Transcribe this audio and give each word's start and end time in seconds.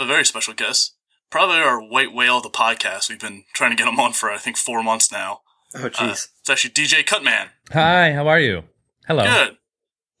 have 0.00 0.08
a 0.08 0.12
very 0.12 0.24
special 0.24 0.54
guest, 0.54 0.96
probably 1.30 1.56
our 1.58 1.80
white 1.80 2.12
whale 2.14 2.38
of 2.38 2.42
the 2.42 2.50
podcast. 2.50 3.08
We've 3.08 3.20
been 3.20 3.44
trying 3.54 3.70
to 3.70 3.76
get 3.76 3.86
him 3.88 4.00
on 4.00 4.12
for 4.12 4.30
I 4.30 4.38
think 4.38 4.56
four 4.56 4.82
months 4.82 5.12
now. 5.12 5.40
Oh, 5.74 5.86
Uh, 5.86 5.88
jeez. 5.90 6.28
it's 6.40 6.50
actually 6.50 6.70
DJ 6.72 7.04
Cutman. 7.06 7.48
Hi, 7.72 8.12
how 8.12 8.26
are 8.28 8.40
you? 8.40 8.64
Hello. 9.06 9.24
Good. 9.24 9.56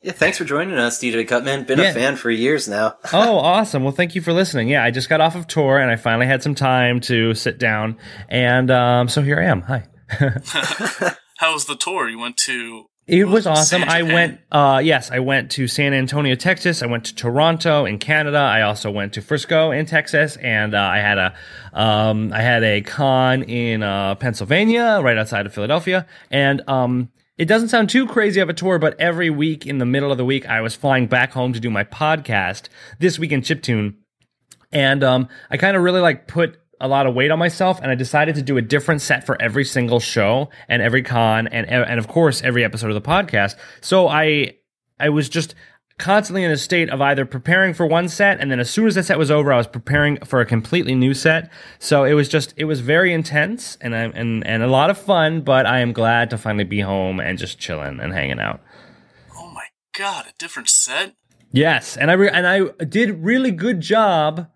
yeah, 0.02 0.12
thanks 0.12 0.38
for 0.38 0.44
joining 0.44 0.76
us, 0.78 1.00
DJ 1.00 1.26
Cutman. 1.26 1.64
Been 1.64 1.78
Yeah. 1.78 1.90
a 1.90 1.94
fan 1.94 2.16
for 2.16 2.30
years 2.30 2.68
now. 2.68 2.96
oh, 3.12 3.38
awesome. 3.38 3.82
Well, 3.82 3.92
thank 3.92 4.14
you 4.14 4.20
for 4.20 4.32
listening. 4.32 4.68
Yeah, 4.68 4.84
I 4.84 4.90
just 4.90 5.08
got 5.08 5.20
off 5.20 5.34
of 5.34 5.46
tour 5.46 5.78
and 5.78 5.90
I 5.90 5.96
finally 5.96 6.26
had 6.26 6.42
some 6.42 6.54
time 6.54 7.00
to 7.02 7.34
sit 7.34 7.58
down. 7.58 7.96
And 8.28 8.70
um, 8.70 9.08
so 9.08 9.22
here 9.22 9.40
I 9.40 9.44
am. 9.44 9.62
Hi. 9.62 9.84
How 11.38 11.52
was 11.54 11.64
the 11.64 11.76
tour? 11.76 12.08
You 12.08 12.18
went 12.18 12.36
to 12.38 12.84
It 13.10 13.26
was 13.26 13.44
awesome. 13.44 13.82
I 13.82 14.02
went, 14.02 14.38
uh, 14.52 14.80
yes, 14.84 15.10
I 15.10 15.18
went 15.18 15.50
to 15.52 15.66
San 15.66 15.92
Antonio, 15.92 16.36
Texas. 16.36 16.80
I 16.80 16.86
went 16.86 17.06
to 17.06 17.14
Toronto 17.16 17.84
in 17.84 17.98
Canada. 17.98 18.38
I 18.38 18.62
also 18.62 18.88
went 18.88 19.14
to 19.14 19.20
Frisco 19.20 19.72
in 19.72 19.84
Texas, 19.86 20.36
and 20.36 20.76
uh, 20.76 20.78
I 20.78 20.98
had 20.98 21.18
a, 21.18 21.34
um, 21.72 22.32
I 22.32 22.40
had 22.40 22.62
a 22.62 22.82
con 22.82 23.42
in 23.42 23.82
uh, 23.82 24.14
Pennsylvania, 24.14 25.00
right 25.02 25.18
outside 25.18 25.44
of 25.44 25.52
Philadelphia, 25.52 26.06
and 26.30 26.62
um, 26.68 27.10
it 27.36 27.46
doesn't 27.46 27.70
sound 27.70 27.90
too 27.90 28.06
crazy 28.06 28.38
of 28.40 28.48
a 28.48 28.54
tour, 28.54 28.78
but 28.78 29.00
every 29.00 29.28
week 29.28 29.66
in 29.66 29.78
the 29.78 29.86
middle 29.86 30.12
of 30.12 30.18
the 30.18 30.24
week, 30.24 30.46
I 30.46 30.60
was 30.60 30.76
flying 30.76 31.08
back 31.08 31.32
home 31.32 31.52
to 31.52 31.58
do 31.58 31.68
my 31.68 31.82
podcast 31.82 32.68
this 33.00 33.18
week 33.18 33.32
in 33.32 33.40
Chiptune, 33.40 33.94
and 34.70 35.02
um, 35.02 35.28
I 35.50 35.56
kind 35.56 35.76
of 35.76 35.82
really 35.82 36.00
like 36.00 36.28
put 36.28 36.60
a 36.80 36.88
lot 36.88 37.06
of 37.06 37.14
weight 37.14 37.30
on 37.30 37.38
myself, 37.38 37.78
and 37.80 37.90
I 37.90 37.94
decided 37.94 38.34
to 38.36 38.42
do 38.42 38.56
a 38.56 38.62
different 38.62 39.02
set 39.02 39.24
for 39.24 39.40
every 39.40 39.64
single 39.64 40.00
show 40.00 40.50
and 40.68 40.82
every 40.82 41.02
con, 41.02 41.46
and 41.48 41.68
and 41.68 41.98
of 41.98 42.08
course 42.08 42.42
every 42.42 42.64
episode 42.64 42.88
of 42.88 42.94
the 42.94 43.08
podcast. 43.08 43.56
So 43.80 44.08
I 44.08 44.56
I 44.98 45.08
was 45.10 45.28
just 45.28 45.54
constantly 45.98 46.42
in 46.42 46.50
a 46.50 46.56
state 46.56 46.88
of 46.88 47.02
either 47.02 47.26
preparing 47.26 47.74
for 47.74 47.84
one 47.84 48.08
set 48.08 48.40
and 48.40 48.50
then 48.50 48.58
as 48.58 48.70
soon 48.70 48.86
as 48.86 48.94
that 48.94 49.04
set 49.04 49.18
was 49.18 49.30
over 49.30 49.52
I 49.52 49.58
was 49.58 49.66
preparing 49.66 50.16
for 50.24 50.40
a 50.40 50.46
completely 50.46 50.94
new 50.94 51.12
set 51.12 51.52
so 51.78 52.04
it 52.04 52.14
was 52.14 52.26
just 52.26 52.54
it 52.56 52.64
was 52.64 52.80
very 52.80 53.12
intense 53.12 53.76
and 53.82 53.94
I, 53.94 54.04
and 54.04 54.46
and 54.46 54.62
a 54.62 54.66
lot 54.66 54.88
of 54.88 54.96
fun 54.96 55.42
but 55.42 55.66
I 55.66 55.80
am 55.80 55.92
glad 55.92 56.30
to 56.30 56.38
finally 56.38 56.64
be 56.64 56.80
home 56.80 57.20
and 57.20 57.36
just 57.36 57.58
chilling 57.58 58.00
and 58.00 58.14
hanging 58.14 58.40
out 58.40 58.62
Oh 59.36 59.50
my 59.50 59.66
god, 59.94 60.24
a 60.26 60.32
different 60.38 60.70
set? 60.70 61.14
Yes, 61.52 61.96
and 61.96 62.10
I 62.10 62.14
re- 62.14 62.30
and 62.30 62.46
I 62.46 62.84
did 62.84 63.22
really 63.22 63.50
good 63.50 63.80
job 63.80 64.48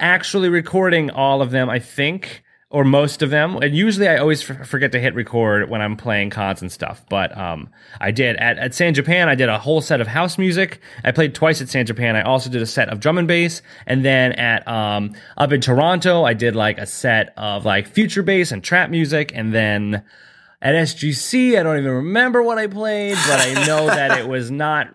actually 0.00 0.48
recording 0.48 1.10
all 1.10 1.42
of 1.42 1.50
them. 1.50 1.70
I 1.70 1.78
think, 1.78 2.42
or 2.70 2.84
most 2.84 3.22
of 3.22 3.30
them. 3.30 3.56
And 3.56 3.74
usually, 3.76 4.08
I 4.08 4.16
always 4.16 4.48
f- 4.48 4.66
forget 4.66 4.92
to 4.92 5.00
hit 5.00 5.14
record 5.14 5.68
when 5.68 5.82
I'm 5.82 5.96
playing 5.96 6.30
cons 6.30 6.62
and 6.62 6.70
stuff. 6.70 7.04
But 7.08 7.36
um, 7.36 7.68
I 8.00 8.10
did 8.10 8.36
at 8.36 8.58
at 8.58 8.74
San 8.74 8.94
Japan. 8.94 9.28
I 9.28 9.34
did 9.34 9.48
a 9.48 9.58
whole 9.58 9.80
set 9.80 10.00
of 10.00 10.06
house 10.06 10.38
music. 10.38 10.80
I 11.04 11.12
played 11.12 11.34
twice 11.34 11.60
at 11.60 11.68
San 11.68 11.86
Japan. 11.86 12.16
I 12.16 12.22
also 12.22 12.48
did 12.50 12.62
a 12.62 12.66
set 12.66 12.88
of 12.88 13.00
drum 13.00 13.18
and 13.18 13.28
bass. 13.28 13.62
And 13.86 14.04
then 14.04 14.32
at 14.32 14.66
um 14.66 15.14
up 15.36 15.52
in 15.52 15.60
Toronto, 15.60 16.24
I 16.24 16.34
did 16.34 16.56
like 16.56 16.78
a 16.78 16.86
set 16.86 17.34
of 17.36 17.64
like 17.64 17.86
future 17.86 18.22
bass 18.22 18.52
and 18.52 18.62
trap 18.62 18.90
music. 18.90 19.32
And 19.34 19.52
then 19.52 20.04
at 20.62 20.74
SGC, 20.74 21.58
I 21.58 21.62
don't 21.62 21.78
even 21.78 21.90
remember 21.92 22.42
what 22.42 22.58
I 22.58 22.66
played, 22.66 23.16
but 23.26 23.40
I 23.40 23.66
know 23.66 23.86
that 23.86 24.18
it 24.18 24.28
was 24.28 24.50
not. 24.50 24.88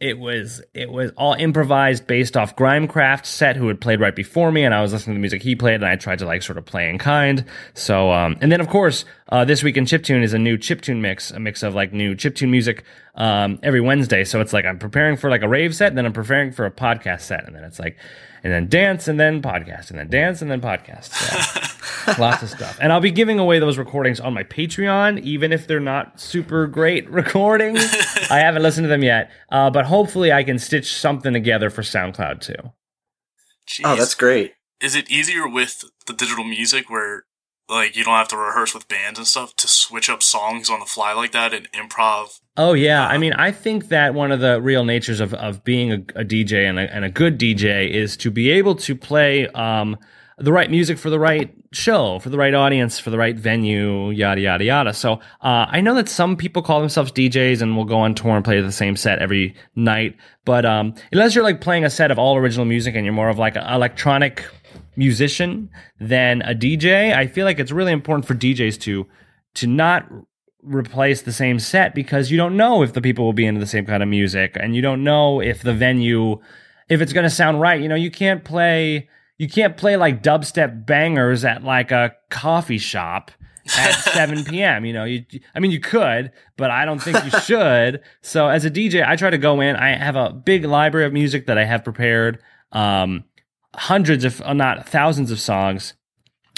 It 0.00 0.16
was 0.16 0.62
it 0.74 0.92
was 0.92 1.10
all 1.16 1.34
improvised 1.34 2.06
based 2.06 2.36
off 2.36 2.54
Grimecraft 2.54 3.26
set 3.26 3.56
who 3.56 3.66
had 3.66 3.80
played 3.80 4.00
right 4.00 4.14
before 4.14 4.52
me, 4.52 4.62
and 4.62 4.72
I 4.72 4.80
was 4.80 4.92
listening 4.92 5.14
to 5.14 5.18
the 5.18 5.20
music 5.20 5.42
he 5.42 5.56
played, 5.56 5.74
and 5.74 5.86
I 5.86 5.96
tried 5.96 6.20
to 6.20 6.24
like 6.24 6.42
sort 6.42 6.56
of 6.56 6.64
play 6.64 6.88
in 6.88 6.98
kind. 6.98 7.44
So, 7.74 8.12
um, 8.12 8.36
and 8.40 8.52
then 8.52 8.60
of 8.60 8.68
course, 8.68 9.04
uh, 9.30 9.44
this 9.44 9.64
week 9.64 9.76
in 9.76 9.86
Chiptune 9.86 10.22
is 10.22 10.34
a 10.34 10.38
new 10.38 10.56
Chiptune 10.56 11.00
mix, 11.00 11.32
a 11.32 11.40
mix 11.40 11.64
of 11.64 11.74
like 11.74 11.92
new 11.92 12.14
Chiptune 12.14 12.48
music 12.48 12.84
um, 13.16 13.58
every 13.64 13.80
Wednesday. 13.80 14.22
So 14.22 14.40
it's 14.40 14.52
like 14.52 14.64
I'm 14.64 14.78
preparing 14.78 15.16
for 15.16 15.30
like 15.30 15.42
a 15.42 15.48
rave 15.48 15.74
set, 15.74 15.88
and 15.88 15.98
then 15.98 16.06
I'm 16.06 16.12
preparing 16.12 16.52
for 16.52 16.64
a 16.64 16.70
podcast 16.70 17.22
set, 17.22 17.44
and 17.44 17.56
then 17.56 17.64
it's 17.64 17.80
like, 17.80 17.96
and 18.42 18.52
then 18.52 18.68
dance, 18.68 19.08
and 19.08 19.18
then 19.18 19.42
podcast, 19.42 19.90
and 19.90 19.98
then 19.98 20.08
dance, 20.08 20.42
and 20.42 20.50
then 20.50 20.60
podcast. 20.60 21.12
So. 21.12 21.74
Lots 22.18 22.42
of 22.42 22.50
stuff. 22.50 22.78
And 22.80 22.92
I'll 22.92 23.00
be 23.00 23.10
giving 23.10 23.38
away 23.38 23.58
those 23.58 23.76
recordings 23.76 24.20
on 24.20 24.32
my 24.32 24.42
Patreon, 24.42 25.20
even 25.22 25.52
if 25.52 25.66
they're 25.66 25.80
not 25.80 26.20
super 26.20 26.66
great 26.66 27.08
recordings. 27.10 27.80
I 28.30 28.38
haven't 28.38 28.62
listened 28.62 28.84
to 28.84 28.88
them 28.88 29.02
yet, 29.02 29.30
uh, 29.50 29.70
but 29.70 29.86
hopefully 29.86 30.32
I 30.32 30.42
can 30.44 30.58
stitch 30.58 30.92
something 30.94 31.32
together 31.32 31.70
for 31.70 31.82
SoundCloud 31.82 32.40
too. 32.40 32.72
Jeez. 33.68 33.82
Oh, 33.84 33.96
that's 33.96 34.14
great. 34.14 34.52
Is 34.80 34.94
it 34.94 35.10
easier 35.10 35.46
with 35.46 35.84
the 36.06 36.12
digital 36.12 36.44
music 36.44 36.88
where 36.88 37.24
like 37.68 37.96
you 37.96 38.04
don't 38.04 38.14
have 38.14 38.28
to 38.28 38.36
rehearse 38.36 38.74
with 38.74 38.88
bands 38.88 39.18
and 39.18 39.26
stuff 39.26 39.54
to 39.56 39.68
switch 39.68 40.08
up 40.08 40.22
songs 40.22 40.70
on 40.70 40.80
the 40.80 40.86
fly 40.86 41.12
like 41.12 41.32
that 41.32 41.52
and 41.52 41.70
improv? 41.72 42.40
Oh 42.56 42.72
yeah, 42.72 43.06
I 43.06 43.18
mean, 43.18 43.34
I 43.34 43.52
think 43.52 43.88
that 43.88 44.14
one 44.14 44.32
of 44.32 44.40
the 44.40 44.60
real 44.60 44.84
natures 44.84 45.20
of, 45.20 45.34
of 45.34 45.62
being 45.64 45.92
a, 45.92 45.96
a 46.20 46.24
DJ 46.24 46.68
and 46.68 46.78
a, 46.78 46.92
and 46.92 47.04
a 47.04 47.10
good 47.10 47.38
DJ 47.38 47.90
is 47.90 48.16
to 48.18 48.30
be 48.30 48.50
able 48.50 48.74
to 48.76 48.96
play 48.96 49.46
um, 49.48 49.96
the 50.38 50.52
right 50.52 50.70
music 50.70 50.98
for 50.98 51.10
the 51.10 51.18
right 51.18 51.54
show, 51.72 52.18
for 52.20 52.30
the 52.30 52.38
right 52.38 52.54
audience, 52.54 52.98
for 52.98 53.10
the 53.10 53.18
right 53.18 53.36
venue, 53.36 54.10
yada 54.10 54.40
yada 54.40 54.64
yada. 54.64 54.94
So 54.94 55.14
uh, 55.42 55.66
I 55.68 55.80
know 55.80 55.94
that 55.94 56.08
some 56.08 56.36
people 56.36 56.62
call 56.62 56.80
themselves 56.80 57.12
DJs 57.12 57.60
and 57.60 57.76
will 57.76 57.84
go 57.84 57.98
on 57.98 58.14
tour 58.14 58.34
and 58.34 58.44
play 58.44 58.60
the 58.60 58.72
same 58.72 58.96
set 58.96 59.18
every 59.18 59.54
night, 59.76 60.16
but 60.44 60.64
um, 60.64 60.94
unless 61.12 61.34
you're 61.34 61.44
like 61.44 61.60
playing 61.60 61.84
a 61.84 61.90
set 61.90 62.10
of 62.10 62.18
all 62.18 62.36
original 62.36 62.64
music 62.64 62.94
and 62.94 63.04
you're 63.04 63.14
more 63.14 63.28
of 63.28 63.38
like 63.38 63.56
an 63.56 63.64
electronic 63.64 64.44
musician 64.98 65.70
than 65.98 66.42
a 66.42 66.54
DJ, 66.54 67.14
I 67.14 67.26
feel 67.26 67.46
like 67.46 67.58
it's 67.58 67.72
really 67.72 67.92
important 67.92 68.26
for 68.26 68.34
DJs 68.34 68.78
to 68.80 69.06
to 69.54 69.66
not 69.66 70.06
replace 70.62 71.22
the 71.22 71.32
same 71.32 71.58
set 71.58 71.94
because 71.94 72.30
you 72.30 72.36
don't 72.36 72.56
know 72.56 72.82
if 72.82 72.92
the 72.92 73.00
people 73.00 73.24
will 73.24 73.32
be 73.32 73.46
into 73.46 73.60
the 73.60 73.66
same 73.66 73.86
kind 73.86 74.02
of 74.02 74.08
music 74.08 74.56
and 74.60 74.76
you 74.76 74.82
don't 74.82 75.02
know 75.02 75.40
if 75.40 75.62
the 75.62 75.72
venue 75.72 76.38
if 76.88 77.00
it's 77.00 77.12
going 77.12 77.24
to 77.24 77.30
sound 77.30 77.60
right 77.60 77.80
you 77.80 77.88
know 77.88 77.94
you 77.94 78.10
can't 78.10 78.44
play 78.44 79.08
you 79.38 79.48
can't 79.48 79.76
play 79.76 79.96
like 79.96 80.22
dubstep 80.22 80.84
bangers 80.84 81.44
at 81.44 81.62
like 81.62 81.92
a 81.92 82.14
coffee 82.28 82.76
shop 82.76 83.30
at 83.76 83.92
7 84.14 84.44
p.m. 84.44 84.84
You 84.84 84.92
know, 84.92 85.04
you, 85.04 85.24
I 85.54 85.60
mean, 85.60 85.70
you 85.70 85.80
could, 85.80 86.32
but 86.56 86.70
I 86.70 86.84
don't 86.84 87.00
think 87.00 87.22
you 87.24 87.30
should. 87.40 88.02
So 88.22 88.48
as 88.48 88.64
a 88.64 88.70
DJ, 88.70 89.06
I 89.06 89.16
try 89.16 89.30
to 89.30 89.38
go 89.38 89.60
in. 89.60 89.76
I 89.76 89.96
have 89.96 90.16
a 90.16 90.32
big 90.32 90.64
library 90.64 91.06
of 91.06 91.12
music 91.12 91.46
that 91.46 91.58
I 91.58 91.64
have 91.64 91.84
prepared, 91.84 92.42
um, 92.72 93.24
hundreds, 93.74 94.24
if 94.24 94.40
not 94.44 94.88
thousands, 94.88 95.30
of 95.30 95.40
songs 95.40 95.94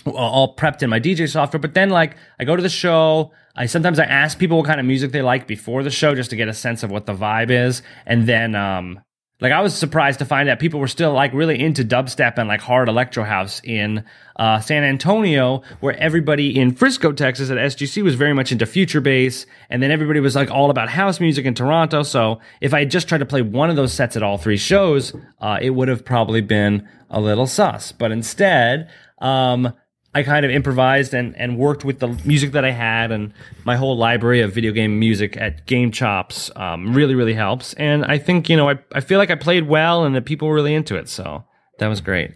all 0.07 0.57
prepped 0.57 0.83
in 0.83 0.91
my 0.91 1.01
DJ 1.01 1.29
software. 1.29 1.61
But 1.61 1.75
then, 1.75 1.91
like, 1.91 2.17
I 2.39 2.45
go 2.45 2.57
to 2.57 2.63
the 2.63 2.69
show. 2.69 3.33
I 3.55 3.67
sometimes 3.67 3.99
I 3.99 4.05
ask 4.05 4.39
people 4.39 4.59
what 4.59 4.67
kind 4.67 4.81
of 4.81 4.87
music 4.87 5.13
they 5.13 5.23
like 5.23 5.47
before 5.47 5.83
the 5.83 5.91
show, 5.91 6.15
just 6.15 6.31
to 6.31 6.37
get 6.37 6.49
a 6.49 6.55
sense 6.55 6.83
of 6.83 6.91
what 6.91 7.07
the 7.07 7.15
vibe 7.15 7.51
is. 7.51 7.83
And 8.07 8.27
then, 8.27 8.55
um, 8.55 9.01
like, 9.41 9.53
I 9.53 9.61
was 9.63 9.75
surprised 9.75 10.19
to 10.19 10.27
find 10.27 10.49
that 10.49 10.61
people 10.61 10.81
were 10.81 10.89
still 10.89 11.13
like 11.13 11.33
really 11.33 11.59
into 11.59 11.83
dubstep 11.83 12.37
and 12.37 12.49
like 12.49 12.61
hard 12.61 12.89
electro 12.89 13.25
house 13.25 13.61
in 13.65 14.05
uh, 14.37 14.61
San 14.61 14.85
Antonio, 14.85 15.63
where 15.81 15.97
everybody 15.97 16.59
in 16.59 16.75
Frisco, 16.75 17.13
Texas, 17.13 17.51
at 17.51 17.57
SGC 17.57 18.03
was 18.03 18.15
very 18.15 18.35
much 18.35 18.53
into 18.53 18.67
future 18.67 19.01
bass, 19.01 19.47
and 19.69 19.83
then 19.83 19.91
everybody 19.91 20.21
was 20.21 20.37
like 20.37 20.51
all 20.51 20.71
about 20.71 20.89
house 20.89 21.21
music 21.21 21.47
in 21.47 21.55
Toronto. 21.55 22.03
So 22.03 22.41
if 22.61 22.73
I 22.73 22.81
had 22.81 22.91
just 22.91 23.09
tried 23.09 23.19
to 23.19 23.27
play 23.27 23.43
one 23.43 23.71
of 23.71 23.77
those 23.77 23.93
sets 23.93 24.17
at 24.17 24.23
all 24.23 24.39
three 24.39 24.57
shows, 24.57 25.15
uh, 25.41 25.59
it 25.61 25.71
would 25.71 25.89
have 25.89 26.05
probably 26.05 26.43
been 26.43 26.87
a 27.11 27.21
little 27.21 27.47
sus. 27.47 27.93
But 27.93 28.13
instead, 28.13 28.89
um, 29.21 29.75
I 30.15 30.23
kind 30.23 30.45
of 30.45 30.51
improvised 30.51 31.15
and, 31.15 31.37
and 31.37 31.57
worked 31.57 31.85
with 31.85 32.01
the 32.01 32.09
music 32.25 32.53
that 32.53 32.65
I 32.65 32.73
had 32.73 33.13
and 33.13 33.33
my 33.65 33.77
whole 33.77 33.97
library 33.97 34.41
of 34.41 34.53
video 34.53 34.73
game 34.73 34.99
music 34.99 35.37
at 35.37 35.67
Game 35.67 35.93
Chops 35.93 36.51
um, 36.57 36.95
really, 36.95 37.15
really 37.15 37.35
helps. 37.35 37.75
And 37.75 38.05
I 38.05 38.19
think, 38.19 38.49
you 38.49 38.57
know, 38.57 38.69
I, 38.69 38.79
I 38.93 39.01
feel 39.01 39.19
like 39.19 39.31
I 39.31 39.37
played 39.37 39.69
well 39.69 40.05
and 40.05 40.15
that 40.17 40.25
people 40.25 40.49
were 40.49 40.55
really 40.55 40.75
into 40.75 40.97
it. 40.97 41.09
So 41.09 41.45
that 41.79 41.87
was 41.87 42.01
great. 42.01 42.33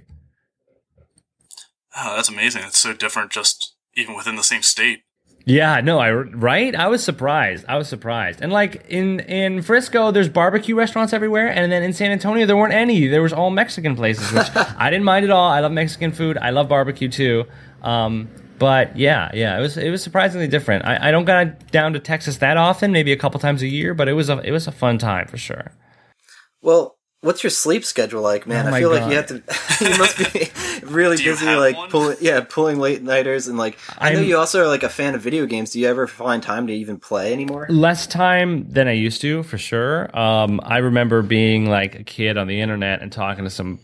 Oh, 1.97 2.15
that's 2.17 2.29
amazing. 2.29 2.63
It's 2.65 2.79
so 2.79 2.93
different 2.93 3.33
just 3.33 3.75
even 3.97 4.15
within 4.15 4.37
the 4.37 4.45
same 4.45 4.63
state. 4.63 5.01
Yeah, 5.47 5.81
no, 5.83 5.99
I 5.99 6.11
right. 6.11 6.75
I 6.75 6.89
was 6.89 7.05
surprised. 7.05 7.67
I 7.69 7.77
was 7.77 7.87
surprised. 7.87 8.41
And 8.41 8.51
like 8.51 8.87
in 8.89 9.21
in 9.21 9.61
Frisco, 9.61 10.11
there's 10.11 10.29
barbecue 10.31 10.75
restaurants 10.75 11.13
everywhere, 11.13 11.49
and 11.49 11.71
then 11.71 11.83
in 11.83 11.93
San 11.93 12.11
Antonio, 12.13 12.47
there 12.47 12.57
weren't 12.57 12.73
any. 12.73 13.09
There 13.09 13.21
was 13.21 13.35
all 13.35 13.51
Mexican 13.51 13.95
places, 13.95 14.33
which 14.33 14.47
I 14.55 14.89
didn't 14.89 15.05
mind 15.05 15.25
at 15.25 15.31
all. 15.31 15.51
I 15.51 15.61
love 15.61 15.73
Mexican 15.73 16.13
food. 16.13 16.39
I 16.39 16.51
love 16.51 16.69
barbecue 16.69 17.11
too. 17.11 17.45
Um, 17.83 18.31
but 18.59 18.97
yeah, 18.97 19.31
yeah, 19.35 19.59
it 19.59 19.61
was 19.61 19.77
it 19.77 19.91
was 19.91 20.03
surprisingly 20.03 20.49
different. 20.49 20.87
I, 20.87 21.09
I 21.09 21.11
don't 21.11 21.27
go 21.27 21.53
down 21.71 21.93
to 21.93 22.01
Texas 22.01 22.39
that 22.39 22.57
often, 22.57 22.91
maybe 22.93 23.13
a 23.13 23.17
couple 23.17 23.39
times 23.39 23.61
a 23.61 23.69
year, 23.69 23.93
but 23.93 24.09
it 24.09 24.15
was 24.15 24.31
a 24.31 24.39
it 24.39 24.51
was 24.51 24.67
a 24.67 24.73
fun 24.73 24.97
time 24.97 25.27
for 25.29 25.37
sure. 25.37 25.73
Well, 26.63 26.97
what's 27.25 27.43
your 27.43 27.51
sleep 27.51 27.85
schedule 27.85 28.23
like, 28.23 28.47
man? 28.47 28.67
Oh 28.67 28.69
I 28.69 28.71
my 28.73 28.79
feel 28.81 28.91
like 28.91 29.09
you 29.11 29.17
have 29.17 29.27
to. 29.27 29.35
you 29.85 29.99
must 29.99 30.33
be 30.33 30.51
really 30.87 31.17
busy, 31.17 31.47
like 31.47 31.77
one? 31.77 31.91
pulling, 31.91 32.17
yeah, 32.21 32.41
pulling 32.49 32.79
late 32.79 33.03
nighters, 33.03 33.49
and 33.49 33.59
like 33.59 33.79
I 33.99 34.13
know 34.13 34.19
I'm- 34.21 34.29
you 34.29 34.37
also 34.37 34.63
are 34.63 34.69
like 34.69 34.83
a 34.83 34.89
fan 34.89 35.15
of 35.15 35.23
video 35.23 35.47
games. 35.47 35.71
Do 35.73 35.81
you 35.81 35.89
ever 35.89 36.07
find 36.07 36.43
time 36.43 36.67
to 36.69 36.73
even 36.73 36.99
play 36.99 37.33
anymore? 37.33 37.67
less 37.71 38.07
time 38.07 38.71
than 38.71 38.87
I 38.89 38.93
used 38.93 39.21
to, 39.23 39.43
for 39.43 39.59
sure. 39.59 40.17
Um, 40.17 40.61
I 40.63 40.79
remember 40.79 41.23
being 41.23 41.67
like 41.69 41.95
a 41.97 42.05
kid 42.05 42.37
on 42.39 42.47
the 42.47 42.61
internet 42.61 43.03
and 43.03 43.11
talking 43.11 43.45
to 43.45 43.51
some 43.51 43.79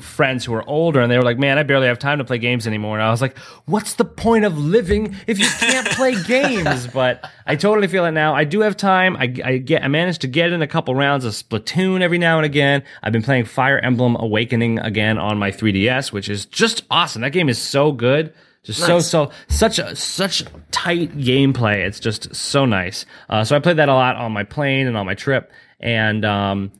friends 0.00 0.44
who 0.44 0.52
are 0.54 0.68
older 0.68 1.00
and 1.00 1.10
they 1.10 1.16
were 1.16 1.22
like, 1.22 1.38
man, 1.38 1.58
I 1.58 1.62
barely 1.62 1.86
have 1.86 1.98
time 1.98 2.18
to 2.18 2.24
play 2.24 2.38
games 2.38 2.66
anymore. 2.66 2.98
And 2.98 3.06
I 3.06 3.10
was 3.10 3.20
like, 3.20 3.38
what's 3.66 3.94
the 3.94 4.04
point 4.04 4.44
of 4.44 4.58
living 4.58 5.14
if 5.26 5.38
you 5.38 5.46
can't 5.46 5.88
play 5.90 6.20
games? 6.26 6.86
But 6.88 7.28
I 7.46 7.56
totally 7.56 7.86
feel 7.86 8.04
it 8.06 8.12
now. 8.12 8.34
I 8.34 8.44
do 8.44 8.60
have 8.60 8.76
time. 8.76 9.16
I, 9.16 9.32
I 9.44 9.56
get, 9.58 9.84
I 9.84 9.88
managed 9.88 10.22
to 10.22 10.26
get 10.28 10.52
in 10.52 10.62
a 10.62 10.66
couple 10.66 10.94
rounds 10.94 11.24
of 11.24 11.32
Splatoon 11.32 12.00
every 12.00 12.18
now 12.18 12.38
and 12.38 12.46
again. 12.46 12.82
I've 13.02 13.12
been 13.12 13.22
playing 13.22 13.44
Fire 13.44 13.78
Emblem 13.78 14.16
Awakening 14.18 14.78
again 14.80 15.18
on 15.18 15.38
my 15.38 15.50
3DS, 15.50 16.12
which 16.12 16.28
is 16.28 16.46
just 16.46 16.82
awesome. 16.90 17.22
That 17.22 17.30
game 17.32 17.48
is 17.48 17.58
so 17.58 17.92
good. 17.92 18.32
Just 18.62 18.80
Nice. 18.80 18.88
so 18.88 19.00
so 19.00 19.32
such 19.48 19.78
a 19.78 19.96
such 19.96 20.44
tight 20.70 21.16
gameplay. 21.16 21.76
It's 21.86 21.98
just 21.98 22.34
so 22.34 22.66
nice. 22.66 23.06
Uh, 23.28 23.42
so 23.42 23.56
I 23.56 23.58
played 23.58 23.78
that 23.78 23.88
a 23.88 23.94
lot 23.94 24.16
on 24.16 24.32
my 24.32 24.44
plane 24.44 24.86
and 24.86 24.98
on 24.98 25.06
my 25.06 25.14
trip, 25.14 25.50
and 25.80 26.26
um, 26.26 26.70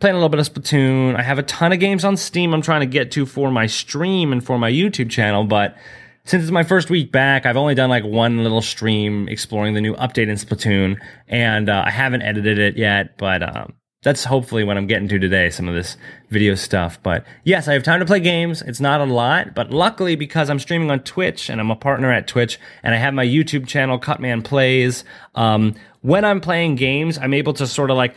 playing 0.00 0.14
a 0.14 0.18
little 0.18 0.28
bit 0.28 0.40
of 0.40 0.52
Splatoon. 0.52 1.16
I 1.16 1.22
have 1.22 1.38
a 1.38 1.42
ton 1.42 1.72
of 1.72 1.80
games 1.80 2.04
on 2.04 2.16
Steam. 2.16 2.52
I'm 2.52 2.62
trying 2.62 2.80
to 2.80 2.86
get 2.86 3.10
to 3.12 3.24
for 3.24 3.50
my 3.50 3.66
stream 3.66 4.32
and 4.32 4.44
for 4.44 4.58
my 4.58 4.70
YouTube 4.70 5.10
channel, 5.10 5.44
but 5.44 5.76
since 6.24 6.42
it's 6.42 6.52
my 6.52 6.64
first 6.64 6.90
week 6.90 7.12
back, 7.12 7.46
I've 7.46 7.56
only 7.56 7.76
done 7.76 7.88
like 7.88 8.04
one 8.04 8.42
little 8.42 8.60
stream 8.60 9.28
exploring 9.28 9.74
the 9.74 9.80
new 9.80 9.94
update 9.94 10.28
in 10.28 10.34
Splatoon, 10.34 10.98
and 11.28 11.68
uh, 11.68 11.84
I 11.86 11.90
haven't 11.90 12.22
edited 12.22 12.58
it 12.58 12.76
yet. 12.76 13.16
But 13.16 13.44
um, 13.44 13.74
that's 14.02 14.24
hopefully 14.24 14.64
what 14.64 14.76
I'm 14.76 14.88
getting 14.88 15.06
to 15.08 15.20
today, 15.20 15.50
some 15.50 15.68
of 15.68 15.74
this 15.74 15.96
video 16.28 16.56
stuff. 16.56 17.00
But 17.00 17.24
yes, 17.44 17.68
I 17.68 17.74
have 17.74 17.84
time 17.84 18.00
to 18.00 18.06
play 18.06 18.18
games. 18.18 18.60
It's 18.62 18.80
not 18.80 19.00
a 19.00 19.04
lot, 19.04 19.54
but 19.54 19.70
luckily 19.70 20.16
because 20.16 20.50
I'm 20.50 20.58
streaming 20.58 20.90
on 20.90 21.00
Twitch 21.00 21.48
and 21.48 21.60
I'm 21.60 21.70
a 21.70 21.76
partner 21.76 22.10
at 22.10 22.26
Twitch 22.26 22.58
and 22.82 22.92
I 22.92 22.98
have 22.98 23.14
my 23.14 23.24
YouTube 23.24 23.68
channel, 23.68 23.96
Cutman 23.96 24.42
Plays, 24.42 25.04
um, 25.36 25.76
when 26.06 26.24
I'm 26.24 26.40
playing 26.40 26.76
games, 26.76 27.18
I'm 27.18 27.34
able 27.34 27.52
to 27.54 27.66
sort 27.66 27.90
of 27.90 27.96
like 27.96 28.14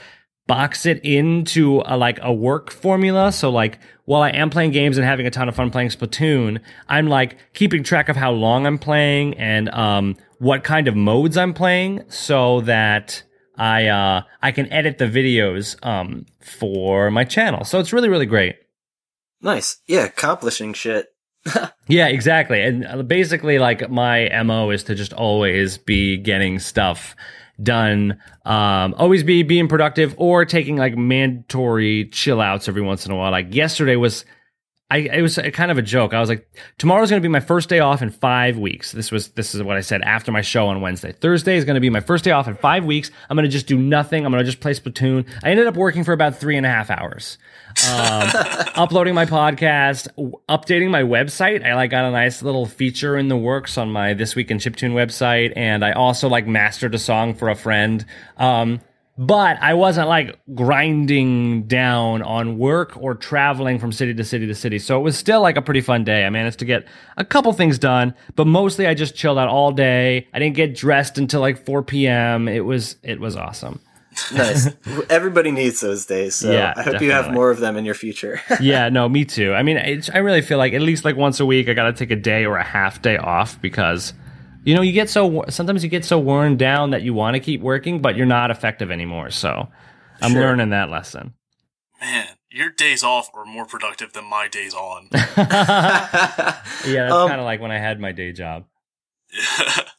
box 0.50 0.88
it 0.88 1.00
into 1.06 1.84
a, 1.86 1.96
like 1.96 2.18
a 2.24 2.34
work 2.34 2.72
formula. 2.72 3.32
So 3.32 3.52
like 3.52 3.78
while 4.06 4.24
I 4.24 4.32
am 4.32 4.50
playing 4.50 4.72
games 4.72 4.98
and 4.98 5.06
having 5.06 5.28
a 5.28 5.30
ton 5.30 5.48
of 5.48 5.56
fun 5.56 5.70
playing 5.70 5.90
Splatoon, 5.90 6.60
I'm 6.88 7.08
like 7.08 7.38
keeping 7.54 7.84
track 7.84 8.10
of 8.10 8.16
how 8.16 8.32
long 8.32 8.66
I'm 8.66 8.80
playing 8.80 9.36
and 9.36 9.70
um, 9.70 10.18
what 10.40 10.64
kind 10.64 10.88
of 10.88 10.96
modes 10.96 11.38
I'm 11.38 11.54
playing 11.54 12.04
so 12.10 12.62
that 12.62 13.22
I 13.58 13.90
uh, 13.90 14.24
I 14.42 14.52
can 14.52 14.74
edit 14.74 14.98
the 14.98 15.06
videos 15.06 15.78
um, 15.86 16.26
for 16.42 17.12
my 17.12 17.26
channel. 17.26 17.64
So 17.64 17.80
it's 17.80 17.94
really 17.94 18.10
really 18.10 18.26
great. 18.26 18.56
Nice. 19.42 19.78
Yeah, 19.86 20.06
accomplishing 20.06 20.74
shit. 20.74 21.08
Yeah, 21.88 22.06
exactly. 22.06 22.62
And 22.62 22.86
uh, 22.86 23.02
basically, 23.02 23.58
like 23.58 23.90
my 23.90 24.30
mo 24.44 24.70
is 24.70 24.84
to 24.84 24.94
just 24.94 25.12
always 25.12 25.80
be 25.80 26.18
getting 26.18 26.60
stuff 26.60 27.16
done, 27.62 28.20
um, 28.46 28.94
always 28.98 29.24
be 29.24 29.44
being 29.44 29.68
productive, 29.68 30.14
or 30.18 30.46
taking 30.46 30.78
like 30.78 30.98
mandatory 30.98 32.06
chill 32.10 32.42
outs 32.42 32.68
every 32.68 32.82
once 32.82 33.06
in 33.06 33.12
a 33.12 33.16
while. 33.16 33.32
Like 33.32 33.54
yesterday 33.54 33.96
was. 33.96 34.26
I, 34.92 34.98
it 34.98 35.22
was 35.22 35.40
kind 35.54 35.70
of 35.70 35.78
a 35.78 35.84
joke. 35.84 36.14
I 36.16 36.20
was 36.20 36.30
like, 36.30 36.52
tomorrow's 36.80 37.12
going 37.12 37.22
to 37.22 37.26
be 37.26 37.32
my 37.32 37.40
first 37.40 37.70
day 37.70 37.80
off 37.80 38.02
in 38.02 38.10
five 38.10 38.58
weeks. 38.58 38.92
This 38.92 39.12
was, 39.12 39.30
this 39.30 39.54
is 39.54 39.62
what 39.62 39.78
I 39.78 39.82
said 39.82 40.02
after 40.02 40.32
my 40.32 40.42
show 40.42 40.68
on 40.68 40.82
Wednesday. 40.82 41.12
Thursday 41.12 41.58
is 41.58 41.66
going 41.66 41.76
to 41.76 41.82
be 41.82 41.92
my 41.92 42.00
first 42.00 42.24
day 42.24 42.32
off 42.32 42.48
in 42.48 42.56
five 42.56 42.86
weeks. 42.86 43.12
I'm 43.30 43.38
going 43.38 43.44
to 43.44 43.52
just 43.52 43.68
do 43.68 43.78
nothing. 43.78 44.26
I'm 44.26 44.32
going 44.32 44.44
to 44.44 44.50
just 44.50 44.62
play 44.62 44.74
Splatoon. 44.74 45.28
I 45.44 45.52
ended 45.52 45.68
up 45.68 45.76
working 45.76 46.04
for 46.04 46.14
about 46.14 46.38
three 46.38 46.58
and 46.58 46.66
a 46.66 46.70
half 46.70 46.90
hours 46.90 47.38
um, 47.88 48.30
uploading 48.76 49.14
my 49.14 49.26
podcast, 49.26 50.08
updating 50.50 50.90
my 50.90 51.04
website. 51.04 51.66
I 51.66 51.76
like 51.76 51.92
got 51.92 52.06
a 52.06 52.12
nice 52.12 52.42
little 52.42 52.66
feature 52.66 53.16
in 53.18 53.28
the 53.28 53.38
works 53.38 53.78
on 53.78 53.92
my 53.92 54.14
This 54.14 54.36
Week 54.36 54.50
in 54.50 54.58
Chiptune 54.58 54.94
website, 54.94 55.54
and 55.56 55.86
I 55.86 55.92
also 55.92 56.28
like 56.30 56.48
mastered 56.48 56.96
a 56.96 57.00
song 57.00 57.36
for 57.36 57.50
a 57.50 57.56
friend. 57.56 58.06
Um, 58.38 58.82
but 59.20 59.62
I 59.62 59.74
wasn't 59.74 60.08
like 60.08 60.40
grinding 60.56 61.64
down 61.64 62.22
on 62.22 62.58
work 62.58 62.96
or 62.96 63.16
traveling 63.16 63.78
from 63.78 63.92
city 63.92 64.14
to 64.14 64.24
city 64.24 64.48
to 64.48 64.56
city. 64.56 64.80
So 64.80 64.98
it 64.98 65.04
was 65.04 65.18
still 65.18 65.42
like 65.42 65.58
a 65.58 65.62
pretty 65.62 65.82
fun 65.82 66.06
day. 66.06 66.26
I 66.26 66.30
managed 66.30 66.60
to 66.60 66.66
get 66.66 66.88
a 67.18 67.26
couple 67.26 67.52
things 67.52 67.78
done, 67.78 68.14
but 68.38 68.48
mostly 68.48 68.88
I 68.88 68.94
just 68.94 69.16
chilled 69.16 69.38
out 69.38 69.50
all 69.50 69.74
day. 69.74 70.26
I 70.34 70.40
didn't 70.40 70.56
get 70.56 70.74
dressed 70.74 71.18
until 71.18 71.42
like 71.42 71.66
4 71.66 71.84
p.m. 71.84 72.48
It 72.48 72.62
was 72.62 72.96
it 73.04 73.20
was 73.20 73.36
awesome. 73.36 73.82
Nice. 74.34 74.70
Everybody 75.10 75.52
needs 75.52 75.82
those 75.82 76.06
days. 76.06 76.36
So 76.36 76.54
Yeah, 76.54 76.74
I 76.78 76.84
hope 76.84 77.02
you 77.02 77.12
have 77.12 77.34
more 77.34 77.52
of 77.52 77.60
them 77.60 77.76
in 77.76 77.84
your 77.84 77.96
future. 77.96 78.40
yeah, 78.62 78.88
no, 78.88 79.10
me 79.10 79.26
too. 79.26 79.54
I 79.54 79.64
mean, 79.64 79.78
I 79.78 80.18
really 80.20 80.42
feel 80.42 80.58
like 80.58 80.72
at 80.72 80.82
least 80.82 81.04
like 81.04 81.18
once 81.18 81.42
a 81.42 81.46
week, 81.46 81.68
I 81.68 81.74
got 81.74 81.88
to 81.88 81.94
take 81.94 82.12
a 82.12 82.16
day 82.16 82.46
or 82.46 82.56
a 82.56 82.64
half 82.64 83.02
day 83.02 83.18
off 83.18 83.62
because, 83.62 84.14
you 84.66 84.76
know, 84.76 84.82
you 84.82 84.92
get 84.92 85.10
so 85.10 85.44
sometimes 85.50 85.84
you 85.84 85.90
get 85.90 86.06
so 86.06 86.20
worn 86.20 86.58
down 86.58 86.92
that 86.92 87.02
you 87.02 87.14
want 87.14 87.36
to 87.36 87.40
keep 87.40 87.62
working, 87.62 88.02
but 88.02 88.16
you're 88.16 88.26
not 88.26 88.52
effective 88.52 88.92
anymore. 88.92 89.30
So, 89.32 89.68
I'm 90.22 90.32
Sure. 90.32 90.42
learning 90.42 90.70
that 90.70 90.90
lesson. 90.90 91.34
Man, 92.02 92.28
your 92.52 92.70
days 92.70 93.04
off 93.04 93.30
are 93.34 93.46
more 93.46 93.66
productive 93.66 94.14
than 94.14 94.26
my 94.26 94.48
days 94.48 94.74
on. 94.74 95.10
Yeah, 95.12 97.08
that's 97.08 97.14
Um, 97.14 97.28
kind 97.28 97.40
of 97.42 97.46
like 97.46 97.60
when 97.62 97.72
I 97.72 97.78
had 97.78 98.00
my 98.00 98.12
day 98.12 98.32
job. 98.32 98.66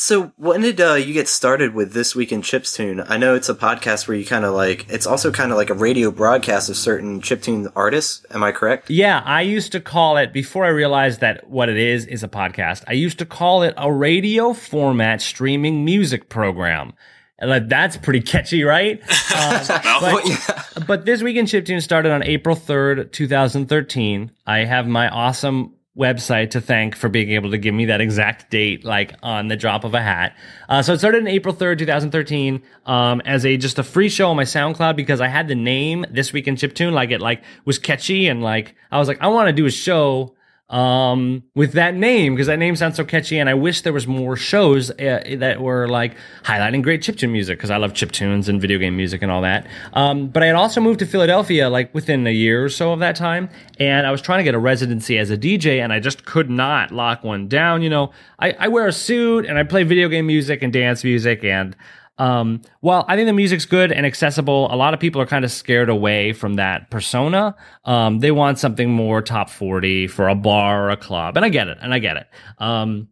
so 0.00 0.32
when 0.36 0.62
did 0.62 0.80
uh, 0.80 0.94
you 0.94 1.12
get 1.12 1.28
started 1.28 1.74
with 1.74 1.92
This 1.92 2.16
Week 2.16 2.32
in 2.32 2.40
Chiptune? 2.40 3.04
I 3.10 3.18
know 3.18 3.34
it's 3.34 3.50
a 3.50 3.54
podcast 3.54 4.08
where 4.08 4.16
you 4.16 4.24
kind 4.24 4.46
of 4.46 4.54
like, 4.54 4.86
it's 4.88 5.06
also 5.06 5.30
kind 5.30 5.52
of 5.52 5.58
like 5.58 5.68
a 5.68 5.74
radio 5.74 6.10
broadcast 6.10 6.70
of 6.70 6.78
certain 6.78 7.20
chiptune 7.20 7.70
artists. 7.76 8.24
Am 8.30 8.42
I 8.42 8.50
correct? 8.50 8.88
Yeah, 8.88 9.22
I 9.26 9.42
used 9.42 9.72
to 9.72 9.80
call 9.80 10.16
it 10.16 10.32
before 10.32 10.64
I 10.64 10.70
realized 10.70 11.20
that 11.20 11.50
what 11.50 11.68
it 11.68 11.76
is 11.76 12.06
is 12.06 12.22
a 12.22 12.28
podcast. 12.28 12.82
I 12.88 12.94
used 12.94 13.18
to 13.18 13.26
call 13.26 13.62
it 13.62 13.74
a 13.76 13.92
radio 13.92 14.54
format 14.54 15.20
streaming 15.20 15.84
music 15.84 16.30
program. 16.30 16.94
And 17.38 17.50
like, 17.50 17.68
that's 17.68 17.98
pretty 17.98 18.22
catchy, 18.22 18.64
right? 18.64 19.02
Um, 19.30 19.52
Mouthful. 19.84 20.28
yeah. 20.28 20.64
but 20.88 21.04
this 21.04 21.22
week 21.22 21.36
in 21.36 21.44
Chiptune 21.44 21.80
started 21.80 22.10
on 22.10 22.24
April 22.24 22.56
3rd, 22.56 23.12
2013. 23.12 24.32
I 24.44 24.64
have 24.64 24.88
my 24.88 25.08
awesome 25.08 25.74
website 25.98 26.50
to 26.50 26.60
thank 26.60 26.94
for 26.94 27.08
being 27.08 27.30
able 27.30 27.50
to 27.50 27.58
give 27.58 27.74
me 27.74 27.86
that 27.86 28.00
exact 28.00 28.50
date, 28.50 28.84
like 28.84 29.14
on 29.22 29.48
the 29.48 29.56
drop 29.56 29.84
of 29.84 29.94
a 29.94 30.00
hat. 30.00 30.36
Uh, 30.68 30.82
so 30.82 30.92
it 30.92 30.98
started 30.98 31.22
on 31.22 31.26
April 31.26 31.54
3rd, 31.54 31.78
2013, 31.78 32.62
um, 32.86 33.20
as 33.24 33.44
a 33.44 33.56
just 33.56 33.78
a 33.78 33.82
free 33.82 34.08
show 34.08 34.30
on 34.30 34.36
my 34.36 34.44
SoundCloud 34.44 34.96
because 34.96 35.20
I 35.20 35.28
had 35.28 35.48
the 35.48 35.54
name 35.54 36.06
This 36.10 36.32
Week 36.32 36.46
in 36.46 36.54
Chiptune, 36.54 36.92
like 36.92 37.10
it 37.10 37.20
like 37.20 37.42
was 37.64 37.78
catchy 37.78 38.28
and 38.28 38.42
like 38.42 38.74
I 38.90 38.98
was 38.98 39.08
like, 39.08 39.20
I 39.20 39.28
want 39.28 39.48
to 39.48 39.52
do 39.52 39.66
a 39.66 39.70
show 39.70 40.34
um 40.70 41.42
with 41.56 41.72
that 41.72 41.96
name 41.96 42.32
because 42.32 42.46
that 42.46 42.58
name 42.58 42.76
sounds 42.76 42.96
so 42.96 43.04
catchy 43.04 43.38
and 43.38 43.50
i 43.50 43.54
wish 43.54 43.80
there 43.80 43.92
was 43.92 44.06
more 44.06 44.36
shows 44.36 44.90
uh, 44.92 45.20
that 45.36 45.60
were 45.60 45.88
like 45.88 46.16
highlighting 46.44 46.80
great 46.80 47.02
chiptune 47.02 47.30
music 47.30 47.58
because 47.58 47.72
i 47.72 47.76
love 47.76 47.92
chiptunes 47.92 48.48
and 48.48 48.60
video 48.60 48.78
game 48.78 48.96
music 48.96 49.20
and 49.20 49.32
all 49.32 49.42
that. 49.42 49.66
Um 49.94 50.28
but 50.28 50.44
i 50.44 50.46
had 50.46 50.54
also 50.54 50.80
moved 50.80 51.00
to 51.00 51.06
philadelphia 51.06 51.68
like 51.68 51.92
within 51.92 52.24
a 52.24 52.30
year 52.30 52.64
or 52.64 52.68
so 52.68 52.92
of 52.92 53.00
that 53.00 53.16
time 53.16 53.50
and 53.80 54.06
i 54.06 54.12
was 54.12 54.22
trying 54.22 54.38
to 54.38 54.44
get 54.44 54.54
a 54.54 54.60
residency 54.60 55.18
as 55.18 55.28
a 55.30 55.36
dj 55.36 55.82
and 55.82 55.92
i 55.92 55.98
just 55.98 56.24
could 56.24 56.48
not 56.48 56.92
lock 56.92 57.24
one 57.24 57.48
down 57.48 57.82
you 57.82 57.90
know? 57.90 58.12
I, 58.38 58.52
I 58.52 58.68
wear 58.68 58.86
a 58.86 58.92
suit 58.92 59.46
and 59.46 59.58
i 59.58 59.64
play 59.64 59.82
video 59.82 60.08
game 60.08 60.28
music 60.28 60.62
and 60.62 60.72
dance 60.72 61.02
music 61.02 61.42
and 61.42 61.74
um, 62.20 62.60
while 62.80 63.06
I 63.08 63.16
think 63.16 63.26
the 63.26 63.32
music's 63.32 63.64
good 63.64 63.90
and 63.90 64.04
accessible, 64.04 64.72
a 64.72 64.76
lot 64.76 64.92
of 64.92 65.00
people 65.00 65.22
are 65.22 65.26
kind 65.26 65.42
of 65.42 65.50
scared 65.50 65.88
away 65.88 66.34
from 66.34 66.54
that 66.54 66.90
persona. 66.90 67.56
Um, 67.86 68.18
they 68.18 68.30
want 68.30 68.58
something 68.58 68.90
more 68.90 69.22
top 69.22 69.48
40 69.48 70.06
for 70.06 70.28
a 70.28 70.34
bar 70.34 70.84
or 70.84 70.90
a 70.90 70.98
club. 70.98 71.38
And 71.38 71.46
I 71.46 71.48
get 71.48 71.68
it. 71.68 71.78
And 71.80 71.94
I 71.94 71.98
get 71.98 72.18
it. 72.18 72.26
Um, 72.58 73.08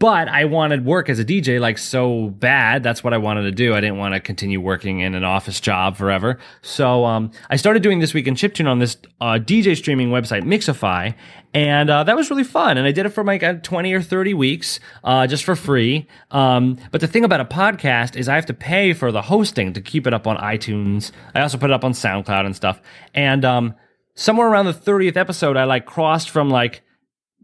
but 0.00 0.28
I 0.28 0.44
wanted 0.44 0.84
work 0.84 1.08
as 1.08 1.18
a 1.18 1.24
DJ 1.24 1.58
like 1.58 1.76
so 1.76 2.28
bad. 2.28 2.84
That's 2.84 3.02
what 3.02 3.12
I 3.12 3.18
wanted 3.18 3.42
to 3.42 3.50
do. 3.50 3.74
I 3.74 3.80
didn't 3.80 3.98
want 3.98 4.14
to 4.14 4.20
continue 4.20 4.60
working 4.60 5.00
in 5.00 5.16
an 5.16 5.24
office 5.24 5.58
job 5.58 5.96
forever. 5.96 6.38
So 6.62 7.04
um, 7.04 7.32
I 7.50 7.56
started 7.56 7.82
doing 7.82 7.98
this 7.98 8.14
week 8.14 8.28
in 8.28 8.34
chiptune 8.34 8.68
on 8.68 8.78
this 8.78 8.96
uh, 9.20 9.38
DJ 9.42 9.76
streaming 9.76 10.10
website, 10.10 10.44
Mixify, 10.44 11.16
and 11.52 11.90
uh, 11.90 12.04
that 12.04 12.14
was 12.14 12.30
really 12.30 12.44
fun. 12.44 12.78
And 12.78 12.86
I 12.86 12.92
did 12.92 13.06
it 13.06 13.10
for 13.10 13.24
like 13.24 13.42
uh, 13.42 13.54
twenty 13.54 13.92
or 13.92 14.00
thirty 14.00 14.34
weeks, 14.34 14.78
uh, 15.02 15.26
just 15.26 15.42
for 15.42 15.56
free. 15.56 16.06
Um, 16.30 16.78
but 16.92 17.00
the 17.00 17.08
thing 17.08 17.24
about 17.24 17.40
a 17.40 17.44
podcast 17.44 18.14
is 18.14 18.28
I 18.28 18.36
have 18.36 18.46
to 18.46 18.54
pay 18.54 18.92
for 18.92 19.10
the 19.10 19.22
hosting 19.22 19.72
to 19.72 19.80
keep 19.80 20.06
it 20.06 20.14
up 20.14 20.28
on 20.28 20.36
iTunes. 20.36 21.10
I 21.34 21.40
also 21.40 21.58
put 21.58 21.70
it 21.70 21.74
up 21.74 21.84
on 21.84 21.92
SoundCloud 21.92 22.46
and 22.46 22.54
stuff. 22.54 22.80
And 23.14 23.44
um, 23.44 23.74
somewhere 24.14 24.46
around 24.46 24.66
the 24.66 24.72
thirtieth 24.72 25.16
episode, 25.16 25.56
I 25.56 25.64
like 25.64 25.86
crossed 25.86 26.30
from 26.30 26.50
like 26.50 26.82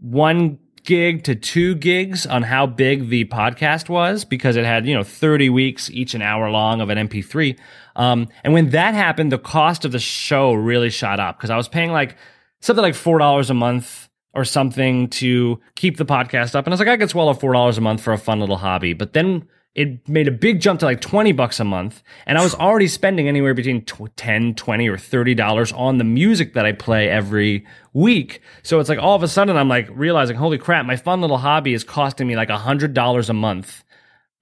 one 0.01 0.59
gig 0.85 1.25
to 1.25 1.35
two 1.35 1.75
gigs 1.75 2.27
on 2.27 2.43
how 2.43 2.67
big 2.67 3.09
the 3.09 3.25
podcast 3.27 3.89
was 3.89 4.25
because 4.25 4.57
it 4.57 4.65
had, 4.65 4.87
you 4.87 4.95
know, 4.95 5.03
30 5.03 5.51
weeks, 5.51 5.91
each 5.91 6.15
an 6.15 6.23
hour 6.23 6.51
long 6.51 6.81
of 6.81 6.91
an 6.91 7.09
MP3. 7.09 7.59
Um, 7.97 8.29
and 8.43 8.53
when 8.53 8.71
that 8.71 8.95
happened, 8.95 9.33
the 9.33 9.39
cost 9.39 9.85
of 9.85 9.93
the 9.93 9.99
show 9.99 10.53
really 10.53 10.91
shot 10.91 11.21
up 11.21 11.37
because 11.37 11.51
I 11.51 11.57
was 11.57 11.69
paying 11.69 11.93
like 11.93 12.17
something 12.61 12.83
like 12.83 12.95
$4 12.95 13.51
a 13.51 13.55
month 13.55 14.09
or 14.35 14.45
something 14.45 15.09
to 15.09 15.61
keep 15.77 15.97
the 15.97 16.05
podcast 16.05 16.55
up. 16.55 16.67
And 16.67 16.73
I 16.73 16.75
was 16.75 16.81
like, 16.81 16.89
I 16.89 16.97
could 16.97 17.11
swallow 17.11 17.35
$4 17.35 17.79
a 17.79 17.81
month 17.81 18.03
for 18.03 18.13
a 18.13 18.19
fun 18.19 18.41
little 18.41 18.57
hobby. 18.57 18.93
But 18.93 19.13
then 19.13 19.49
it 19.75 20.09
made 20.09 20.29
a 20.29 20.33
big 20.33 20.61
jump 20.61 20.81
to 20.81 20.87
like 20.87 21.01
20 21.01 21.33
bucks 21.33 21.59
a 21.59 21.65
month. 21.65 22.03
And 22.27 22.39
I 22.39 22.43
was 22.43 22.55
already 22.55 22.87
spending 22.87 23.27
anywhere 23.27 23.55
between 23.55 23.85
tw- 23.85 24.17
10, 24.17 24.55
20 24.55 24.89
or 24.89 24.97
$30 24.97 25.77
on 25.77 25.99
the 25.99 26.05
music 26.05 26.55
that 26.55 26.65
I 26.65 26.73
play 26.73 27.09
every 27.09 27.67
week. 27.93 28.41
So 28.63 28.79
it's 28.79 28.89
like 28.89 29.01
all 29.01 29.17
of 29.17 29.23
a 29.25 29.29
sudden 29.29 29.57
I'm 29.57 29.69
like 29.69 29.89
realizing, 29.91 30.37
holy 30.37 30.59
crap, 30.59 30.87
my 30.87 30.97
fun 30.97 31.21
little 31.21 31.39
hobby 31.39 31.75
is 31.75 31.83
costing 31.83 32.29
me 32.29 32.37
like 32.37 32.51
$100 32.51 33.29
a 33.29 33.33
month 33.33 33.85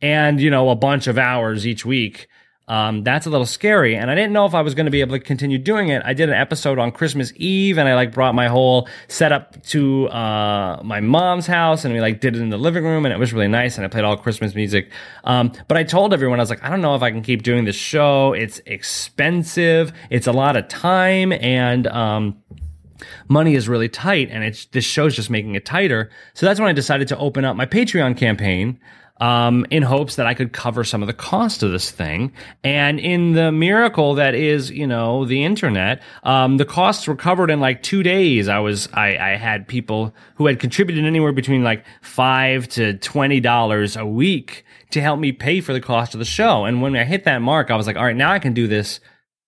and, 0.03 0.41
you 0.41 0.51
know, 0.51 0.69
a 0.69 0.77
bunch 0.77 1.07
of 1.07 1.17
hours 1.17 1.67
each 1.67 1.87
week. 1.87 2.29
Um, 2.73 3.05
that's 3.05 3.27
a 3.27 3.31
little 3.31 3.45
scary. 3.45 3.97
And 3.97 4.11
I 4.11 4.15
didn't 4.15 4.33
know 4.33 4.47
if 4.47 4.55
I 4.55 4.63
was 4.63 4.75
going 4.75 4.87
to 4.87 4.91
be 4.91 5.03
able 5.03 5.15
to 5.15 5.23
continue 5.23 5.59
doing 5.59 5.89
it. 5.89 6.01
I 6.07 6.15
did 6.15 6.31
an 6.31 6.35
episode 6.35 6.79
on 6.79 6.91
Christmas 6.91 7.31
Eve 7.37 7.77
and 7.77 7.87
I 7.87 7.95
like 7.95 8.15
brought 8.15 8.35
my 8.35 8.49
whole 8.49 8.89
setup 9.09 9.63
to, 9.65 10.09
uh, 10.09 10.81
my 10.83 11.01
mom's 11.01 11.47
house 11.47 11.85
and 11.85 11.93
we 11.93 12.01
like 12.01 12.23
did 12.23 12.35
it 12.35 12.41
in 12.41 12.49
the 12.49 12.57
living 12.57 12.83
room 12.83 13.05
and 13.05 13.13
it 13.13 13.19
was 13.19 13.35
really 13.35 13.47
nice. 13.47 13.77
And 13.77 13.85
I 13.85 13.89
played 13.89 14.05
all 14.05 14.17
Christmas 14.17 14.55
music. 14.55 14.91
Um, 15.25 15.53
but 15.69 15.77
I 15.77 15.85
told 15.85 16.15
everyone, 16.15 16.41
I 16.41 16.45
was 16.45 16.49
like, 16.49 16.65
I 16.65 16.71
don't 16.71 16.81
know 16.81 16.95
if 16.95 17.03
I 17.03 17.11
can 17.11 17.21
keep 17.21 17.43
doing 17.43 17.67
this 17.67 17.77
show. 17.77 18.33
It's 18.33 18.63
expensive. 18.65 19.93
It's 20.09 20.27
a 20.27 20.33
lot 20.33 20.57
of 20.57 20.67
time 20.69 21.31
and, 21.31 21.87
um, 21.89 22.43
money 23.29 23.55
is 23.55 23.69
really 23.69 23.91
tight 23.91 24.31
and 24.31 24.45
it's 24.45 24.65
this 24.67 24.85
show's 24.85 25.15
just 25.15 25.29
making 25.29 25.57
it 25.57 25.67
tighter. 25.67 26.09
So 26.33 26.47
that's 26.47 26.59
when 26.59 26.71
I 26.71 26.73
decided 26.73 27.07
to 27.09 27.19
open 27.19 27.45
up 27.45 27.55
my 27.55 27.67
Patreon 27.67 28.17
campaign 28.17 28.81
um, 29.19 29.67
in 29.71 29.83
hopes 29.83 30.17
that 30.17 30.27
I 30.27 30.35
could 30.35 30.53
cover 30.53 30.83
some 30.85 31.03
of 31.03 31.07
the 31.07 31.13
cost 31.13 31.63
of 31.63 31.71
this 31.71 31.91
thing. 31.91 32.33
And 32.65 32.99
in 32.99 33.35
the 33.35 33.53
miracle 33.53 34.15
that 34.15 34.35
is, 34.35 34.71
you 34.71 34.87
know, 34.87 35.25
the 35.25 35.45
internet, 35.45 36.03
um, 36.25 36.57
the 36.57 36.65
costs 36.65 37.07
were 37.07 37.15
covered 37.15 37.51
in 37.51 37.61
like 37.61 37.83
two 37.83 38.03
days. 38.03 38.49
I 38.49 38.59
was, 38.59 38.89
I, 38.93 39.17
I 39.17 39.37
had 39.37 39.69
people 39.69 40.15
who 40.37 40.47
had 40.47 40.59
contributed 40.59 41.05
anywhere 41.05 41.33
between 41.33 41.63
like 41.63 41.85
five 42.01 42.69
to 42.71 42.95
twenty 42.99 43.41
dollars 43.41 43.97
a 43.97 44.07
week 44.07 44.65
to 44.91 45.01
help 45.01 45.21
me 45.21 45.33
pay 45.33 45.61
for 45.61 45.73
the 45.73 45.81
cost 45.81 46.15
of 46.15 46.19
the 46.19 46.25
show. 46.25 46.65
And 46.65 46.83
when 46.83 46.97
I 46.97 47.05
hit 47.05 47.25
that 47.25 47.43
mark, 47.43 47.71
I 47.71 47.77
was 47.77 47.87
like, 47.87 47.97
all 47.97 48.05
right, 48.05 48.17
now 48.17 48.33
I 48.33 48.39
can 48.39 48.55
do 48.55 48.67
this 48.67 49.01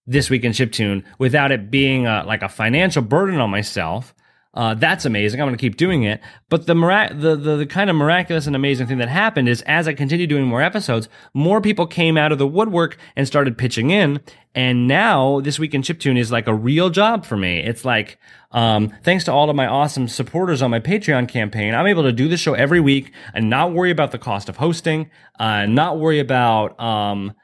this 0.06 0.30
week 0.30 0.44
in 0.44 0.52
chiptune 0.52 1.02
without 1.18 1.50
it 1.50 1.71
being 1.71 2.06
a, 2.06 2.25
like 2.26 2.42
a 2.42 2.49
financial 2.49 3.02
burden 3.02 3.40
on 3.40 3.50
myself. 3.50 4.14
Uh, 4.54 4.75
that's 4.75 5.04
amazing. 5.04 5.40
I'm 5.40 5.46
going 5.49 5.56
to 5.56 5.61
keep 5.61 5.76
doing 5.76 6.04
it. 6.04 6.20
But 6.49 6.66
the, 6.66 6.75
mirac- 6.75 7.18
the, 7.20 7.37
the 7.37 7.56
the 7.56 7.66
kind 7.66 7.90
of 7.90 7.96
miraculous 7.96 8.46
and 8.46 8.54
amazing 8.54 8.87
thing 8.87 8.99
that 8.99 9.08
happened 9.08 9.49
is 9.49 9.62
as 9.62 9.88
I 9.88 9.94
continued 9.94 10.28
doing 10.28 10.44
more 10.46 10.62
episodes, 10.62 11.08
more 11.34 11.61
people 11.61 11.87
came 11.87 12.16
out 12.16 12.30
of 12.30 12.38
the 12.38 12.46
woodwork 12.46 12.96
and 13.16 13.26
started 13.26 13.58
pitching 13.58 13.90
in. 13.90 14.20
And 14.54 14.87
now 14.87 15.40
this 15.40 15.58
week 15.58 15.75
in 15.75 15.82
chiptune 15.82 16.16
is 16.16 16.30
like 16.30 16.46
a 16.46 16.54
real 16.54 16.88
job 16.88 17.26
for 17.26 17.37
me. 17.37 17.58
It's 17.58 17.84
like 17.84 18.18
um, 18.52 18.92
thanks 19.02 19.25
to 19.25 19.32
all 19.32 19.50
of 19.50 19.56
my 19.56 19.66
awesome 19.66 20.06
supporters 20.06 20.62
on 20.62 20.70
my 20.70 20.78
Patreon 20.78 21.28
campaign, 21.28 21.75
I'm 21.75 21.88
able 21.88 22.04
to 22.04 22.12
do 22.12 22.28
the 22.28 22.37
show 22.37 22.54
every 22.54 22.78
week 22.80 23.12
and 23.34 23.50
not 23.50 23.73
worry 23.73 23.90
about 23.90 24.12
the 24.12 24.18
cost 24.18 24.49
of 24.49 24.58
hosting, 24.58 25.11
uh, 25.40 25.66
not 25.66 25.99
worry 25.99 26.20
about 26.20 26.78
um, 26.80 27.34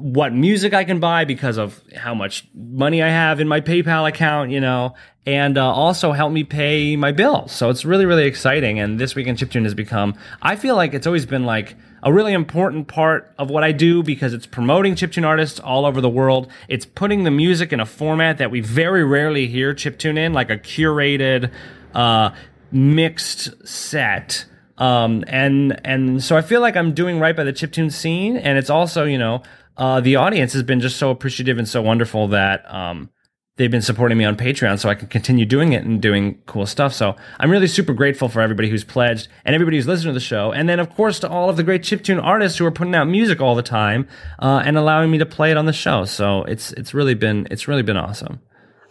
what 0.00 0.32
music 0.32 0.72
I 0.72 0.84
can 0.84 0.98
buy 0.98 1.24
because 1.24 1.58
of 1.58 1.82
how 1.96 2.14
much 2.14 2.48
money 2.54 3.02
I 3.02 3.08
have 3.08 3.40
in 3.40 3.48
my 3.48 3.60
PayPal 3.60 4.08
account, 4.08 4.50
you 4.50 4.60
know, 4.60 4.94
and 5.26 5.58
uh, 5.58 5.64
also 5.64 6.12
help 6.12 6.32
me 6.32 6.44
pay 6.44 6.96
my 6.96 7.12
bills. 7.12 7.52
So 7.52 7.68
it's 7.70 7.84
really, 7.84 8.06
really 8.06 8.24
exciting. 8.24 8.78
And 8.78 8.98
this 8.98 9.14
week 9.14 9.26
in 9.26 9.36
Chiptune 9.36 9.64
has 9.64 9.74
become, 9.74 10.14
I 10.40 10.56
feel 10.56 10.74
like 10.74 10.94
it's 10.94 11.06
always 11.06 11.26
been 11.26 11.44
like 11.44 11.76
a 12.02 12.12
really 12.12 12.32
important 12.32 12.88
part 12.88 13.34
of 13.38 13.50
what 13.50 13.62
I 13.62 13.72
do 13.72 14.02
because 14.02 14.32
it's 14.32 14.46
promoting 14.46 14.94
chiptune 14.94 15.26
artists 15.26 15.60
all 15.60 15.84
over 15.84 16.00
the 16.00 16.08
world. 16.08 16.50
It's 16.68 16.86
putting 16.86 17.24
the 17.24 17.30
music 17.30 17.72
in 17.72 17.80
a 17.80 17.86
format 17.86 18.38
that 18.38 18.50
we 18.50 18.60
very 18.60 19.04
rarely 19.04 19.46
hear 19.46 19.74
chiptune 19.74 20.16
in, 20.16 20.32
like 20.32 20.50
a 20.50 20.56
curated, 20.56 21.52
uh, 21.94 22.30
mixed 22.72 23.68
set. 23.68 24.46
Um, 24.78 25.24
and 25.26 25.78
and 25.84 26.24
so 26.24 26.38
I 26.38 26.42
feel 26.42 26.62
like 26.62 26.74
I'm 26.74 26.94
doing 26.94 27.20
right 27.20 27.36
by 27.36 27.44
the 27.44 27.52
chiptune 27.52 27.92
scene, 27.92 28.38
and 28.38 28.56
it's 28.56 28.70
also 28.70 29.04
you 29.04 29.18
know 29.18 29.42
uh, 29.80 30.00
the 30.00 30.14
audience 30.16 30.52
has 30.52 30.62
been 30.62 30.78
just 30.80 30.96
so 30.98 31.10
appreciative 31.10 31.58
and 31.58 31.66
so 31.68 31.80
wonderful 31.82 32.28
that 32.28 32.62
um, 32.72 33.10
they've 33.56 33.70
been 33.70 33.82
supporting 33.82 34.16
me 34.18 34.24
on 34.24 34.36
Patreon 34.36 34.78
so 34.78 34.88
I 34.88 34.94
can 34.94 35.08
continue 35.08 35.44
doing 35.44 35.72
it 35.72 35.82
and 35.84 36.00
doing 36.00 36.40
cool 36.46 36.66
stuff. 36.66 36.92
So 36.92 37.16
I'm 37.40 37.50
really 37.50 37.66
super 37.66 37.92
grateful 37.94 38.28
for 38.28 38.40
everybody 38.40 38.68
who's 38.70 38.84
pledged 38.84 39.28
and 39.44 39.54
everybody 39.54 39.78
who's 39.78 39.86
listening 39.88 40.10
to 40.14 40.20
the 40.20 40.24
show. 40.24 40.52
And 40.52 40.68
then, 40.68 40.80
of 40.80 40.94
course, 40.94 41.18
to 41.20 41.28
all 41.28 41.50
of 41.50 41.56
the 41.56 41.62
great 41.62 41.82
chiptune 41.82 42.22
artists 42.22 42.58
who 42.58 42.66
are 42.66 42.70
putting 42.70 42.94
out 42.94 43.08
music 43.08 43.40
all 43.40 43.54
the 43.54 43.62
time 43.62 44.06
uh, 44.38 44.62
and 44.64 44.76
allowing 44.78 45.10
me 45.10 45.18
to 45.18 45.26
play 45.26 45.50
it 45.50 45.56
on 45.56 45.66
the 45.66 45.72
show. 45.72 46.04
So 46.04 46.44
it's 46.44 46.72
it's 46.72 46.94
really 46.94 47.14
been 47.14 47.48
it's 47.50 47.66
really 47.66 47.82
been 47.82 47.96
awesome. 47.96 48.40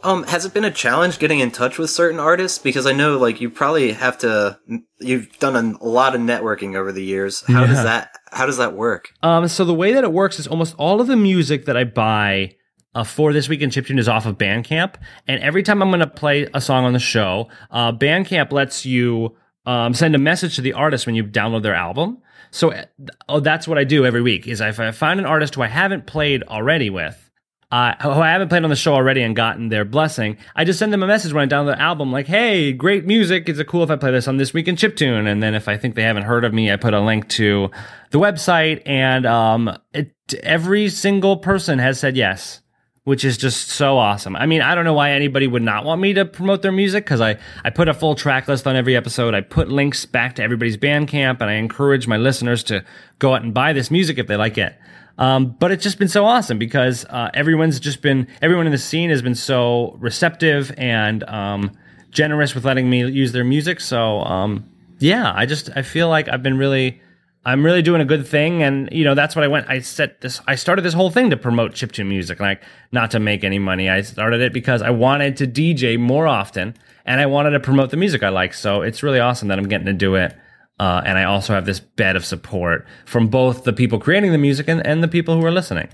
Um, 0.02 0.24
has 0.24 0.46
it 0.46 0.54
been 0.54 0.64
a 0.64 0.72
challenge 0.72 1.20
getting 1.20 1.40
in 1.42 1.52
touch 1.52 1.78
with 1.78 1.90
certain 1.90 2.22
artists? 2.22 2.58
Because 2.58 2.86
I 2.86 2.94
know, 2.94 3.18
like, 3.18 3.42
you 3.42 3.50
probably 3.50 3.92
have 3.92 4.18
to. 4.20 4.58
You've 5.00 5.28
done 5.40 5.76
a 5.82 5.86
lot 5.86 6.16
of 6.16 6.22
networking 6.22 6.76
over 6.78 6.94
the 6.94 7.04
years. 7.04 7.44
How 7.46 7.62
Yeah. 7.62 7.68
does 7.68 7.84
that? 7.84 8.18
How 8.32 8.46
does 8.46 8.58
that 8.58 8.76
work? 8.76 9.14
Um, 9.24 9.48
so 9.48 9.66
the 9.66 9.74
way 9.74 9.94
that 9.94 10.04
it 10.04 10.12
works 10.12 10.40
is 10.40 10.48
almost 10.48 10.76
all 10.78 11.02
of 11.02 11.08
the 11.08 11.16
music 11.16 11.66
that 11.66 11.76
I 11.76 11.84
buy 11.84 12.56
uh, 12.96 13.04
for 13.04 13.34
this 13.34 13.50
week 13.50 13.62
in 13.62 13.70
chiptune 13.70 14.00
is 14.00 14.08
off 14.10 14.26
of 14.26 14.38
Bandcamp, 14.38 14.96
and 15.28 15.42
every 15.42 15.64
time 15.64 15.82
I'm 15.82 15.90
going 15.90 16.00
to 16.00 16.08
play 16.08 16.48
a 16.54 16.62
song 16.62 16.86
on 16.86 16.94
the 16.94 17.00
show, 17.00 17.50
uh, 17.72 17.92
Bandcamp 17.92 18.52
lets 18.52 18.86
you 18.86 19.36
um, 19.66 19.94
send 19.94 20.16
a 20.16 20.20
message 20.20 20.56
to 20.56 20.62
the 20.62 20.74
artist 20.74 21.06
when 21.06 21.16
you 21.16 21.24
download 21.24 21.64
their 21.64 21.76
album. 21.76 22.20
So 22.52 22.72
uh, 22.72 22.86
oh, 23.28 23.40
that's 23.40 23.68
what 23.68 23.78
I 23.78 23.84
do 23.84 24.06
every 24.06 24.22
week. 24.22 24.48
Is 24.48 24.62
if 24.62 24.80
I 24.80 24.92
find 24.92 25.20
an 25.20 25.26
artist 25.26 25.56
who 25.56 25.62
I 25.62 25.68
haven't 25.68 26.08
played 26.08 26.44
already 26.44 26.90
with. 26.90 27.29
Uh, 27.72 27.94
who 28.02 28.10
I 28.10 28.32
haven't 28.32 28.50
played 28.50 28.64
on 28.64 28.72
the 28.72 28.76
show 28.76 28.96
already 28.96 29.22
and 29.22 29.36
gotten 29.36 29.70
their 29.70 29.86
blessing, 29.86 30.38
I 30.56 30.66
just 30.66 30.80
send 30.80 30.92
them 30.92 31.04
a 31.04 31.08
message 31.08 31.34
when 31.34 31.44
I 31.44 31.56
download 31.56 31.76
the 31.76 31.80
album, 31.80 32.12
like, 32.12 32.26
"Hey, 32.26 32.74
great 32.74 33.06
music! 33.06 33.48
Is 33.48 33.60
it 33.60 33.68
cool 33.68 33.84
if 33.84 33.92
I 33.92 33.96
play 33.96 34.10
this 34.10 34.28
on 34.28 34.38
this 34.38 34.56
week 34.56 34.68
in 34.68 34.76
chiptune?" 34.76 35.28
And 35.28 35.44
then 35.44 35.54
if 35.54 35.68
I 35.68 35.78
think 35.78 35.94
they 35.94 36.02
haven't 36.02 36.24
heard 36.24 36.44
of 36.46 36.52
me, 36.52 36.72
I 36.72 36.78
put 36.78 36.96
a 36.96 37.00
link 37.00 37.28
to 37.30 37.70
the 38.10 38.18
website, 38.18 38.82
and 38.88 39.28
um, 39.28 39.78
it, 39.94 40.16
every 40.42 40.90
single 40.90 41.38
person 41.38 41.78
has 41.78 42.00
said 42.00 42.18
yes, 42.18 42.62
which 43.04 43.24
is 43.24 43.38
just 43.38 43.68
so 43.68 44.00
awesome. 44.00 44.36
I 44.36 44.48
mean, 44.48 44.62
I 44.62 44.74
don't 44.74 44.84
know 44.84 44.94
why 44.94 45.12
anybody 45.12 45.46
would 45.46 45.62
not 45.62 45.86
want 45.86 46.02
me 46.02 46.14
to 46.14 46.26
promote 46.26 46.64
their 46.64 46.72
music 46.72 47.06
because 47.06 47.22
I 47.22 47.38
I 47.64 47.70
put 47.70 47.88
a 47.88 47.94
full 47.94 48.16
track 48.16 48.48
list 48.48 48.66
on 48.66 48.78
every 48.78 48.96
episode. 48.96 49.36
I 49.36 49.42
put 49.42 49.70
links 49.70 50.08
back 50.08 50.34
to 50.38 50.42
everybody's 50.42 50.78
Bandcamp, 50.78 51.40
and 51.40 51.52
I 51.52 51.54
encourage 51.54 52.08
my 52.08 52.18
listeners 52.18 52.64
to 52.64 52.84
go 53.20 53.36
out 53.36 53.44
and 53.44 53.54
buy 53.54 53.74
this 53.74 53.92
music 53.92 54.18
if 54.18 54.26
they 54.26 54.38
like 54.38 54.58
it. 54.58 54.76
Um, 55.20 55.58
but 55.60 55.72
it's 55.72 55.84
just 55.84 56.00
been 56.00 56.08
so 56.08 56.26
awesome 56.26 56.58
because 56.58 57.06
uh, 57.10 57.30
everyone's 57.34 57.80
just 57.80 58.02
been 58.02 58.28
everyone 58.42 58.66
in 58.66 58.72
the 58.72 58.78
scene 58.78 59.10
has 59.10 59.22
been 59.22 59.36
so 59.36 59.98
receptive 60.00 60.74
and 60.78 61.24
um, 61.26 61.78
generous 62.10 62.56
with 62.56 62.64
letting 62.64 62.90
me 62.90 63.06
use 63.06 63.34
their 63.34 63.44
music. 63.44 63.82
So 63.82 64.22
um, 64.22 64.68
yeah, 65.00 65.32
I 65.36 65.46
just 65.46 65.70
I 65.76 65.82
feel 65.82 66.08
like 66.08 66.30
I've 66.30 66.42
been 66.42 66.58
really 66.58 67.02
I'm 67.46 67.66
really 67.66 67.82
doing 67.82 68.02
a 68.02 68.06
good 68.06 68.28
thing, 68.28 68.64
and 68.64 68.90
you 68.94 69.04
know 69.04 69.14
that's 69.14 69.36
what 69.36 69.44
I 69.44 69.50
went. 69.50 69.70
I 69.70 69.80
set 69.80 70.22
this. 70.22 70.40
I 70.48 70.56
started 70.56 70.84
this 70.84 70.94
whole 70.94 71.10
thing 71.10 71.30
to 71.32 71.38
promote 71.38 71.72
chiptune 71.72 72.08
music, 72.08 72.40
like 72.40 72.62
not 72.94 73.12
to 73.12 73.20
make 73.20 73.44
any 73.44 73.60
money. 73.60 73.90
I 73.90 74.02
started 74.02 74.40
it 74.40 74.54
because 74.54 74.82
I 74.82 74.90
wanted 74.90 75.36
to 75.38 75.48
DJ 75.48 76.00
more 76.00 76.28
often, 76.28 76.76
and 77.06 77.20
I 77.20 77.26
wanted 77.26 77.52
to 77.52 77.60
promote 77.60 77.92
the 77.92 77.98
music 77.98 78.24
I 78.24 78.30
like. 78.30 78.54
So 78.54 78.82
it's 78.82 79.04
really 79.04 79.20
awesome 79.20 79.50
that 79.50 79.60
I'm 79.60 79.68
getting 79.68 79.88
to 79.88 79.94
do 79.94 80.16
it. 80.16 80.34
Uh, 80.80 81.02
and 81.06 81.18
I 81.18 81.26
also 81.26 81.54
have 81.54 81.66
this 81.66 81.80
bed 81.80 82.16
of 82.16 82.26
support 82.26 82.88
from 83.06 83.28
both 83.28 83.64
the 83.66 83.74
people 83.74 84.00
creating 84.00 84.32
the 84.32 84.38
music 84.38 84.68
and, 84.70 84.86
and 84.86 85.04
the 85.04 85.08
people 85.10 85.36
who 85.40 85.46
are 85.46 85.52
listening. 85.52 85.90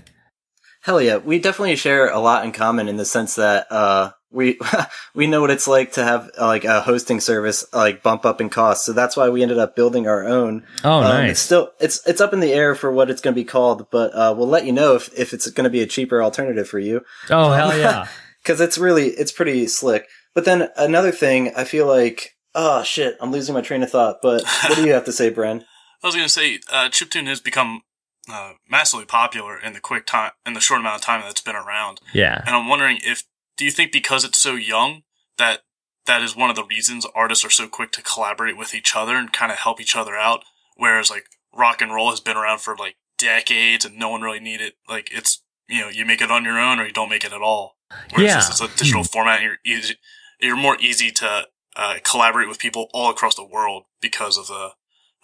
Hell 0.82 1.02
yeah, 1.02 1.16
we 1.16 1.40
definitely 1.40 1.74
share 1.74 2.08
a 2.08 2.20
lot 2.20 2.44
in 2.44 2.52
common 2.52 2.86
in 2.88 2.96
the 2.96 3.04
sense 3.04 3.34
that 3.34 3.66
uh, 3.72 4.12
we 4.30 4.56
we 5.14 5.26
know 5.26 5.40
what 5.40 5.50
it's 5.50 5.66
like 5.66 5.92
to 5.92 6.04
have 6.04 6.30
uh, 6.38 6.46
like 6.46 6.64
a 6.64 6.80
hosting 6.80 7.18
service 7.18 7.64
like 7.72 8.04
bump 8.04 8.24
up 8.24 8.40
in 8.40 8.48
cost. 8.48 8.84
So 8.84 8.92
that's 8.92 9.16
why 9.16 9.28
we 9.28 9.42
ended 9.42 9.58
up 9.58 9.74
building 9.74 10.06
our 10.06 10.24
own. 10.24 10.64
Oh, 10.84 10.98
Um, 10.98 11.02
nice. 11.02 11.30
It's 11.32 11.40
still 11.40 11.72
it's 11.80 12.06
it's 12.06 12.20
up 12.20 12.32
in 12.32 12.38
the 12.38 12.52
air 12.52 12.76
for 12.76 12.92
what 12.92 13.10
it's 13.10 13.20
going 13.20 13.34
to 13.34 13.40
be 13.40 13.44
called, 13.44 13.90
but 13.90 14.14
uh, 14.14 14.32
we'll 14.38 14.46
let 14.46 14.64
you 14.66 14.72
know 14.72 14.94
if 14.94 15.12
if 15.18 15.32
it's 15.32 15.50
going 15.50 15.64
to 15.64 15.70
be 15.70 15.80
a 15.82 15.86
cheaper 15.86 16.22
alternative 16.22 16.68
for 16.68 16.78
you. 16.78 17.04
Oh, 17.30 17.50
hell 17.50 17.76
yeah. 17.76 18.06
because 18.42 18.60
it's 18.60 18.78
really 18.78 19.08
it's 19.08 19.32
pretty 19.32 19.66
slick. 19.66 20.06
But 20.34 20.44
then 20.44 20.68
another 20.76 21.10
thing, 21.10 21.52
I 21.56 21.64
feel 21.64 21.88
like 21.88 22.35
oh 22.56 22.82
shit, 22.82 23.16
I'm 23.20 23.30
losing 23.30 23.54
my 23.54 23.60
train 23.60 23.82
of 23.84 23.90
thought. 23.90 24.18
But 24.22 24.42
what 24.68 24.74
do 24.76 24.84
you 24.84 24.92
have 24.92 25.04
to 25.04 25.12
say, 25.12 25.30
Bren? 25.30 25.64
I 26.02 26.06
was 26.06 26.14
going 26.14 26.26
to 26.26 26.32
say, 26.32 26.58
uh, 26.72 26.88
chiptune 26.88 27.26
has 27.26 27.40
become 27.40 27.82
uh, 28.30 28.52
massively 28.68 29.06
popular 29.06 29.58
in 29.58 29.72
the 29.72 29.80
quick 29.80 30.06
time, 30.06 30.32
in 30.44 30.54
the 30.54 30.60
short 30.60 30.80
amount 30.80 30.96
of 30.96 31.00
time 31.02 31.20
that 31.20 31.30
it's 31.30 31.40
been 31.40 31.56
around. 31.56 32.00
Yeah. 32.12 32.42
And 32.46 32.56
I'm 32.56 32.68
wondering 32.68 32.98
if, 33.04 33.24
do 33.56 33.64
you 33.64 33.70
think 33.70 33.92
because 33.92 34.24
it's 34.24 34.38
so 34.38 34.54
young 34.54 35.02
that 35.38 35.60
that 36.06 36.22
is 36.22 36.36
one 36.36 36.50
of 36.50 36.56
the 36.56 36.64
reasons 36.64 37.06
artists 37.14 37.44
are 37.44 37.50
so 37.50 37.68
quick 37.68 37.92
to 37.92 38.02
collaborate 38.02 38.56
with 38.56 38.74
each 38.74 38.94
other 38.96 39.16
and 39.16 39.32
kind 39.32 39.50
of 39.52 39.58
help 39.58 39.80
each 39.80 39.96
other 39.96 40.16
out? 40.16 40.44
Whereas 40.76 41.10
like 41.10 41.26
rock 41.56 41.80
and 41.80 41.92
roll 41.94 42.10
has 42.10 42.20
been 42.20 42.36
around 42.36 42.60
for 42.60 42.76
like 42.76 42.96
decades 43.18 43.84
and 43.84 43.96
no 43.98 44.10
one 44.10 44.22
really 44.22 44.40
needed, 44.40 44.74
like 44.88 45.08
it's, 45.12 45.42
you 45.68 45.80
know, 45.80 45.88
you 45.88 46.04
make 46.04 46.20
it 46.20 46.30
on 46.30 46.44
your 46.44 46.58
own 46.58 46.78
or 46.78 46.86
you 46.86 46.92
don't 46.92 47.08
make 47.08 47.24
it 47.24 47.32
at 47.32 47.40
all. 47.42 47.76
Whereas 48.14 48.30
Yeah. 48.30 48.36
this 48.36 48.50
is 48.50 48.60
a 48.60 48.68
digital 48.76 49.02
format, 49.04 49.42
you're 49.42 49.56
easy, 49.64 49.94
you're 50.40 50.56
more 50.56 50.76
easy 50.80 51.10
to 51.12 51.46
uh, 51.76 51.96
collaborate 52.02 52.48
with 52.48 52.58
people 52.58 52.88
all 52.92 53.10
across 53.10 53.34
the 53.34 53.44
world 53.44 53.84
because 54.00 54.38
of 54.38 54.46
the 54.46 54.70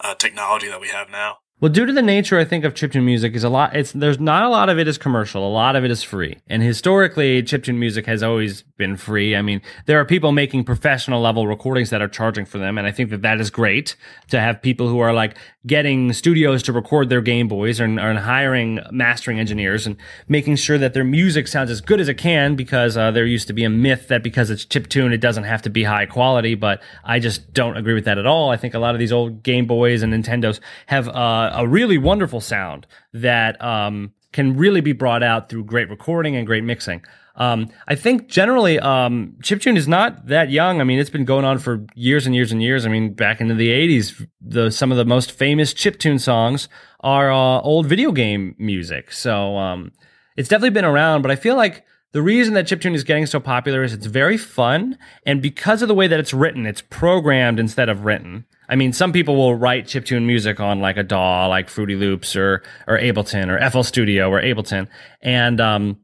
uh, 0.00 0.14
technology 0.14 0.68
that 0.68 0.80
we 0.80 0.88
have 0.88 1.10
now. 1.10 1.38
Well, 1.62 1.70
due 1.70 1.86
to 1.86 1.92
the 1.92 2.02
nature, 2.02 2.40
I 2.40 2.44
think 2.44 2.64
of 2.64 2.74
chiptune 2.74 3.04
music 3.04 3.34
is 3.36 3.44
a 3.44 3.48
lot. 3.48 3.76
It's 3.76 3.92
there's 3.92 4.18
not 4.18 4.42
a 4.42 4.48
lot 4.48 4.68
of 4.68 4.80
it 4.80 4.88
is 4.88 4.98
commercial. 4.98 5.46
A 5.46 5.48
lot 5.48 5.76
of 5.76 5.84
it 5.84 5.92
is 5.92 6.02
free. 6.02 6.38
And 6.48 6.60
historically, 6.60 7.40
chiptune 7.44 7.76
music 7.76 8.04
has 8.06 8.20
always 8.20 8.62
been 8.78 8.96
free. 8.96 9.36
I 9.36 9.42
mean, 9.42 9.62
there 9.86 10.00
are 10.00 10.04
people 10.04 10.32
making 10.32 10.64
professional 10.64 11.20
level 11.20 11.46
recordings 11.46 11.90
that 11.90 12.02
are 12.02 12.08
charging 12.08 12.46
for 12.46 12.58
them, 12.58 12.78
and 12.78 12.86
I 12.88 12.90
think 12.90 13.10
that 13.10 13.22
that 13.22 13.40
is 13.40 13.48
great 13.48 13.94
to 14.30 14.40
have 14.40 14.60
people 14.60 14.88
who 14.88 14.98
are 14.98 15.12
like 15.12 15.36
getting 15.64 16.12
studios 16.12 16.64
to 16.64 16.72
record 16.72 17.08
their 17.10 17.20
Game 17.20 17.46
Boys 17.46 17.78
and 17.78 18.00
are 18.00 18.12
hiring 18.14 18.80
mastering 18.90 19.38
engineers 19.38 19.86
and 19.86 19.96
making 20.26 20.56
sure 20.56 20.78
that 20.78 20.94
their 20.94 21.04
music 21.04 21.46
sounds 21.46 21.70
as 21.70 21.80
good 21.80 22.00
as 22.00 22.08
it 22.08 22.18
can. 22.18 22.56
Because 22.56 22.96
uh, 22.96 23.12
there 23.12 23.24
used 23.24 23.46
to 23.46 23.52
be 23.52 23.62
a 23.62 23.70
myth 23.70 24.08
that 24.08 24.24
because 24.24 24.50
it's 24.50 24.66
chiptune, 24.66 25.12
it 25.12 25.20
doesn't 25.20 25.44
have 25.44 25.62
to 25.62 25.70
be 25.70 25.84
high 25.84 26.06
quality. 26.06 26.56
But 26.56 26.82
I 27.04 27.20
just 27.20 27.54
don't 27.54 27.76
agree 27.76 27.94
with 27.94 28.06
that 28.06 28.18
at 28.18 28.26
all. 28.26 28.50
I 28.50 28.56
think 28.56 28.74
a 28.74 28.80
lot 28.80 28.96
of 28.96 28.98
these 28.98 29.12
old 29.12 29.44
Game 29.44 29.66
Boys 29.66 30.02
and 30.02 30.12
Nintendos 30.12 30.58
have 30.86 31.06
uh, 31.06 31.51
a 31.54 31.66
really 31.66 31.98
wonderful 31.98 32.40
sound 32.40 32.86
that 33.12 33.62
um, 33.62 34.12
can 34.32 34.56
really 34.56 34.80
be 34.80 34.92
brought 34.92 35.22
out 35.22 35.48
through 35.48 35.64
great 35.64 35.88
recording 35.90 36.36
and 36.36 36.46
great 36.46 36.64
mixing. 36.64 37.02
Um, 37.34 37.70
I 37.88 37.94
think 37.94 38.28
generally, 38.28 38.78
um, 38.78 39.36
chiptune 39.42 39.76
is 39.76 39.88
not 39.88 40.26
that 40.26 40.50
young. 40.50 40.80
I 40.80 40.84
mean, 40.84 40.98
it's 40.98 41.10
been 41.10 41.24
going 41.24 41.44
on 41.44 41.58
for 41.58 41.86
years 41.94 42.26
and 42.26 42.34
years 42.34 42.52
and 42.52 42.62
years. 42.62 42.84
I 42.84 42.90
mean, 42.90 43.14
back 43.14 43.40
into 43.40 43.54
the 43.54 43.70
'80s, 43.70 44.26
the 44.40 44.70
some 44.70 44.90
of 44.90 44.98
the 44.98 45.04
most 45.04 45.32
famous 45.32 45.72
chiptune 45.72 46.20
songs 46.20 46.68
are 47.00 47.32
uh, 47.32 47.60
old 47.60 47.86
video 47.86 48.12
game 48.12 48.54
music. 48.58 49.12
So 49.12 49.56
um, 49.56 49.92
it's 50.36 50.48
definitely 50.48 50.70
been 50.70 50.84
around. 50.84 51.22
But 51.22 51.30
I 51.30 51.36
feel 51.36 51.56
like 51.56 51.84
the 52.12 52.22
reason 52.22 52.54
that 52.54 52.66
chiptune 52.66 52.94
is 52.94 53.04
getting 53.04 53.26
so 53.26 53.40
popular 53.40 53.82
is 53.82 53.92
it's 53.92 54.06
very 54.06 54.36
fun, 54.36 54.98
and 55.24 55.40
because 55.40 55.82
of 55.82 55.88
the 55.88 55.94
way 55.94 56.06
that 56.06 56.20
it's 56.20 56.34
written, 56.34 56.66
it's 56.66 56.82
programmed 56.82 57.58
instead 57.58 57.88
of 57.88 58.04
written. 58.04 58.44
I 58.68 58.76
mean, 58.76 58.92
some 58.92 59.12
people 59.12 59.36
will 59.36 59.54
write 59.54 59.86
chiptune 59.86 60.24
music 60.24 60.60
on 60.60 60.80
like 60.80 60.96
a 60.96 61.02
DAW, 61.02 61.48
like 61.48 61.68
Fruity 61.68 61.96
Loops 61.96 62.36
or 62.36 62.62
or 62.86 62.98
Ableton 62.98 63.48
or 63.48 63.70
FL 63.70 63.82
Studio 63.82 64.30
or 64.30 64.40
Ableton, 64.40 64.88
and 65.20 65.60
um, 65.60 65.98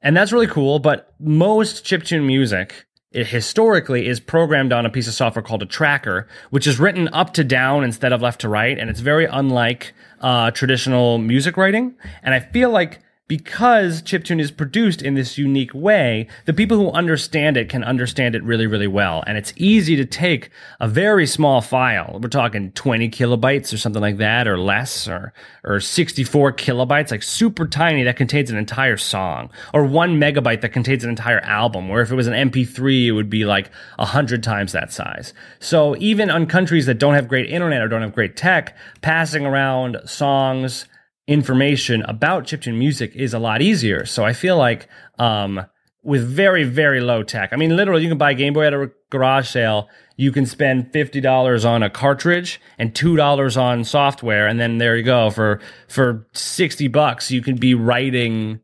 and 0.00 0.16
that's 0.16 0.32
really 0.32 0.46
cool. 0.46 0.78
But 0.78 1.14
most 1.20 1.84
chiptune 1.84 2.26
music 2.26 2.86
it 3.12 3.28
historically 3.28 4.08
is 4.08 4.20
programmed 4.20 4.74
on 4.74 4.84
a 4.84 4.90
piece 4.90 5.08
of 5.08 5.14
software 5.14 5.42
called 5.42 5.62
a 5.62 5.66
tracker, 5.66 6.28
which 6.50 6.66
is 6.66 6.78
written 6.78 7.08
up 7.14 7.32
to 7.32 7.44
down 7.44 7.82
instead 7.82 8.12
of 8.12 8.20
left 8.20 8.42
to 8.42 8.48
right, 8.48 8.78
and 8.78 8.90
it's 8.90 9.00
very 9.00 9.24
unlike 9.24 9.94
uh, 10.20 10.50
traditional 10.50 11.16
music 11.16 11.56
writing. 11.56 11.94
And 12.22 12.34
I 12.34 12.40
feel 12.40 12.68
like 12.68 13.00
because 13.28 14.02
chiptune 14.02 14.40
is 14.40 14.52
produced 14.52 15.02
in 15.02 15.14
this 15.14 15.36
unique 15.36 15.74
way, 15.74 16.28
the 16.44 16.52
people 16.52 16.76
who 16.76 16.90
understand 16.92 17.56
it 17.56 17.68
can 17.68 17.82
understand 17.82 18.36
it 18.36 18.44
really, 18.44 18.68
really 18.68 18.86
well. 18.86 19.24
And 19.26 19.36
it's 19.36 19.52
easy 19.56 19.96
to 19.96 20.04
take 20.04 20.50
a 20.78 20.86
very 20.86 21.26
small 21.26 21.60
file. 21.60 22.20
We're 22.22 22.28
talking 22.28 22.70
20 22.72 23.10
kilobytes 23.10 23.72
or 23.72 23.78
something 23.78 24.02
like 24.02 24.18
that, 24.18 24.46
or 24.46 24.58
less, 24.58 25.08
or, 25.08 25.32
or 25.64 25.80
64 25.80 26.52
kilobytes, 26.52 27.10
like 27.10 27.24
super 27.24 27.66
tiny 27.66 28.04
that 28.04 28.16
contains 28.16 28.48
an 28.50 28.56
entire 28.56 28.96
song, 28.96 29.50
or 29.74 29.84
one 29.84 30.20
megabyte 30.20 30.60
that 30.60 30.72
contains 30.72 31.02
an 31.02 31.10
entire 31.10 31.40
album, 31.40 31.88
where 31.88 32.02
if 32.02 32.12
it 32.12 32.16
was 32.16 32.28
an 32.28 32.50
MP3, 32.50 33.06
it 33.06 33.12
would 33.12 33.30
be 33.30 33.44
like 33.44 33.70
a 33.98 34.06
hundred 34.06 34.44
times 34.44 34.70
that 34.70 34.92
size. 34.92 35.34
So 35.58 35.96
even 35.96 36.30
on 36.30 36.46
countries 36.46 36.86
that 36.86 36.98
don't 36.98 37.14
have 37.14 37.26
great 37.26 37.50
internet 37.50 37.82
or 37.82 37.88
don't 37.88 38.02
have 38.02 38.14
great 38.14 38.36
tech, 38.36 38.76
passing 39.00 39.44
around 39.44 39.96
songs, 40.04 40.86
information 41.26 42.02
about 42.02 42.44
chiptune 42.44 42.78
music 42.78 43.14
is 43.14 43.34
a 43.34 43.38
lot 43.38 43.62
easier. 43.62 44.06
So 44.06 44.24
I 44.24 44.32
feel 44.32 44.56
like 44.56 44.88
um, 45.18 45.66
with 46.02 46.26
very 46.26 46.64
very 46.64 47.00
low 47.00 47.22
tech, 47.22 47.52
I 47.52 47.56
mean, 47.56 47.76
literally, 47.76 48.02
you 48.02 48.08
can 48.08 48.18
buy 48.18 48.30
a 48.30 48.34
Game 48.34 48.52
Boy 48.52 48.66
at 48.66 48.74
a 48.74 48.90
garage 49.10 49.48
sale. 49.48 49.88
You 50.16 50.32
can 50.32 50.46
spend 50.46 50.92
fifty 50.92 51.20
dollars 51.20 51.64
on 51.64 51.82
a 51.82 51.90
cartridge 51.90 52.60
and 52.78 52.94
two 52.94 53.16
dollars 53.16 53.56
on 53.56 53.84
software, 53.84 54.46
and 54.46 54.58
then 54.58 54.78
there 54.78 54.96
you 54.96 55.02
go 55.02 55.30
for 55.30 55.60
for 55.88 56.26
sixty 56.32 56.88
bucks. 56.88 57.30
You 57.30 57.42
can 57.42 57.56
be 57.56 57.74
writing 57.74 58.60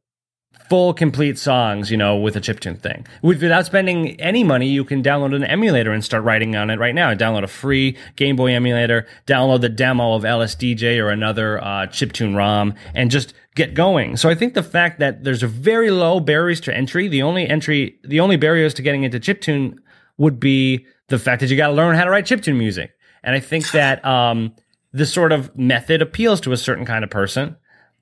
full 0.72 0.94
complete 0.94 1.38
songs, 1.38 1.90
you 1.90 1.98
know, 1.98 2.16
with 2.16 2.34
a 2.34 2.40
chiptune 2.40 2.80
thing. 2.80 3.06
Without 3.20 3.66
spending 3.66 4.18
any 4.18 4.42
money, 4.42 4.66
you 4.66 4.86
can 4.86 5.02
download 5.02 5.36
an 5.36 5.44
emulator 5.44 5.92
and 5.92 6.02
start 6.02 6.24
writing 6.24 6.56
on 6.56 6.70
it 6.70 6.78
right 6.78 6.94
now. 6.94 7.12
Download 7.12 7.42
a 7.42 7.46
free 7.46 7.94
Game 8.16 8.36
Boy 8.36 8.54
emulator, 8.54 9.06
download 9.26 9.60
the 9.60 9.68
demo 9.68 10.14
of 10.14 10.22
LSDJ 10.22 10.98
or 10.98 11.10
another 11.10 11.62
uh, 11.62 11.88
chiptune 11.88 12.34
ROM, 12.34 12.72
and 12.94 13.10
just 13.10 13.34
get 13.54 13.74
going. 13.74 14.16
So 14.16 14.30
I 14.30 14.34
think 14.34 14.54
the 14.54 14.62
fact 14.62 14.98
that 15.00 15.24
there's 15.24 15.42
a 15.42 15.46
very 15.46 15.90
low 15.90 16.20
barriers 16.20 16.58
to 16.62 16.74
entry, 16.74 17.06
the 17.06 17.20
only 17.20 17.46
entry, 17.46 17.98
the 18.02 18.20
only 18.20 18.36
barriers 18.36 18.72
to 18.72 18.80
getting 18.80 19.02
into 19.04 19.20
chiptune 19.20 19.76
would 20.16 20.40
be 20.40 20.86
the 21.08 21.18
fact 21.18 21.40
that 21.40 21.50
you 21.50 21.56
got 21.58 21.66
to 21.66 21.74
learn 21.74 21.96
how 21.96 22.04
to 22.04 22.10
write 22.10 22.24
chiptune 22.24 22.56
music. 22.56 22.92
And 23.22 23.34
I 23.34 23.40
think 23.40 23.72
that 23.72 24.02
um, 24.06 24.54
this 24.90 25.12
sort 25.12 25.32
of 25.32 25.54
method 25.54 26.00
appeals 26.00 26.40
to 26.40 26.52
a 26.52 26.56
certain 26.56 26.86
kind 26.86 27.04
of 27.04 27.10
person 27.10 27.56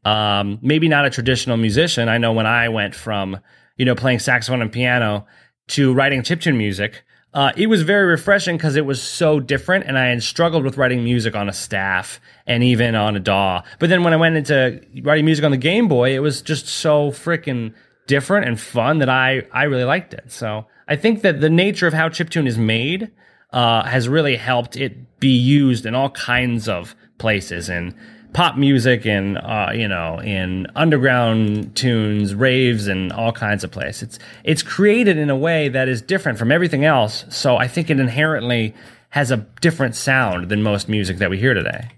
um, 0.04 0.58
maybe 0.62 0.88
not 0.88 1.04
a 1.04 1.10
traditional 1.10 1.56
musician. 1.56 2.08
I 2.08 2.18
know 2.18 2.32
when 2.32 2.46
I 2.46 2.68
went 2.68 2.94
from, 2.94 3.38
you 3.76 3.84
know, 3.84 3.94
playing 3.94 4.20
saxophone 4.20 4.62
and 4.62 4.72
piano 4.72 5.26
to 5.68 5.92
writing 5.92 6.22
chiptune 6.22 6.56
music, 6.56 7.04
uh, 7.32 7.52
it 7.56 7.68
was 7.68 7.82
very 7.82 8.06
refreshing 8.06 8.56
because 8.56 8.74
it 8.74 8.84
was 8.84 9.00
so 9.00 9.38
different, 9.38 9.86
and 9.86 9.96
I 9.96 10.06
had 10.06 10.22
struggled 10.22 10.64
with 10.64 10.76
writing 10.76 11.04
music 11.04 11.36
on 11.36 11.48
a 11.48 11.52
staff 11.52 12.20
and 12.44 12.64
even 12.64 12.96
on 12.96 13.14
a 13.14 13.20
DAW. 13.20 13.62
But 13.78 13.88
then 13.88 14.02
when 14.02 14.12
I 14.12 14.16
went 14.16 14.36
into 14.36 14.80
writing 15.02 15.24
music 15.24 15.44
on 15.44 15.52
the 15.52 15.56
Game 15.56 15.86
Boy, 15.86 16.14
it 16.14 16.18
was 16.18 16.42
just 16.42 16.66
so 16.66 17.10
freaking 17.12 17.72
different 18.08 18.48
and 18.48 18.58
fun 18.58 18.98
that 18.98 19.08
I 19.08 19.42
I 19.52 19.64
really 19.64 19.84
liked 19.84 20.12
it. 20.12 20.32
So 20.32 20.66
I 20.88 20.96
think 20.96 21.22
that 21.22 21.40
the 21.40 21.50
nature 21.50 21.86
of 21.86 21.94
how 21.94 22.08
chiptune 22.08 22.48
is 22.48 22.58
made 22.58 23.12
uh, 23.52 23.84
has 23.84 24.08
really 24.08 24.34
helped 24.34 24.76
it 24.76 25.20
be 25.20 25.36
used 25.36 25.86
in 25.86 25.94
all 25.94 26.10
kinds 26.10 26.68
of 26.68 26.96
places 27.18 27.68
and 27.68 27.94
pop 28.32 28.56
music 28.56 29.06
and 29.06 29.38
uh, 29.38 29.70
you 29.74 29.88
know 29.88 30.20
in 30.20 30.66
underground 30.76 31.74
tunes, 31.76 32.34
raves, 32.34 32.86
and 32.86 33.12
all 33.12 33.32
kinds 33.32 33.64
of 33.64 33.70
places. 33.70 34.02
It's 34.02 34.18
it's 34.44 34.62
created 34.62 35.16
in 35.16 35.30
a 35.30 35.36
way 35.36 35.68
that 35.68 35.88
is 35.88 36.02
different 36.02 36.38
from 36.38 36.52
everything 36.52 36.84
else. 36.84 37.24
So 37.28 37.56
I 37.56 37.68
think 37.68 37.90
it 37.90 38.00
inherently 38.00 38.74
has 39.10 39.30
a 39.30 39.38
different 39.60 39.96
sound 39.96 40.48
than 40.48 40.62
most 40.62 40.88
music 40.88 41.18
that 41.18 41.30
we 41.30 41.38
hear 41.38 41.54
today. 41.54 41.88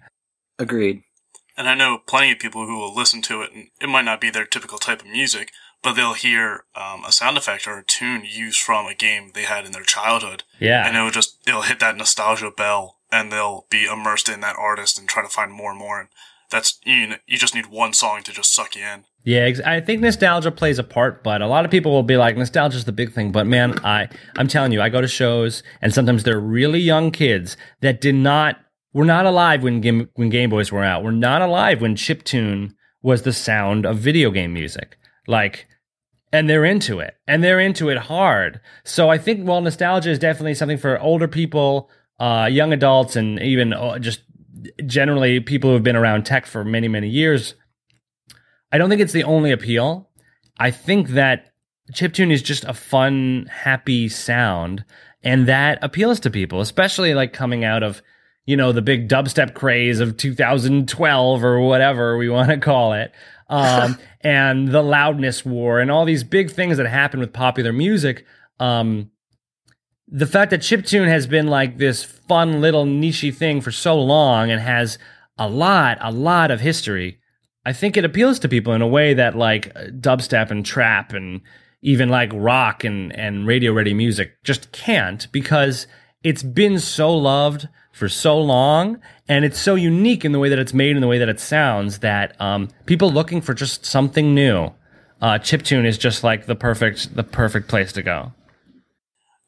Agreed. 0.58 1.02
And 1.56 1.68
I 1.68 1.74
know 1.74 1.98
plenty 1.98 2.32
of 2.32 2.38
people 2.38 2.66
who 2.66 2.78
will 2.78 2.94
listen 2.94 3.20
to 3.22 3.42
it, 3.42 3.52
and 3.52 3.68
it 3.80 3.88
might 3.88 4.06
not 4.06 4.20
be 4.20 4.30
their 4.30 4.46
typical 4.46 4.78
type 4.78 5.02
of 5.02 5.08
music, 5.08 5.52
but 5.82 5.92
they'll 5.92 6.14
hear 6.14 6.64
um, 6.74 7.04
a 7.04 7.12
sound 7.12 7.36
effect 7.36 7.66
or 7.66 7.78
a 7.78 7.84
tune 7.84 8.22
used 8.24 8.60
from 8.60 8.86
a 8.86 8.94
game 8.94 9.32
they 9.34 9.42
had 9.42 9.66
in 9.66 9.72
their 9.72 9.82
childhood. 9.82 10.44
Yeah, 10.58 10.86
and 10.86 10.96
it'll 10.96 11.10
just 11.10 11.36
it'll 11.46 11.62
hit 11.62 11.80
that 11.80 11.96
nostalgia 11.96 12.50
bell 12.50 12.98
and 13.12 13.30
they'll 13.30 13.66
be 13.70 13.84
immersed 13.84 14.28
in 14.28 14.40
that 14.40 14.56
artist 14.58 14.98
and 14.98 15.08
try 15.08 15.22
to 15.22 15.28
find 15.28 15.52
more 15.52 15.70
and 15.70 15.78
more. 15.78 16.00
And 16.00 16.08
that's 16.50 16.80
you. 16.84 17.06
Know, 17.06 17.16
You 17.26 17.38
just 17.38 17.54
need 17.54 17.66
one 17.66 17.92
song 17.92 18.22
to 18.24 18.32
just 18.32 18.52
suck 18.52 18.74
you 18.74 18.82
in. 18.82 19.04
Yeah, 19.24 19.48
I 19.64 19.80
think 19.80 20.00
nostalgia 20.00 20.50
plays 20.50 20.80
a 20.80 20.84
part, 20.84 21.22
but 21.22 21.42
a 21.42 21.46
lot 21.46 21.64
of 21.64 21.70
people 21.70 21.92
will 21.92 22.02
be 22.02 22.16
like, 22.16 22.36
nostalgia's 22.36 22.86
the 22.86 22.92
big 22.92 23.12
thing. 23.12 23.30
But 23.30 23.46
man, 23.46 23.78
I 23.84 24.08
I'm 24.36 24.48
telling 24.48 24.72
you, 24.72 24.80
I 24.80 24.88
go 24.88 25.00
to 25.00 25.06
shows, 25.06 25.62
and 25.80 25.94
sometimes 25.94 26.24
they're 26.24 26.40
really 26.40 26.80
young 26.80 27.12
kids 27.12 27.56
that 27.82 28.00
did 28.00 28.16
not 28.16 28.56
were 28.92 29.04
not 29.04 29.26
alive 29.26 29.62
when 29.62 29.80
game, 29.80 30.08
when 30.14 30.30
Game 30.30 30.50
Boys 30.50 30.72
were 30.72 30.82
out. 30.82 31.04
We're 31.04 31.12
not 31.12 31.42
alive 31.42 31.80
when 31.80 31.94
chip 31.94 32.24
tune 32.24 32.74
was 33.02 33.22
the 33.22 33.32
sound 33.32 33.86
of 33.86 33.98
video 33.98 34.30
game 34.30 34.52
music. 34.52 34.96
Like 35.28 35.66
and 36.32 36.48
they're 36.48 36.64
into 36.64 36.98
it 36.98 37.14
and 37.28 37.44
they're 37.44 37.60
into 37.60 37.90
it 37.90 37.98
hard. 37.98 38.60
So 38.84 39.10
I 39.10 39.18
think 39.18 39.46
while 39.46 39.60
nostalgia 39.60 40.10
is 40.10 40.18
definitely 40.18 40.54
something 40.54 40.78
for 40.78 40.98
older 40.98 41.28
people 41.28 41.90
uh, 42.22 42.46
young 42.46 42.72
adults 42.72 43.16
and 43.16 43.40
even 43.40 43.72
uh, 43.72 43.98
just 43.98 44.20
generally 44.86 45.40
people 45.40 45.70
who 45.70 45.74
have 45.74 45.82
been 45.82 45.96
around 45.96 46.24
tech 46.24 46.46
for 46.46 46.64
many, 46.64 46.86
many 46.86 47.08
years, 47.08 47.56
I 48.70 48.78
don't 48.78 48.88
think 48.88 49.00
it's 49.00 49.12
the 49.12 49.24
only 49.24 49.50
appeal. 49.50 50.08
I 50.56 50.70
think 50.70 51.08
that 51.08 51.52
chiptune 51.92 52.32
is 52.32 52.40
just 52.40 52.62
a 52.62 52.74
fun, 52.74 53.50
happy 53.50 54.08
sound, 54.08 54.84
and 55.24 55.48
that 55.48 55.80
appeals 55.82 56.20
to 56.20 56.30
people, 56.30 56.60
especially 56.60 57.12
like 57.12 57.32
coming 57.32 57.64
out 57.64 57.82
of 57.82 58.00
you 58.46 58.56
know 58.56 58.70
the 58.70 58.82
big 58.82 59.08
dubstep 59.08 59.54
craze 59.54 59.98
of 59.98 60.16
2012 60.16 61.42
or 61.42 61.60
whatever 61.60 62.16
we 62.16 62.28
want 62.28 62.50
to 62.50 62.58
call 62.58 62.92
it, 62.92 63.10
um, 63.48 63.98
and 64.20 64.68
the 64.68 64.82
loudness 64.82 65.44
war 65.44 65.80
and 65.80 65.90
all 65.90 66.04
these 66.04 66.22
big 66.22 66.52
things 66.52 66.76
that 66.76 66.86
happen 66.86 67.18
with 67.18 67.32
popular 67.32 67.72
music. 67.72 68.24
Um, 68.60 69.10
the 70.12 70.26
fact 70.26 70.50
that 70.50 70.60
chiptune 70.60 71.08
has 71.08 71.26
been 71.26 71.46
like 71.46 71.78
this 71.78 72.04
fun 72.04 72.60
little 72.60 72.84
nichey 72.84 73.34
thing 73.34 73.62
for 73.62 73.72
so 73.72 73.98
long 73.98 74.50
and 74.50 74.60
has 74.60 74.98
a 75.38 75.48
lot, 75.48 75.96
a 76.02 76.12
lot 76.12 76.50
of 76.50 76.60
history, 76.60 77.18
I 77.64 77.72
think 77.72 77.96
it 77.96 78.04
appeals 78.04 78.38
to 78.40 78.48
people 78.48 78.74
in 78.74 78.82
a 78.82 78.86
way 78.86 79.14
that 79.14 79.36
like 79.36 79.72
dubstep 79.74 80.50
and 80.50 80.66
trap 80.66 81.14
and 81.14 81.40
even 81.80 82.10
like 82.10 82.30
rock 82.34 82.84
and, 82.84 83.16
and 83.18 83.46
radio 83.46 83.72
ready 83.72 83.94
music 83.94 84.34
just 84.44 84.70
can't 84.70 85.32
because 85.32 85.86
it's 86.22 86.42
been 86.42 86.78
so 86.78 87.16
loved 87.16 87.68
for 87.92 88.08
so 88.08 88.38
long 88.38 89.00
and 89.28 89.46
it's 89.46 89.58
so 89.58 89.76
unique 89.76 90.26
in 90.26 90.32
the 90.32 90.38
way 90.38 90.50
that 90.50 90.58
it's 90.58 90.74
made 90.74 90.94
and 90.94 91.02
the 91.02 91.08
way 91.08 91.18
that 91.18 91.28
it 91.28 91.40
sounds 91.40 92.00
that 92.00 92.38
um, 92.38 92.68
people 92.84 93.10
looking 93.10 93.40
for 93.40 93.54
just 93.54 93.86
something 93.86 94.34
new 94.34 94.70
uh, 95.22 95.38
chiptune 95.38 95.86
is 95.86 95.96
just 95.96 96.22
like 96.22 96.44
the 96.44 96.54
perfect 96.54 97.14
the 97.16 97.22
perfect 97.22 97.68
place 97.68 97.92
to 97.92 98.02
go 98.02 98.32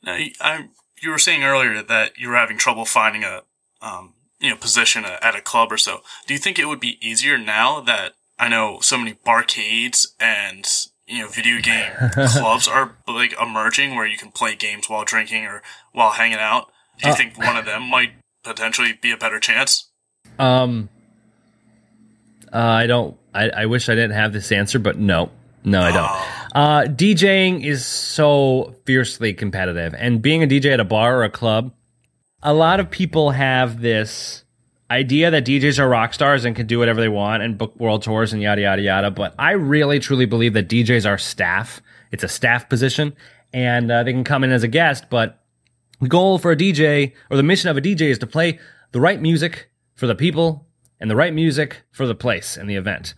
now, 0.05 0.19
I, 0.41 0.69
you 1.03 1.11
were 1.11 1.19
saying 1.19 1.43
earlier 1.43 1.83
that 1.83 2.19
you 2.19 2.29
were 2.29 2.37
having 2.37 2.59
trouble 2.59 2.85
finding 2.85 3.25
a, 3.25 3.43
um, 3.83 4.15
you 4.41 4.51
know, 4.51 4.57
position 4.57 5.05
at 5.05 5.35
a 5.35 5.41
club 5.41 5.73
or 5.73 5.79
so. 5.79 6.01
Do 6.27 6.35
you 6.35 6.41
think 6.41 6.59
it 6.59 6.67
would 6.67 6.81
be 6.81 6.99
easier 7.07 7.39
now 7.39 7.81
that 7.81 8.13
I 8.39 8.49
know 8.49 8.81
so 8.81 8.99
many 8.99 9.15
barcades 9.15 10.09
and 10.21 10.67
you 11.07 11.21
know 11.21 11.29
video 11.29 11.61
game 11.61 11.93
clubs 12.29 12.67
are 12.67 12.97
like 13.07 13.35
emerging 13.41 13.95
where 13.95 14.07
you 14.07 14.17
can 14.17 14.31
play 14.31 14.55
games 14.55 14.89
while 14.89 15.05
drinking 15.05 15.45
or 15.45 15.63
while 15.93 16.13
hanging 16.13 16.39
out? 16.39 16.69
Do 16.99 17.09
you 17.09 17.13
uh, 17.13 17.17
think 17.17 17.39
one 17.39 17.57
of 17.57 17.65
them 17.65 17.89
might 17.91 18.13
potentially 18.43 18.99
be 19.01 19.11
a 19.11 19.17
better 19.17 19.41
chance? 19.41 19.91
Um, 20.39 20.89
uh, 22.53 22.59
I 22.59 22.87
don't. 22.87 23.17
I, 23.33 23.49
I 23.51 23.67
wish 23.67 23.89
I 23.89 23.95
didn't 23.95 24.13
have 24.13 24.33
this 24.33 24.53
answer, 24.53 24.79
but 24.79 24.99
no, 24.99 25.31
no, 25.65 25.83
I 25.83 25.93
don't. 25.93 26.11
Uh, 26.55 26.83
DJing 26.95 27.65
is 27.65 27.85
so 27.85 28.75
fiercely 28.85 29.35
competitive, 29.35 29.95
and 29.97 30.23
being 30.23 30.43
a 30.43 30.47
DJ 30.47 30.73
at 30.73 30.81
a 30.81 30.85
bar 30.85 31.19
or 31.19 31.25
a 31.25 31.31
club, 31.31 31.73
a 32.43 32.55
lot 32.55 32.79
of 32.79 32.91
people 32.91 33.31
have 33.31 33.81
this 33.81 34.45
idea 34.91 35.31
that 35.31 35.45
DJs 35.45 35.79
are 35.79 35.89
rock 35.89 36.15
stars 36.15 36.45
and 36.45 36.55
can 36.55 36.67
do 36.67 36.79
whatever 36.79 37.01
they 37.01 37.09
want 37.09 37.43
and 37.43 37.59
book 37.59 37.75
world 37.81 38.03
tours 38.03 38.33
and 38.33 38.43
yada 38.43 38.63
yada 38.63 38.83
yada. 38.83 39.11
But 39.11 39.35
I 39.39 39.53
really 39.53 39.99
truly 39.99 40.27
believe 40.27 40.53
that 40.53 40.69
DJs 40.69 41.09
are 41.09 41.19
staff. 41.19 41.83
It's 42.13 42.23
a 42.23 42.29
staff 42.29 42.69
position, 42.69 43.17
and 43.53 43.91
uh, 43.91 44.05
they 44.05 44.13
can 44.13 44.25
come 44.25 44.45
in 44.45 44.53
as 44.53 44.63
a 44.63 44.69
guest. 44.69 45.07
But 45.11 45.43
the 46.01 46.09
goal 46.09 46.39
for 46.39 46.53
a 46.53 46.57
DJ 46.57 47.13
or 47.31 47.37
the 47.37 47.43
mission 47.43 47.71
of 47.71 47.77
a 47.77 47.81
DJ 47.81 48.03
is 48.03 48.19
to 48.19 48.27
play 48.27 48.59
the 48.93 49.01
right 49.01 49.21
music 49.21 49.71
for 49.95 50.07
the 50.07 50.15
people 50.15 50.67
and 51.01 51.11
the 51.11 51.17
right 51.17 51.35
music 51.35 51.83
for 51.91 52.07
the 52.07 52.15
place 52.15 52.57
and 52.57 52.69
the 52.69 52.77
event. 52.77 53.15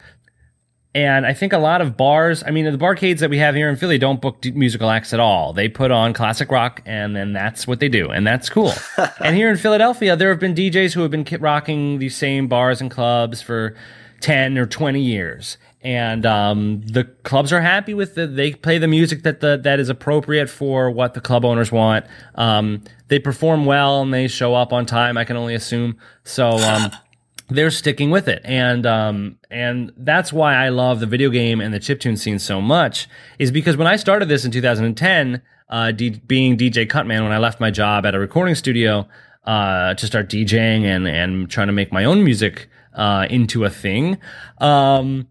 And 0.97 1.27
I 1.27 1.35
think 1.35 1.53
a 1.53 1.59
lot 1.59 1.83
of 1.83 1.95
bars, 1.95 2.43
I 2.43 2.51
mean, 2.51 2.65
the 2.65 2.79
barcades 2.79 3.19
that 3.19 3.29
we 3.29 3.37
have 3.37 3.55
here 3.55 3.69
in 3.69 3.77
Philly 3.77 3.99
don't 3.99 4.19
book 4.19 4.43
musical 4.55 4.89
acts 4.89 5.13
at 5.13 5.21
all. 5.21 5.53
They 5.53 5.69
put 5.69 5.91
on 5.91 6.15
classic 6.15 6.51
rock 6.51 6.81
and 6.87 7.15
then 7.15 7.35
that's 7.35 7.67
what 7.67 7.81
they 7.81 7.91
do. 7.91 8.09
And 8.09 8.27
that's 8.27 8.49
cool. 8.49 8.73
and 9.21 9.37
here 9.37 9.51
in 9.51 9.59
Philadelphia, 9.59 10.17
there 10.17 10.31
have 10.31 10.41
been 10.41 10.55
DJs 10.55 10.95
who 10.95 11.03
have 11.03 11.11
been 11.11 11.27
rocking 11.39 11.99
these 11.99 12.17
same 12.17 12.49
bars 12.49 12.81
and 12.81 12.91
clubs 12.91 13.43
for 13.43 13.77
10 14.21 14.57
or 14.57 14.65
20 14.65 14.99
years. 14.99 15.59
And 15.83 16.25
um, 16.25 16.81
the 16.87 17.05
clubs 17.05 17.53
are 17.53 17.61
happy 17.61 17.93
with 17.93 18.17
it. 18.17 18.35
They 18.35 18.55
play 18.55 18.79
the 18.79 18.89
music 18.89 19.23
that 19.25 19.41
the, 19.41 19.61
that 19.65 19.79
is 19.79 19.91
appropriate 19.91 20.49
for 20.49 20.91
what 20.91 21.13
the 21.13 21.21
club 21.21 21.45
owners 21.45 21.71
want. 21.71 22.07
Um, 22.37 22.83
they 23.09 23.19
perform 23.19 23.67
well 23.67 24.01
and 24.01 24.15
they 24.15 24.29
show 24.29 24.55
up 24.55 24.73
on 24.73 24.87
time. 24.87 25.19
I 25.19 25.25
can 25.25 25.37
only 25.37 25.55
assume. 25.55 25.99
So 26.25 26.53
um, 26.53 26.91
they're 27.49 27.71
sticking 27.71 28.11
with 28.11 28.29
it, 28.29 28.43
and 28.45 28.87
um, 28.87 29.39
and 29.51 29.93
that's 29.97 30.33
why 30.33 30.55
I 30.55 30.71
love 30.71 31.01
the 31.01 31.07
video 31.07 31.31
game 31.31 31.61
and 31.61 31.73
the 31.73 31.79
chiptune 31.79 32.19
scene 32.19 32.39
so 32.39 32.61
much. 32.61 33.09
Is 33.39 33.51
because 33.51 33.77
when 33.77 33.87
I 33.87 33.97
started 33.97 34.29
this 34.29 34.45
in 34.45 34.51
2010, 34.51 35.43
uh, 35.69 35.93
D- 35.93 36.21
being 36.27 36.57
DJ 36.57 36.89
Cutman, 36.89 37.23
when 37.23 37.33
I 37.33 37.39
left 37.39 37.61
my 37.61 37.71
job 37.71 38.05
at 38.05 38.15
a 38.15 38.19
recording 38.19 38.55
studio 38.55 39.07
uh, 39.45 39.95
to 39.95 40.07
start 40.07 40.29
DJing 40.29 40.85
and 40.85 41.07
and 41.07 41.49
trying 41.49 41.69
to 41.69 41.73
make 41.73 41.93
my 41.93 42.05
own 42.05 42.25
music 42.25 42.69
uh, 42.95 43.27
into 43.31 43.65
a 43.65 43.71
thing. 43.71 44.19
Um, 44.59 45.29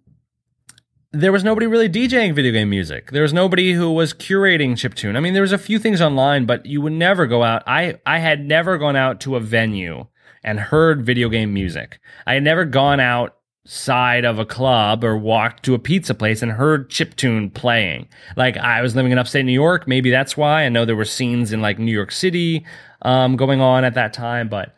there 1.11 1.31
was 1.31 1.43
nobody 1.43 1.65
really 1.65 1.89
DJing 1.89 2.33
video 2.35 2.51
game 2.51 2.69
music. 2.69 3.11
There 3.11 3.21
was 3.21 3.33
nobody 3.33 3.73
who 3.73 3.91
was 3.91 4.13
curating 4.13 4.71
chiptune. 4.71 5.15
I 5.15 5.21
mean, 5.21 5.33
there 5.33 5.41
was 5.41 5.53
a 5.53 5.57
few 5.57 5.79
things 5.79 6.01
online, 6.01 6.45
but 6.45 6.65
you 6.65 6.81
would 6.81 6.93
never 6.93 7.25
go 7.25 7.43
out. 7.43 7.63
I 7.67 7.99
I 8.05 8.19
had 8.19 8.45
never 8.45 8.77
gone 8.77 8.95
out 8.95 9.19
to 9.21 9.35
a 9.35 9.39
venue 9.39 10.07
and 10.45 10.59
heard 10.59 11.05
video 11.05 11.27
game 11.27 11.53
music. 11.53 11.99
I 12.25 12.35
had 12.35 12.43
never 12.43 12.63
gone 12.63 13.01
outside 13.01 14.23
of 14.23 14.39
a 14.39 14.45
club 14.45 15.03
or 15.03 15.17
walked 15.17 15.63
to 15.63 15.73
a 15.73 15.79
pizza 15.79 16.13
place 16.13 16.41
and 16.41 16.53
heard 16.53 16.89
chiptune 16.89 17.53
playing. 17.53 18.07
Like 18.37 18.55
I 18.55 18.81
was 18.81 18.95
living 18.95 19.11
in 19.11 19.17
upstate 19.17 19.43
New 19.43 19.51
York, 19.51 19.87
maybe 19.87 20.11
that's 20.11 20.37
why. 20.37 20.63
I 20.63 20.69
know 20.69 20.85
there 20.85 20.95
were 20.95 21.03
scenes 21.03 21.51
in 21.51 21.61
like 21.61 21.79
New 21.79 21.91
York 21.91 22.11
City 22.11 22.63
um, 23.01 23.35
going 23.35 23.59
on 23.59 23.83
at 23.83 23.95
that 23.95 24.13
time, 24.13 24.47
but 24.47 24.75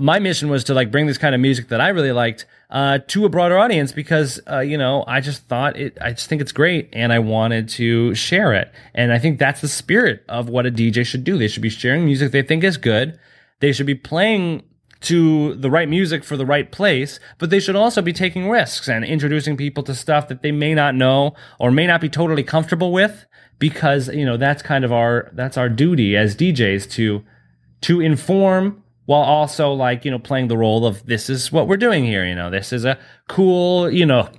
my 0.00 0.18
mission 0.18 0.48
was 0.48 0.64
to 0.64 0.74
like 0.74 0.90
bring 0.90 1.06
this 1.06 1.18
kind 1.18 1.34
of 1.34 1.40
music 1.40 1.68
that 1.68 1.80
I 1.80 1.88
really 1.88 2.10
liked 2.10 2.46
uh, 2.70 2.98
to 3.06 3.24
a 3.24 3.28
broader 3.28 3.56
audience 3.56 3.92
because 3.92 4.40
uh, 4.50 4.58
you 4.58 4.76
know 4.76 5.04
I 5.06 5.20
just 5.20 5.44
thought 5.44 5.76
it. 5.76 5.96
I 6.00 6.10
just 6.10 6.28
think 6.28 6.42
it's 6.42 6.50
great, 6.50 6.88
and 6.92 7.12
I 7.12 7.20
wanted 7.20 7.68
to 7.70 8.12
share 8.16 8.52
it. 8.52 8.72
And 8.94 9.12
I 9.12 9.20
think 9.20 9.38
that's 9.38 9.60
the 9.60 9.68
spirit 9.68 10.24
of 10.28 10.48
what 10.48 10.66
a 10.66 10.72
DJ 10.72 11.06
should 11.06 11.22
do. 11.22 11.38
They 11.38 11.46
should 11.46 11.62
be 11.62 11.70
sharing 11.70 12.04
music 12.04 12.32
they 12.32 12.42
think 12.42 12.64
is 12.64 12.76
good. 12.76 13.16
They 13.60 13.72
should 13.72 13.86
be 13.86 13.94
playing 13.94 14.64
to 15.00 15.54
the 15.54 15.70
right 15.70 15.88
music 15.88 16.24
for 16.24 16.36
the 16.36 16.46
right 16.46 16.70
place, 16.70 17.20
but 17.38 17.50
they 17.50 17.60
should 17.60 17.76
also 17.76 18.00
be 18.02 18.12
taking 18.12 18.48
risks 18.48 18.88
and 18.88 19.04
introducing 19.04 19.56
people 19.56 19.82
to 19.84 19.94
stuff 19.94 20.28
that 20.28 20.42
they 20.42 20.52
may 20.52 20.74
not 20.74 20.94
know 20.94 21.34
or 21.58 21.70
may 21.70 21.86
not 21.86 22.00
be 22.00 22.08
totally 22.08 22.42
comfortable 22.42 22.92
with 22.92 23.26
because, 23.58 24.08
you 24.08 24.24
know, 24.24 24.36
that's 24.36 24.62
kind 24.62 24.84
of 24.84 24.92
our 24.92 25.30
that's 25.34 25.56
our 25.56 25.68
duty 25.68 26.16
as 26.16 26.36
DJs 26.36 26.90
to 26.92 27.24
to 27.82 28.00
inform 28.00 28.82
while 29.06 29.22
also 29.22 29.72
like, 29.72 30.04
you 30.04 30.10
know, 30.10 30.18
playing 30.18 30.48
the 30.48 30.56
role 30.56 30.86
of 30.86 31.04
this 31.06 31.28
is 31.28 31.52
what 31.52 31.68
we're 31.68 31.76
doing 31.76 32.04
here, 32.04 32.26
you 32.26 32.34
know. 32.34 32.50
This 32.50 32.72
is 32.72 32.84
a 32.84 32.98
cool, 33.28 33.90
you 33.90 34.06
know, 34.06 34.30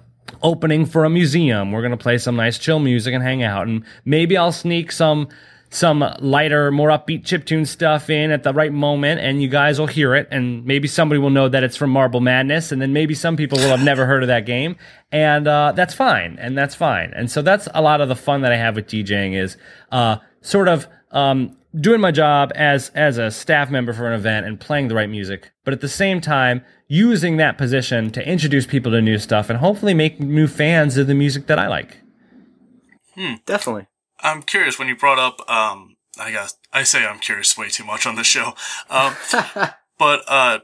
opening 0.41 0.85
for 0.85 1.05
a 1.05 1.09
museum. 1.09 1.71
We're 1.71 1.81
going 1.81 1.91
to 1.91 1.97
play 1.97 2.17
some 2.17 2.35
nice 2.35 2.57
chill 2.57 2.79
music 2.79 3.13
and 3.13 3.23
hang 3.23 3.43
out 3.43 3.67
and 3.67 3.83
maybe 4.03 4.35
I'll 4.35 4.51
sneak 4.51 4.91
some 4.91 5.27
some 5.75 6.05
lighter, 6.19 6.71
more 6.71 6.88
upbeat 6.88 7.23
chiptune 7.23 7.67
stuff 7.67 8.09
in 8.09 8.31
at 8.31 8.43
the 8.43 8.53
right 8.53 8.71
moment, 8.71 9.19
and 9.19 9.41
you 9.41 9.49
guys 9.49 9.77
will 9.77 9.88
hear 9.88 10.15
it, 10.15 10.25
and 10.31 10.65
maybe 10.65 10.88
somebody 10.88 11.19
will 11.19 11.29
know 11.29 11.49
that 11.49 11.65
it's 11.65 11.75
from 11.75 11.89
Marble 11.89 12.21
Madness, 12.21 12.71
and 12.71 12.81
then 12.81 12.93
maybe 12.93 13.13
some 13.13 13.35
people 13.35 13.57
will 13.57 13.67
have 13.67 13.83
never 13.83 14.05
heard 14.05 14.23
of 14.23 14.27
that 14.27 14.45
game, 14.45 14.77
and 15.11 15.49
uh, 15.49 15.73
that's 15.75 15.93
fine, 15.93 16.38
and 16.39 16.57
that's 16.57 16.75
fine, 16.75 17.11
and 17.13 17.29
so 17.29 17.41
that's 17.41 17.67
a 17.73 17.81
lot 17.81 17.99
of 17.99 18.07
the 18.07 18.15
fun 18.15 18.41
that 18.41 18.53
I 18.53 18.55
have 18.55 18.77
with 18.77 18.88
DJing 18.88 19.35
is 19.35 19.57
uh, 19.91 20.17
sort 20.39 20.69
of 20.69 20.88
um, 21.11 21.57
doing 21.77 21.99
my 21.99 22.11
job 22.11 22.53
as 22.55 22.89
as 22.95 23.17
a 23.17 23.29
staff 23.29 23.69
member 23.69 23.91
for 23.91 24.07
an 24.07 24.13
event 24.13 24.45
and 24.45 24.57
playing 24.57 24.88
the 24.88 24.95
right 24.95 25.09
music, 25.09 25.51
but 25.65 25.73
at 25.73 25.81
the 25.81 25.89
same 25.89 26.21
time 26.21 26.63
using 26.88 27.35
that 27.35 27.57
position 27.57 28.11
to 28.11 28.25
introduce 28.25 28.65
people 28.65 28.93
to 28.93 29.01
new 29.01 29.17
stuff 29.17 29.49
and 29.49 29.59
hopefully 29.59 29.93
make 29.93 30.21
new 30.21 30.47
fans 30.47 30.95
of 30.95 31.07
the 31.07 31.15
music 31.15 31.47
that 31.47 31.59
I 31.59 31.67
like. 31.67 31.97
Hmm, 33.15 33.35
definitely. 33.45 33.88
I'm 34.25 34.41
curious 34.41 34.79
when 34.79 34.88
you 34.88 34.95
brought 34.95 35.19
up. 35.19 35.47
Um, 35.49 35.97
I 36.19 36.31
guess 36.31 36.57
I 36.73 36.83
say 36.83 37.05
I'm 37.05 37.19
curious 37.19 37.57
way 37.57 37.69
too 37.69 37.85
much 37.85 38.07
on 38.07 38.15
this 38.15 38.27
show. 38.27 38.53
Um, 38.89 39.15
but 39.99 40.21
a 40.21 40.31
uh, 40.31 40.59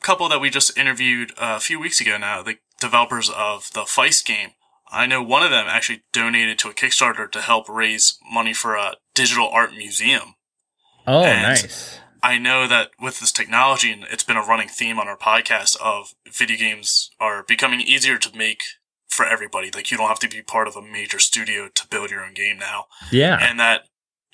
couple 0.00 0.28
that 0.30 0.40
we 0.40 0.48
just 0.48 0.76
interviewed 0.78 1.32
a 1.36 1.60
few 1.60 1.78
weeks 1.78 2.00
ago 2.00 2.16
now, 2.16 2.42
the 2.42 2.56
developers 2.80 3.28
of 3.30 3.70
the 3.74 3.82
Feist 3.82 4.24
game. 4.24 4.50
I 4.90 5.06
know 5.06 5.22
one 5.22 5.42
of 5.42 5.50
them 5.50 5.66
actually 5.68 6.02
donated 6.12 6.58
to 6.60 6.68
a 6.68 6.74
Kickstarter 6.74 7.30
to 7.30 7.40
help 7.40 7.68
raise 7.68 8.18
money 8.30 8.52
for 8.52 8.74
a 8.74 8.96
digital 9.14 9.48
art 9.48 9.72
museum. 9.72 10.34
Oh, 11.06 11.24
and 11.24 11.42
nice. 11.42 11.98
I 12.22 12.38
know 12.38 12.68
that 12.68 12.90
with 13.00 13.20
this 13.20 13.32
technology, 13.32 13.90
and 13.90 14.04
it's 14.10 14.22
been 14.22 14.36
a 14.36 14.44
running 14.44 14.68
theme 14.68 14.98
on 14.98 15.08
our 15.08 15.16
podcast 15.16 15.76
of 15.80 16.14
video 16.30 16.56
games 16.56 17.10
are 17.18 17.42
becoming 17.42 17.80
easier 17.80 18.16
to 18.18 18.36
make 18.36 18.62
for 19.12 19.26
everybody. 19.26 19.70
Like 19.70 19.90
you 19.90 19.96
don't 19.96 20.08
have 20.08 20.18
to 20.20 20.28
be 20.28 20.42
part 20.42 20.66
of 20.66 20.74
a 20.74 20.82
major 20.82 21.18
studio 21.18 21.68
to 21.68 21.86
build 21.88 22.10
your 22.10 22.24
own 22.24 22.34
game 22.34 22.58
now. 22.58 22.86
Yeah. 23.10 23.38
And 23.40 23.60
that 23.60 23.82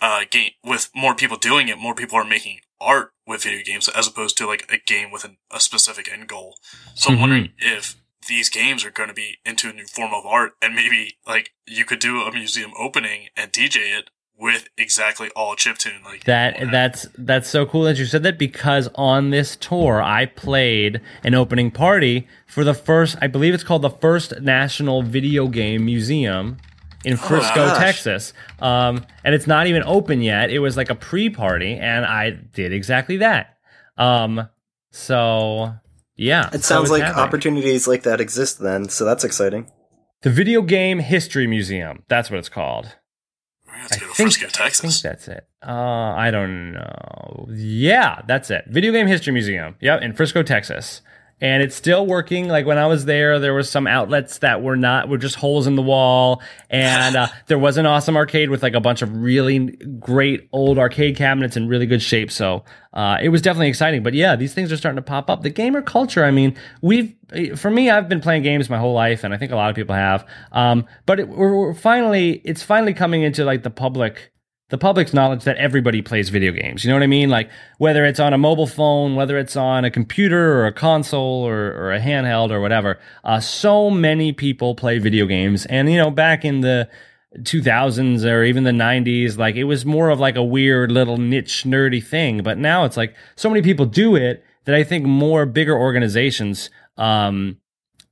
uh, 0.01 0.21
game 0.31 0.53
with 0.65 0.91
more 0.95 1.15
people 1.15 1.37
doing 1.37 1.69
it, 1.69 1.79
more 1.79 1.95
people 1.95 2.17
are 2.17 2.25
making 2.25 2.61
art 2.81 3.11
with 3.27 3.43
video 3.43 3.65
games 3.65 3.89
as 3.89 4.07
opposed 4.07 4.37
to 4.39 4.47
like 4.47 4.71
a 4.73 4.79
game 4.79 5.11
with 5.11 5.25
an, 5.25 5.39
a 5.51 5.59
specific 5.59 6.11
end 6.11 6.29
goal. 6.29 6.59
So 6.95 7.11
mm-hmm. 7.11 7.15
I'm 7.15 7.21
wondering 7.21 7.53
if 7.59 7.97
these 8.29 8.49
games 8.49 8.85
are 8.85 8.91
going 8.91 9.09
to 9.09 9.15
be 9.15 9.39
into 9.45 9.69
a 9.69 9.73
new 9.73 9.87
form 9.87 10.15
of 10.15 10.25
art 10.25 10.53
and 10.63 10.75
maybe 10.75 11.17
like 11.27 11.51
you 11.67 11.85
could 11.85 11.99
do 11.99 12.23
a 12.23 12.33
museum 12.33 12.73
opening 12.79 13.29
and 13.37 13.53
DJ 13.53 13.99
it 13.99 14.11
with 14.41 14.69
exactly 14.77 15.29
all 15.35 15.57
chiptune 15.57 16.03
like 16.05 16.23
that 16.25 16.57
that's 16.71 17.09
that's 17.19 17.49
so 17.49 17.67
cool 17.67 17.83
that 17.83 17.99
you 17.99 18.05
said 18.05 18.23
that 18.23 18.39
because 18.39 18.89
on 18.95 19.31
this 19.31 19.57
tour 19.57 20.01
i 20.01 20.25
played 20.25 21.01
an 21.25 21.35
opening 21.35 21.71
party 21.71 22.27
for 22.47 22.63
the 22.63 22.75
first 22.75 23.17
i 23.21 23.27
believe 23.27 23.53
it's 23.53 23.65
called 23.65 23.83
the 23.83 23.91
first 23.91 24.41
national 24.41 25.03
video 25.03 25.49
game 25.49 25.85
museum 25.85 26.57
in 27.05 27.15
oh, 27.15 27.17
frisco 27.17 27.67
oh, 27.67 27.79
texas. 27.79 28.33
Um, 28.61 29.05
and 29.25 29.35
it's 29.35 29.47
not 29.47 29.67
even 29.67 29.83
open 29.85 30.21
yet. 30.21 30.51
It 30.51 30.59
was 30.59 30.77
like 30.77 30.91
a 30.91 30.95
pre-party 30.95 31.75
and 31.75 32.05
i 32.05 32.31
did 32.31 32.73
exactly 32.73 33.19
that. 33.19 33.57
Um, 33.97 34.49
so 34.91 35.75
yeah 36.17 36.51
it 36.53 36.65
sounds 36.65 36.91
like 36.91 37.03
happening. 37.03 37.25
opportunities 37.25 37.87
like 37.87 38.03
that 38.03 38.21
exist 38.21 38.59
then 38.59 38.89
so 38.89 39.05
that's 39.05 39.25
exciting. 39.25 39.71
The 40.23 40.31
video 40.31 40.63
game 40.63 40.99
history 40.99 41.47
museum. 41.47 42.03
That's 42.09 42.31
what 42.31 42.39
it's 42.39 42.49
called 42.49 42.97
I 43.85 43.87
think, 43.97 44.03
Frisco, 44.13 44.47
Texas. 44.49 45.05
I 45.05 45.09
think 45.09 45.19
that's 45.19 45.29
it. 45.29 45.47
Uh, 45.67 45.73
I 45.73 46.31
don't 46.31 46.73
know. 46.73 47.49
Yeah, 47.51 48.23
that's 48.27 48.51
it. 48.51 48.65
Video 48.69 48.93
Game 48.93 49.07
History 49.07 49.33
Museum. 49.33 49.77
Yep, 49.81 50.03
in 50.03 50.13
Frisco, 50.13 50.43
Texas 50.43 51.03
and 51.41 51.63
it's 51.63 51.77
still 51.77 52.07
working. 52.07 52.49
Like 52.49 52.67
when 52.67 52.79
I 52.79 52.87
was 52.87 53.05
there, 53.05 53.39
there 53.39 53.55
was 53.55 53.71
some 53.71 53.87
outlets 53.87 54.39
that 54.39 54.63
were 54.63 54.77
not 54.77 55.09
were 55.09 55.19
just 55.19 55.37
holes 55.37 55.67
in 55.67 55.77
the 55.77 55.83
wall, 55.83 56.43
and 56.69 57.17
uh, 57.17 57.29
there 57.47 57.59
was 57.59 57.77
an 57.77 57.87
awesome 57.87 58.17
arcade 58.17 58.51
with 58.51 58.63
like 58.63 58.75
a 58.75 58.81
bunch 58.81 59.03
of 59.03 59.17
really 59.17 59.59
great 60.01 60.49
old 60.53 60.79
arcade 60.79 61.17
cabinets 61.17 61.57
in 61.57 61.69
really 61.69 61.87
good 61.87 62.03
shape. 62.03 62.31
So 62.33 62.65
uh, 62.93 63.19
it 63.23 63.29
was 63.29 63.43
definitely 63.43 63.69
exciting. 63.69 64.03
But 64.03 64.15
yeah, 64.15 64.37
these 64.37 64.55
things 64.55 64.73
are 64.73 64.77
starting 64.77 64.97
to 64.97 65.03
pop 65.03 65.31
up. 65.31 65.43
The 65.43 65.51
gamer 65.51 65.83
culture. 65.83 66.25
I 66.25 66.31
mean, 66.31 66.57
we've 66.81 67.15
for 67.57 67.71
me, 67.71 67.91
I've 67.91 68.09
been 68.09 68.21
playing 68.21 68.43
games 68.43 68.71
my 68.71 68.79
whole 68.79 68.95
life, 68.95 69.25
and 69.25 69.33
I 69.33 69.37
think 69.37 69.53
a 69.53 69.57
lot 69.57 69.71
of 69.71 69.77
people 69.77 69.95
have. 69.95 70.27
Um, 70.53 70.87
but 71.07 71.21
it, 71.21 71.29
we're, 71.29 71.57
we're 71.57 71.75
finally, 71.75 72.41
it's 72.45 72.63
finally 72.63 72.95
coming 72.95 73.23
into 73.23 73.45
like 73.45 73.63
the 73.63 73.71
public 73.71 74.33
the 74.71 74.79
public's 74.79 75.15
knowledge 75.15 75.45
that 75.45 75.57
everybody 75.57 76.03
plays 76.03 76.29
video 76.29 76.53
games. 76.53 76.85
You 76.85 76.91
know 76.91 76.97
what 76.97 77.03
I 77.03 77.09
mean? 77.09 77.31
Like 77.31 77.51
whether 77.79 78.05
it's 78.05 78.21
on 78.21 78.35
a 78.35 78.39
mobile 78.39 78.67
phone, 78.67 79.15
whether 79.15 79.39
it's 79.39 79.57
on 79.57 79.85
a 79.85 79.91
computer 79.91 80.61
or 80.61 80.67
a 80.67 80.73
console 80.73 81.47
or, 81.47 81.73
or 81.73 81.93
a 81.93 82.01
handheld 82.01 82.51
or 82.51 82.61
whatever. 82.61 82.99
Uh, 83.25 83.41
so 83.41 83.91
many 83.91 84.33
people 84.33 84.75
play 84.75 84.99
video 84.99 85.25
games. 85.25 85.65
And, 85.67 85.91
you 85.91 85.97
know, 85.97 86.11
back 86.11 86.45
in 86.45 86.61
the 86.61 86.89
2000s 87.39 88.31
or 88.31 88.45
even 88.45 88.65
the 88.65 88.71
90s, 88.71 89.39
like 89.39 89.57
it 89.57 89.65
was 89.65 89.87
more 89.87 90.11
of 90.11 90.21
like 90.21 90.37
a 90.37 90.45
weird 90.45 90.93
little 90.93 91.17
niche 91.17 91.65
nerdy 91.65 92.05
thing. 92.05 92.43
But 92.43 92.59
now 92.59 92.85
it's 92.85 92.97
like 92.97 93.15
so 93.37 93.49
many 93.49 93.63
people 93.63 93.87
do 93.87 94.17
it 94.17 94.45
that 94.65 94.75
I 94.75 94.85
think 94.85 95.07
more 95.07 95.47
bigger 95.47 95.77
organizations, 95.77 96.69
um, 96.99 97.57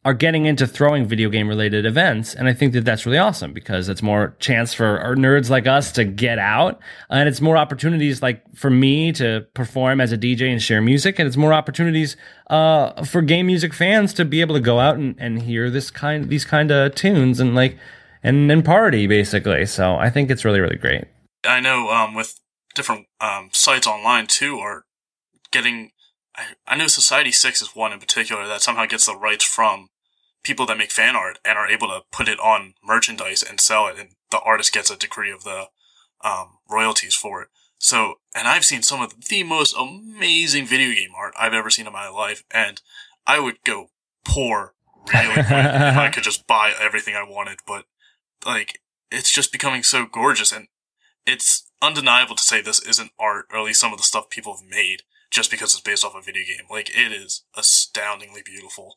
are 0.07 0.15
getting 0.15 0.47
into 0.47 0.69
throwing 0.69 1.05
video 1.05 1.29
game 1.29 1.49
related 1.49 1.85
events. 1.85 2.33
And 2.33 2.47
I 2.47 2.53
think 2.53 2.75
that 2.75 2.85
that's 2.85 3.07
really 3.07 3.19
awesome 3.19 3.53
because 3.53 3.89
it's 3.89 4.03
more 4.05 4.37
chance 4.39 4.73
for 4.73 5.01
nerds 5.19 5.51
like 5.51 5.67
us 5.67 5.91
to 5.93 6.05
get 6.05 6.39
out. 6.39 6.79
And 7.11 7.29
it's 7.29 7.41
more 7.41 7.57
opportunities 7.57 8.23
like 8.23 8.41
for 8.55 8.71
me 8.71 9.11
to 9.15 9.45
perform 9.55 10.01
as 10.01 10.13
a 10.13 10.17
DJ 10.17 10.43
and 10.43 10.63
share 10.63 10.81
music. 10.81 11.19
And 11.19 11.27
it's 11.27 11.37
more 11.37 11.53
opportunities, 11.53 12.17
uh, 12.51 13.03
for 13.03 13.21
game 13.21 13.49
music 13.49 13.75
fans 13.75 14.15
to 14.15 14.25
be 14.25 14.41
able 14.41 14.55
to 14.55 14.61
go 14.61 14.79
out 14.79 14.97
and, 14.97 15.17
and 15.19 15.43
hear 15.43 15.71
this 15.71 15.91
kind, 15.91 16.29
these 16.29 16.45
kind 16.45 16.71
of 16.71 16.95
tunes 16.95 17.41
and 17.41 17.57
like, 17.57 17.77
and, 18.23 18.49
and 18.49 18.65
party 18.65 19.09
basically. 19.09 19.67
So 19.67 19.97
I 19.97 20.09
think 20.09 20.31
it's 20.31 20.45
really, 20.45 20.61
really 20.61 20.77
great. 20.77 21.07
I 21.45 21.59
know, 21.59 21.91
um, 21.91 22.15
with 22.15 22.39
different, 22.77 23.07
um, 23.21 23.49
sites 23.51 23.89
online 23.89 24.29
too 24.29 24.61
are 24.61 24.85
getting, 25.51 25.91
I, 26.69 26.77
know 26.77 26.87
Society 26.87 27.33
6 27.33 27.61
is 27.61 27.75
one 27.75 27.93
in 27.93 27.99
particular 27.99 28.47
that 28.47 28.63
somehow 28.63 28.87
gets 28.87 29.07
the 29.07 29.17
rights 29.17 29.43
from 29.43 29.89
people 30.47 30.65
that 30.67 30.79
make 30.79 30.93
fan 30.93 31.17
art 31.17 31.41
and 31.45 31.59
are 31.59 31.69
able 31.69 31.89
to 31.89 32.03
put 32.13 32.29
it 32.29 32.39
on 32.39 32.75
merchandise 32.85 33.43
and 33.43 33.61
sell 33.61 33.89
it, 33.89 33.99
and 33.99 34.11
the 34.31 34.41
artist 34.41 34.73
gets 34.73 34.91
a 34.91 34.97
degree 34.97 35.33
of 35.33 35.43
the 35.43 35.67
um, 36.25 36.59
royalties 36.71 37.15
for 37.15 37.43
it. 37.43 37.49
So, 37.79 38.21
and 38.35 38.47
I've 38.47 38.65
seen 38.65 38.83
some 38.83 39.03
of 39.03 39.29
the 39.29 39.43
most 39.43 39.77
amazing 39.77 40.67
video 40.67 40.95
game 40.95 41.11
art 41.17 41.35
I've 41.39 41.53
ever 41.53 41.69
seen 41.69 41.87
in 41.87 41.93
my 41.93 42.09
life, 42.09 42.45
and 42.51 42.81
I 43.27 43.41
would 43.41 43.63
go 43.65 43.91
poor 44.25 44.75
really 45.13 45.35
quick 45.35 45.47
if 45.49 45.97
I 45.97 46.11
could 46.15 46.23
just 46.23 46.47
buy 46.47 46.73
everything 46.81 47.15
I 47.15 47.25
wanted. 47.29 47.59
But 47.67 47.87
like, 48.47 48.81
it's 49.11 49.33
just 49.33 49.53
becoming 49.53 49.83
so 49.83 50.07
gorgeous, 50.07 50.53
and 50.53 50.69
it's 51.27 51.71
undeniable 51.83 52.37
to 52.37 52.43
say 52.43 52.61
this 52.61 52.81
isn't 52.87 53.11
art, 53.19 53.47
or 53.53 53.59
at 53.59 53.65
least 53.65 53.81
some 53.81 53.93
of 53.93 53.99
the 53.99 54.05
stuff 54.05 54.31
people 54.31 54.57
have 54.57 54.69
made, 54.69 55.03
just 55.31 55.51
because 55.51 55.75
it's 55.75 55.83
based 55.83 56.05
off 56.05 56.15
a 56.15 56.23
video 56.23 56.45
game. 56.47 56.67
Like, 56.71 56.91
it 56.91 57.13
is 57.13 57.43
astoundingly 57.57 58.43
beautiful. 58.45 58.97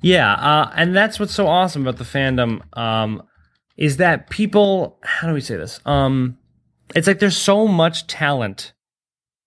Yeah, 0.00 0.32
uh, 0.32 0.70
and 0.76 0.94
that's 0.94 1.18
what's 1.18 1.34
so 1.34 1.48
awesome 1.48 1.82
about 1.82 1.98
the 1.98 2.04
fandom 2.04 2.62
um, 2.76 3.22
is 3.76 3.96
that 3.98 4.30
people. 4.30 4.98
How 5.02 5.28
do 5.28 5.34
we 5.34 5.40
say 5.40 5.56
this? 5.56 5.80
Um, 5.84 6.38
it's 6.94 7.06
like 7.06 7.18
there's 7.18 7.36
so 7.36 7.66
much 7.66 8.06
talent 8.06 8.72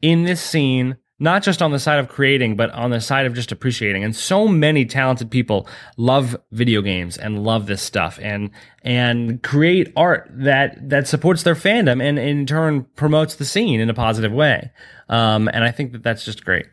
in 0.01 0.23
this 0.23 0.41
scene, 0.41 0.97
not 1.19 1.43
just 1.43 1.61
on 1.61 1.71
the 1.71 1.79
side 1.79 1.99
of 1.99 2.09
creating, 2.09 2.55
but 2.55 2.69
on 2.71 2.91
the 2.91 2.99
side 2.99 3.25
of 3.25 3.33
just 3.33 3.51
appreciating. 3.51 4.03
And 4.03 4.15
so 4.15 4.47
many 4.47 4.85
talented 4.85 5.31
people 5.31 5.67
love 5.97 6.35
video 6.51 6.81
games 6.81 7.17
and 7.17 7.43
love 7.43 7.67
this 7.67 7.81
stuff, 7.81 8.19
and 8.21 8.51
and 8.83 9.41
create 9.43 9.93
art 9.95 10.29
that 10.31 10.89
that 10.89 11.07
supports 11.07 11.43
their 11.43 11.55
fandom 11.55 12.03
and 12.03 12.19
in 12.19 12.45
turn 12.45 12.83
promotes 12.95 13.35
the 13.35 13.45
scene 13.45 13.79
in 13.79 13.89
a 13.89 13.93
positive 13.93 14.33
way. 14.33 14.71
Um, 15.07 15.49
and 15.53 15.63
I 15.63 15.71
think 15.71 15.93
that 15.93 16.03
that's 16.03 16.25
just 16.25 16.43
great. 16.43 16.65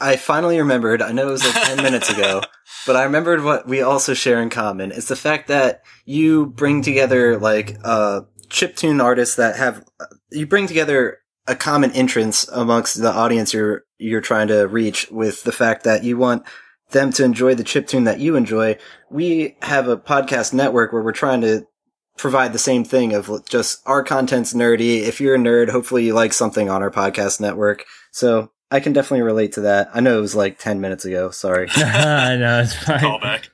I 0.00 0.16
finally 0.16 0.58
remembered. 0.58 1.00
I 1.00 1.12
know 1.12 1.28
it 1.28 1.32
was 1.32 1.44
like 1.44 1.64
10 1.68 1.82
minutes 1.82 2.10
ago, 2.10 2.42
but 2.86 2.96
I 2.96 3.04
remembered 3.04 3.42
what 3.42 3.66
we 3.66 3.80
also 3.80 4.14
share 4.14 4.42
in 4.42 4.50
common 4.50 4.92
is 4.92 5.08
the 5.08 5.16
fact 5.16 5.48
that 5.48 5.82
you 6.04 6.46
bring 6.46 6.82
together 6.82 7.38
like 7.38 7.78
uh 7.84 8.22
chiptune 8.48 9.02
artists 9.02 9.36
that 9.36 9.56
have 9.56 9.84
you 10.30 10.46
bring 10.46 10.66
together 10.66 11.18
a 11.48 11.56
common 11.56 11.90
entrance 11.92 12.46
amongst 12.48 13.00
the 13.00 13.10
audience 13.10 13.52
you're 13.52 13.84
you're 13.98 14.20
trying 14.20 14.48
to 14.48 14.66
reach 14.66 15.10
with 15.10 15.42
the 15.44 15.52
fact 15.52 15.84
that 15.84 16.04
you 16.04 16.16
want 16.16 16.44
them 16.90 17.10
to 17.12 17.24
enjoy 17.24 17.54
the 17.54 17.64
chiptune 17.64 18.04
that 18.04 18.20
you 18.20 18.36
enjoy. 18.36 18.76
We 19.10 19.56
have 19.62 19.88
a 19.88 19.96
podcast 19.96 20.52
network 20.52 20.92
where 20.92 21.02
we're 21.02 21.12
trying 21.12 21.40
to 21.40 21.66
provide 22.16 22.52
the 22.52 22.58
same 22.58 22.84
thing 22.84 23.14
of 23.14 23.46
just 23.48 23.80
our 23.86 24.02
content's 24.02 24.54
nerdy. 24.54 25.00
If 25.00 25.20
you're 25.20 25.34
a 25.34 25.38
nerd, 25.38 25.70
hopefully 25.70 26.04
you 26.04 26.14
like 26.14 26.32
something 26.32 26.70
on 26.70 26.82
our 26.82 26.90
podcast 26.90 27.40
network. 27.40 27.84
So 28.12 28.52
I 28.70 28.80
can 28.80 28.92
definitely 28.92 29.22
relate 29.22 29.52
to 29.52 29.60
that. 29.62 29.90
I 29.94 30.00
know 30.00 30.18
it 30.18 30.20
was 30.20 30.34
like 30.34 30.58
10 30.58 30.80
minutes 30.80 31.04
ago. 31.04 31.30
Sorry. 31.30 31.68
I 31.76 32.36
know, 32.36 32.60
it's 32.60 32.74
fine. 32.74 32.98
Callback. 33.00 33.48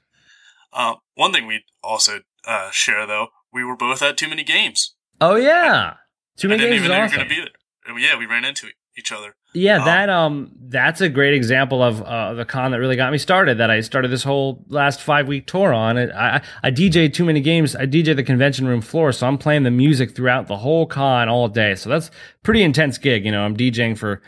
Um, 0.72 0.96
one 1.14 1.33
thing 1.33 1.46
we 1.46 1.64
also 1.83 2.20
uh, 2.46 2.70
share 2.70 3.07
though, 3.07 3.29
we 3.53 3.62
were 3.64 3.77
both 3.77 4.03
at 4.03 4.16
too 4.16 4.29
many 4.29 4.42
games. 4.44 4.94
Oh 5.20 5.37
yeah, 5.37 5.94
too 6.37 6.48
many 6.48 6.62
I 6.62 6.64
didn't 6.64 6.72
games 6.79 6.85
even 6.87 6.90
know 6.90 6.96
you 6.98 7.05
awesome. 7.05 7.18
were 7.18 7.25
gonna 7.25 7.29
be 7.29 7.51
there. 7.94 7.98
Yeah, 7.98 8.18
we 8.18 8.27
ran 8.27 8.44
into 8.44 8.68
each 8.96 9.12
other. 9.12 9.35
Yeah, 9.55 9.81
Um, 9.81 9.85
that 9.85 10.09
um, 10.09 10.53
that's 10.68 11.01
a 11.03 11.09
great 11.11 11.35
example 11.35 11.83
of 11.83 12.01
uh, 12.03 12.33
the 12.35 12.44
con 12.46 12.70
that 12.70 12.79
really 12.79 12.96
got 12.96 13.12
me 13.12 13.18
started. 13.18 13.59
That 13.59 13.70
I 13.70 13.81
started 13.81 14.11
this 14.11 14.22
whole 14.25 14.64
last 14.68 15.03
five 15.03 15.29
week 15.29 15.46
tour 15.46 15.75
on. 15.75 15.98
It, 15.98 16.11
I 16.12 16.40
I 16.62 16.70
DJ 16.70 17.12
too 17.12 17.25
many 17.25 17.40
games. 17.40 17.77
I 17.77 17.87
DJ 17.87 18.16
the 18.16 18.22
convention 18.22 18.66
room 18.66 18.81
floor, 18.81 19.12
so 19.12 19.27
I'm 19.27 19.37
playing 19.37 19.64
the 19.64 19.70
music 19.70 20.16
throughout 20.16 20.46
the 20.48 20.57
whole 20.57 20.87
con 20.87 21.29
all 21.29 21.48
day. 21.48 21.75
So 21.75 21.90
that's 21.90 22.11
pretty 22.42 22.62
intense 22.62 22.96
gig. 22.98 23.25
You 23.27 23.31
know, 23.33 23.42
I'm 23.42 23.57
DJing 23.57 23.98
for 23.98 24.22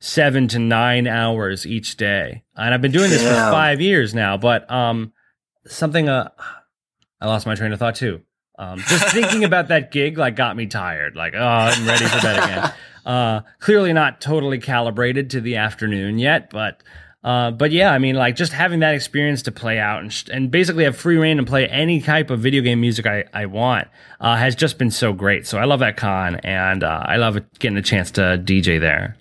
seven 0.00 0.48
to 0.48 0.58
nine 0.58 1.06
hours 1.06 1.66
each 1.66 1.96
day, 1.96 2.42
and 2.56 2.74
I've 2.74 2.82
been 2.82 2.92
doing 2.92 3.10
this 3.10 3.22
for 3.22 3.34
five 3.34 3.80
years 3.80 4.14
now. 4.14 4.36
But 4.36 4.70
um, 4.70 5.12
something 5.66 6.08
uh, 6.08 6.30
I 7.20 7.26
lost 7.26 7.46
my 7.46 7.54
train 7.54 7.72
of 7.72 7.78
thought 7.78 7.96
too. 7.96 8.22
Um, 8.58 8.80
just 8.88 9.08
thinking 9.14 9.44
about 9.44 9.68
that 9.68 9.90
gig 9.90 10.18
like 10.18 10.36
got 10.36 10.56
me 10.56 10.66
tired. 10.66 11.16
Like, 11.16 11.34
oh, 11.34 11.38
I'm 11.38 11.86
ready 11.86 12.04
for 12.06 12.20
bed 12.20 12.44
again. 12.44 12.72
Uh, 13.06 13.40
clearly 13.58 13.90
not 13.94 14.20
totally 14.20 14.58
calibrated 14.58 15.30
to 15.30 15.40
the 15.40 15.56
afternoon 15.56 16.18
yet, 16.18 16.50
but 16.50 16.82
uh, 17.24 17.50
but 17.50 17.72
yeah, 17.72 17.92
I 17.92 17.98
mean, 17.98 18.14
like 18.14 18.36
just 18.36 18.52
having 18.52 18.80
that 18.80 18.94
experience 18.94 19.42
to 19.42 19.52
play 19.52 19.78
out 19.78 20.00
and, 20.00 20.12
sh- 20.12 20.28
and 20.32 20.50
basically 20.50 20.84
have 20.84 20.96
free 20.96 21.16
reign 21.16 21.38
and 21.38 21.46
play 21.46 21.66
any 21.68 22.00
type 22.00 22.30
of 22.30 22.40
video 22.40 22.62
game 22.62 22.80
music 22.80 23.06
I, 23.06 23.24
I 23.34 23.46
want 23.46 23.88
uh, 24.20 24.36
has 24.36 24.54
just 24.54 24.78
been 24.78 24.90
so 24.90 25.12
great. 25.12 25.46
So 25.46 25.58
I 25.58 25.64
love 25.64 25.80
that 25.80 25.96
con, 25.96 26.36
and 26.36 26.84
uh, 26.84 27.02
I 27.06 27.16
love 27.16 27.38
getting 27.58 27.76
a 27.76 27.82
chance 27.82 28.12
to 28.12 28.20
DJ 28.42 28.78
there. 28.78 29.16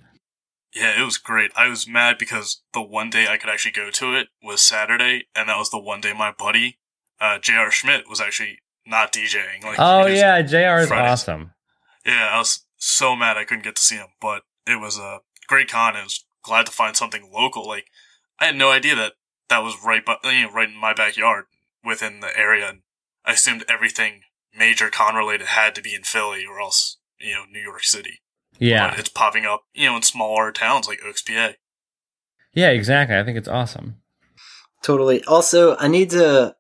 Yeah, 0.80 1.00
it 1.02 1.04
was 1.04 1.18
great. 1.18 1.52
I 1.56 1.68
was 1.68 1.88
mad 1.88 2.18
because 2.18 2.62
the 2.74 2.82
one 2.82 3.10
day 3.10 3.28
I 3.28 3.38
could 3.38 3.50
actually 3.50 3.72
go 3.72 3.90
to 3.90 4.14
it 4.16 4.28
was 4.44 4.62
Saturday, 4.62 5.28
and 5.36 5.50
that 5.50 5.58
was 5.58 5.70
the 5.70 5.80
one 5.80 6.02
day 6.02 6.14
my 6.14 6.32
buddy, 6.38 6.78
uh, 7.20 7.40
J.R. 7.40 7.72
Schmidt, 7.72 8.10
was 8.10 8.22
actually 8.22 8.60
not 8.86 9.12
DJing. 9.12 9.64
Like, 9.64 9.78
Oh 9.80 10.06
yeah, 10.06 10.42
Jr. 10.42 10.82
is 10.84 10.92
awesome. 10.92 11.52
yeah. 12.06 12.30
I 12.32 12.38
was 12.38 12.66
so 12.78 13.16
mad 13.16 13.38
I 13.38 13.44
couldn't 13.44 13.64
get 13.64 13.76
to 13.76 13.82
see 13.82 13.96
him, 13.96 14.10
but 14.22 14.44
it 14.66 14.80
was 14.80 14.98
a 14.98 15.20
great 15.48 15.70
con. 15.70 15.96
I 15.96 16.04
was 16.04 16.26
glad 16.44 16.66
to 16.68 16.72
find 16.72 16.96
something 16.96 17.30
local. 17.34 17.68
Like, 17.68 17.88
I 18.40 18.46
had 18.46 18.56
no 18.56 18.70
idea 18.72 18.96
that 18.96 19.14
that 19.50 19.64
was 19.64 19.76
right, 19.84 20.06
but 20.06 20.20
you 20.24 20.44
know, 20.44 20.52
right 20.52 20.70
in 20.70 20.76
my 20.76 20.94
backyard 20.94 21.46
within 21.84 22.20
the 22.20 22.38
area. 22.38 22.70
And 22.70 22.82
I 23.26 23.32
assumed 23.34 23.66
everything 23.68 24.22
major 24.56 24.90
con 24.90 25.16
related 25.16 25.48
had 25.48 25.74
to 25.76 25.82
be 25.82 25.94
in 25.96 26.04
Philly 26.04 26.46
or 26.46 26.60
else, 26.60 26.98
you 27.20 27.34
know, 27.34 27.44
New 27.52 27.62
York 27.62 27.84
City. 27.84 28.22
Yeah, 28.60 28.90
But 28.90 29.00
it's 29.00 29.10
popping 29.10 29.46
up, 29.46 29.64
you 29.74 29.86
know, 29.88 29.96
in 29.98 30.02
smaller 30.04 30.52
towns 30.52 30.88
like 30.88 31.00
Oaks, 31.06 31.22
PA. 31.22 31.52
yeah, 32.54 32.70
exactly. 32.70 33.16
I 33.18 33.24
think 33.24 33.38
it's 33.38 33.48
awesome. 33.48 33.98
Totally. 34.84 35.24
Also, 35.26 35.76
I 35.78 35.88
need 35.88 36.12
to. 36.12 36.56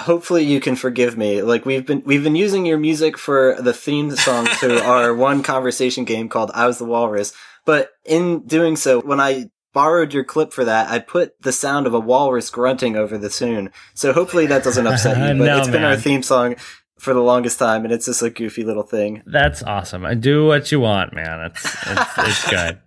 Hopefully, 0.00 0.44
you 0.44 0.60
can 0.60 0.76
forgive 0.76 1.16
me. 1.16 1.42
Like 1.42 1.64
we've 1.64 1.86
been 1.86 2.02
we've 2.04 2.22
been 2.22 2.36
using 2.36 2.66
your 2.66 2.78
music 2.78 3.16
for 3.16 3.56
the 3.60 3.72
theme 3.72 4.10
song 4.16 4.46
to 4.60 4.84
our 4.84 5.14
one 5.14 5.42
conversation 5.42 6.04
game 6.04 6.28
called 6.28 6.50
"I 6.54 6.66
Was 6.66 6.78
the 6.78 6.84
Walrus." 6.84 7.32
But 7.64 7.90
in 8.04 8.46
doing 8.46 8.76
so, 8.76 9.00
when 9.00 9.18
I 9.20 9.50
borrowed 9.74 10.12
your 10.14 10.24
clip 10.24 10.52
for 10.52 10.64
that, 10.64 10.90
I 10.90 10.98
put 10.98 11.40
the 11.40 11.52
sound 11.52 11.86
of 11.86 11.94
a 11.94 12.00
walrus 12.00 12.50
grunting 12.50 12.96
over 12.96 13.16
the 13.18 13.28
tune. 13.30 13.70
So 13.94 14.12
hopefully 14.12 14.46
that 14.46 14.62
doesn't 14.64 14.86
upset 14.86 15.16
you. 15.16 15.22
But 15.38 15.44
No, 15.46 15.58
it's 15.58 15.68
been 15.68 15.84
our 15.84 15.96
theme 15.96 16.22
song 16.22 16.56
for 17.00 17.14
the 17.14 17.20
longest 17.20 17.58
time, 17.58 17.84
and 17.84 17.92
it's 17.92 18.06
just 18.06 18.22
a 18.22 18.30
goofy 18.30 18.64
little 18.64 18.82
thing. 18.82 19.22
That's 19.26 19.62
awesome. 19.62 20.04
I 20.04 20.14
do 20.14 20.46
what 20.46 20.70
you 20.72 20.80
want, 20.80 21.14
man. 21.14 21.40
It's 21.50 21.64
it's, 21.86 22.18
it's 22.18 22.50
good. 22.50 22.78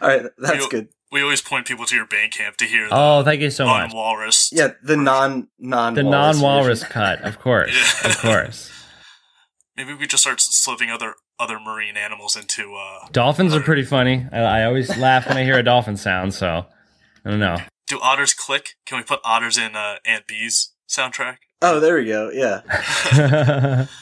All 0.00 0.08
right, 0.08 0.22
that's 0.38 0.64
You- 0.64 0.70
good. 0.70 0.88
We 1.10 1.22
always 1.22 1.40
point 1.40 1.66
people 1.66 1.86
to 1.86 1.96
your 1.96 2.04
Bandcamp 2.04 2.56
to 2.56 2.66
hear 2.66 2.86
the 2.86 2.90
Oh, 2.94 3.22
thank 3.24 3.40
you 3.40 3.48
so 3.48 3.64
much. 3.64 3.94
Walrus. 3.94 4.50
Yeah, 4.52 4.72
the 4.82 4.94
non 4.94 5.48
non 5.58 5.94
The 5.94 6.02
non-walrus 6.02 6.84
cut, 6.84 7.22
of 7.22 7.38
course, 7.38 7.70
Yeah. 8.04 8.10
of 8.10 8.18
course. 8.18 8.70
Maybe 9.74 9.94
we 9.94 10.06
just 10.06 10.22
start 10.22 10.38
slipping 10.40 10.90
other 10.90 11.14
other 11.38 11.58
marine 11.58 11.96
animals 11.96 12.36
into. 12.36 12.74
uh 12.74 13.08
Dolphins 13.10 13.54
are 13.54 13.60
pretty 13.62 13.84
funny. 13.84 14.26
I, 14.30 14.40
I 14.40 14.64
always 14.64 14.94
laugh 14.98 15.26
when 15.28 15.38
I 15.38 15.44
hear 15.44 15.56
a 15.58 15.62
dolphin 15.62 15.96
sound. 15.96 16.34
So 16.34 16.66
I 17.24 17.30
don't 17.30 17.40
know. 17.40 17.56
Do 17.86 17.98
otters 18.02 18.34
click? 18.34 18.74
Can 18.84 18.98
we 18.98 19.04
put 19.04 19.20
otters 19.24 19.56
in 19.56 19.74
uh, 19.76 19.94
Aunt 20.04 20.26
B's 20.26 20.74
soundtrack? 20.90 21.36
Oh, 21.60 21.80
there 21.80 21.96
we 21.96 22.04
go. 22.06 22.30
Yeah. 22.30 23.86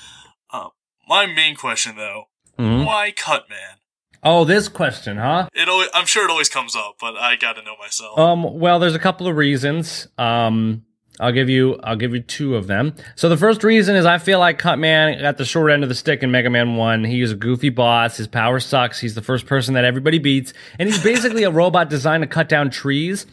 My 1.08 1.24
main 1.26 1.54
question 1.54 1.94
though, 1.96 2.24
Mhm. 2.58 2.84
why 2.84 3.12
Cutman? 3.16 3.78
Oh, 4.24 4.44
this 4.44 4.66
question, 4.68 5.18
huh? 5.18 5.48
It 5.54 5.68
always, 5.68 5.88
I'm 5.94 6.06
sure 6.06 6.24
it 6.24 6.30
always 6.30 6.48
comes 6.48 6.74
up, 6.74 6.96
but 7.00 7.14
I 7.16 7.36
got 7.36 7.52
to 7.52 7.62
know 7.62 7.76
myself. 7.78 8.18
Um, 8.18 8.58
well, 8.58 8.80
there's 8.80 8.96
a 8.96 8.98
couple 8.98 9.28
of 9.28 9.36
reasons. 9.36 10.08
Um, 10.18 10.82
I'll 11.20 11.30
give 11.30 11.48
you, 11.48 11.78
I'll 11.84 11.94
give 11.94 12.12
you 12.12 12.20
two 12.22 12.56
of 12.56 12.66
them. 12.66 12.92
So 13.14 13.28
the 13.28 13.36
first 13.36 13.62
reason 13.62 13.94
is 13.94 14.04
I 14.04 14.18
feel 14.18 14.40
like 14.40 14.58
Cutman 14.58 15.20
got 15.20 15.36
the 15.36 15.44
short 15.44 15.70
end 15.70 15.84
of 15.84 15.88
the 15.88 15.94
stick 15.94 16.24
in 16.24 16.32
Mega 16.32 16.50
Man 16.50 16.74
One. 16.74 17.04
He 17.04 17.22
is 17.22 17.30
a 17.30 17.36
goofy 17.36 17.68
boss. 17.68 18.16
His 18.16 18.26
power 18.26 18.58
sucks. 18.58 18.98
He's 18.98 19.14
the 19.14 19.22
first 19.22 19.46
person 19.46 19.74
that 19.74 19.84
everybody 19.84 20.18
beats, 20.18 20.52
and 20.80 20.88
he's 20.88 21.00
basically 21.02 21.44
a 21.44 21.50
robot 21.50 21.88
designed 21.88 22.22
to 22.22 22.26
cut 22.26 22.48
down 22.48 22.68
trees. 22.70 23.26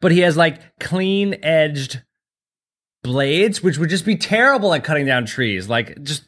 But 0.00 0.12
he 0.12 0.20
has 0.20 0.36
like 0.36 0.78
clean 0.78 1.36
edged 1.42 2.02
blades, 3.02 3.62
which 3.62 3.78
would 3.78 3.90
just 3.90 4.04
be 4.04 4.16
terrible 4.16 4.74
at 4.74 4.84
cutting 4.84 5.06
down 5.06 5.26
trees. 5.26 5.68
Like 5.68 6.02
just 6.02 6.24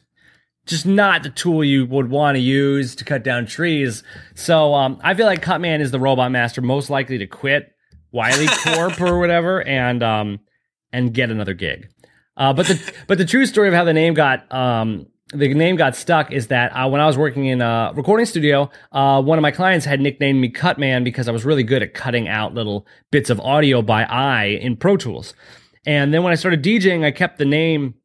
just 0.65 0.85
not 0.85 1.23
the 1.23 1.29
tool 1.29 1.63
you 1.63 1.85
would 1.87 2.09
want 2.09 2.35
to 2.35 2.39
use 2.39 2.95
to 2.95 3.03
cut 3.03 3.23
down 3.23 3.45
trees. 3.45 4.03
So 4.35 4.73
um, 4.73 4.99
I 5.03 5.15
feel 5.15 5.25
like 5.25 5.41
Cutman 5.41 5.81
is 5.81 5.91
the 5.91 5.99
robot 5.99 6.31
master 6.31 6.61
most 6.61 6.89
likely 6.89 7.17
to 7.17 7.27
quit 7.27 7.73
Wily 8.11 8.47
Corp 8.63 9.01
or 9.01 9.19
whatever, 9.19 9.63
and 9.63 10.03
um, 10.03 10.39
and 10.91 11.13
get 11.13 11.29
another 11.29 11.53
gig. 11.53 11.89
Uh, 12.37 12.53
but 12.53 12.67
the 12.67 12.93
but 13.07 13.17
the 13.17 13.25
true 13.25 13.45
story 13.45 13.67
of 13.67 13.73
how 13.73 13.83
the 13.83 13.93
name 13.93 14.13
got 14.13 14.51
um, 14.53 15.07
the 15.33 15.53
name 15.53 15.75
got 15.75 15.95
stuck 15.95 16.31
is 16.31 16.47
that 16.47 16.71
uh, 16.71 16.87
when 16.89 17.01
I 17.01 17.07
was 17.07 17.17
working 17.17 17.45
in 17.45 17.61
a 17.61 17.91
recording 17.95 18.25
studio, 18.25 18.69
uh, 18.91 19.21
one 19.21 19.37
of 19.37 19.41
my 19.41 19.51
clients 19.51 19.85
had 19.85 20.01
nicknamed 20.01 20.39
me 20.39 20.49
Cutman 20.49 21.03
because 21.03 21.27
I 21.27 21.31
was 21.31 21.45
really 21.45 21.63
good 21.63 21.81
at 21.81 21.93
cutting 21.93 22.27
out 22.27 22.53
little 22.53 22.85
bits 23.11 23.29
of 23.29 23.39
audio 23.39 23.81
by 23.81 24.03
eye 24.03 24.45
in 24.45 24.75
Pro 24.75 24.97
Tools. 24.97 25.33
And 25.85 26.13
then 26.13 26.23
when 26.23 26.31
I 26.31 26.35
started 26.35 26.63
DJing, 26.63 27.03
I 27.03 27.11
kept 27.11 27.37
the 27.37 27.45
name 27.45 27.95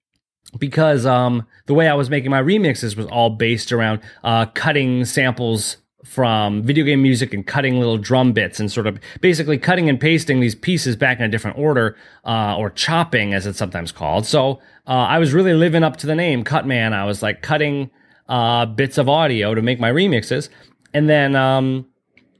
because 0.58 1.04
um, 1.06 1.46
the 1.66 1.74
way 1.74 1.88
I 1.88 1.94
was 1.94 2.08
making 2.08 2.30
my 2.30 2.42
remixes 2.42 2.96
was 2.96 3.06
all 3.06 3.30
based 3.30 3.72
around 3.72 4.00
uh, 4.24 4.46
cutting 4.46 5.04
samples 5.04 5.76
from 6.04 6.62
video 6.62 6.84
game 6.84 7.02
music 7.02 7.34
and 7.34 7.44
cutting 7.46 7.78
little 7.78 7.98
drum 7.98 8.32
bits 8.32 8.60
and 8.60 8.70
sort 8.70 8.86
of 8.86 8.98
basically 9.20 9.58
cutting 9.58 9.88
and 9.88 10.00
pasting 10.00 10.38
these 10.38 10.54
pieces 10.54 10.94
back 10.94 11.18
in 11.18 11.24
a 11.24 11.28
different 11.28 11.58
order 11.58 11.96
uh, 12.24 12.56
or 12.56 12.70
chopping 12.70 13.34
as 13.34 13.44
it's 13.44 13.58
sometimes 13.58 13.90
called. 13.90 14.24
So 14.24 14.60
uh, 14.86 14.92
i 14.92 15.18
was 15.18 15.34
really 15.34 15.52
living 15.52 15.82
up 15.82 15.96
to 15.96 16.06
the 16.06 16.14
name 16.14 16.44
cutman 16.44 16.92
i 16.92 17.04
was 17.04 17.20
like 17.20 17.42
cutting 17.42 17.90
uh, 18.28 18.66
bits 18.66 18.98
of 18.98 19.08
audio 19.08 19.54
to 19.54 19.62
make 19.62 19.80
my 19.80 19.90
remixes. 19.90 20.48
And 20.94 21.08
then 21.08 21.34
um, 21.34 21.86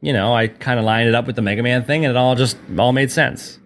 you 0.01 0.13
know 0.13 0.33
i 0.33 0.47
kind 0.47 0.79
of 0.79 0.85
lined 0.85 1.09
it 1.09 1.15
up 1.15 1.27
with 1.27 1.35
the 1.35 1.43
mega 1.43 1.63
man 1.63 1.85
thing 1.85 2.05
and 2.05 2.13
it 2.13 2.17
all 2.17 2.37
just 2.37 2.57
all 2.79 2.93
made 2.93 3.11
sense 3.11 3.59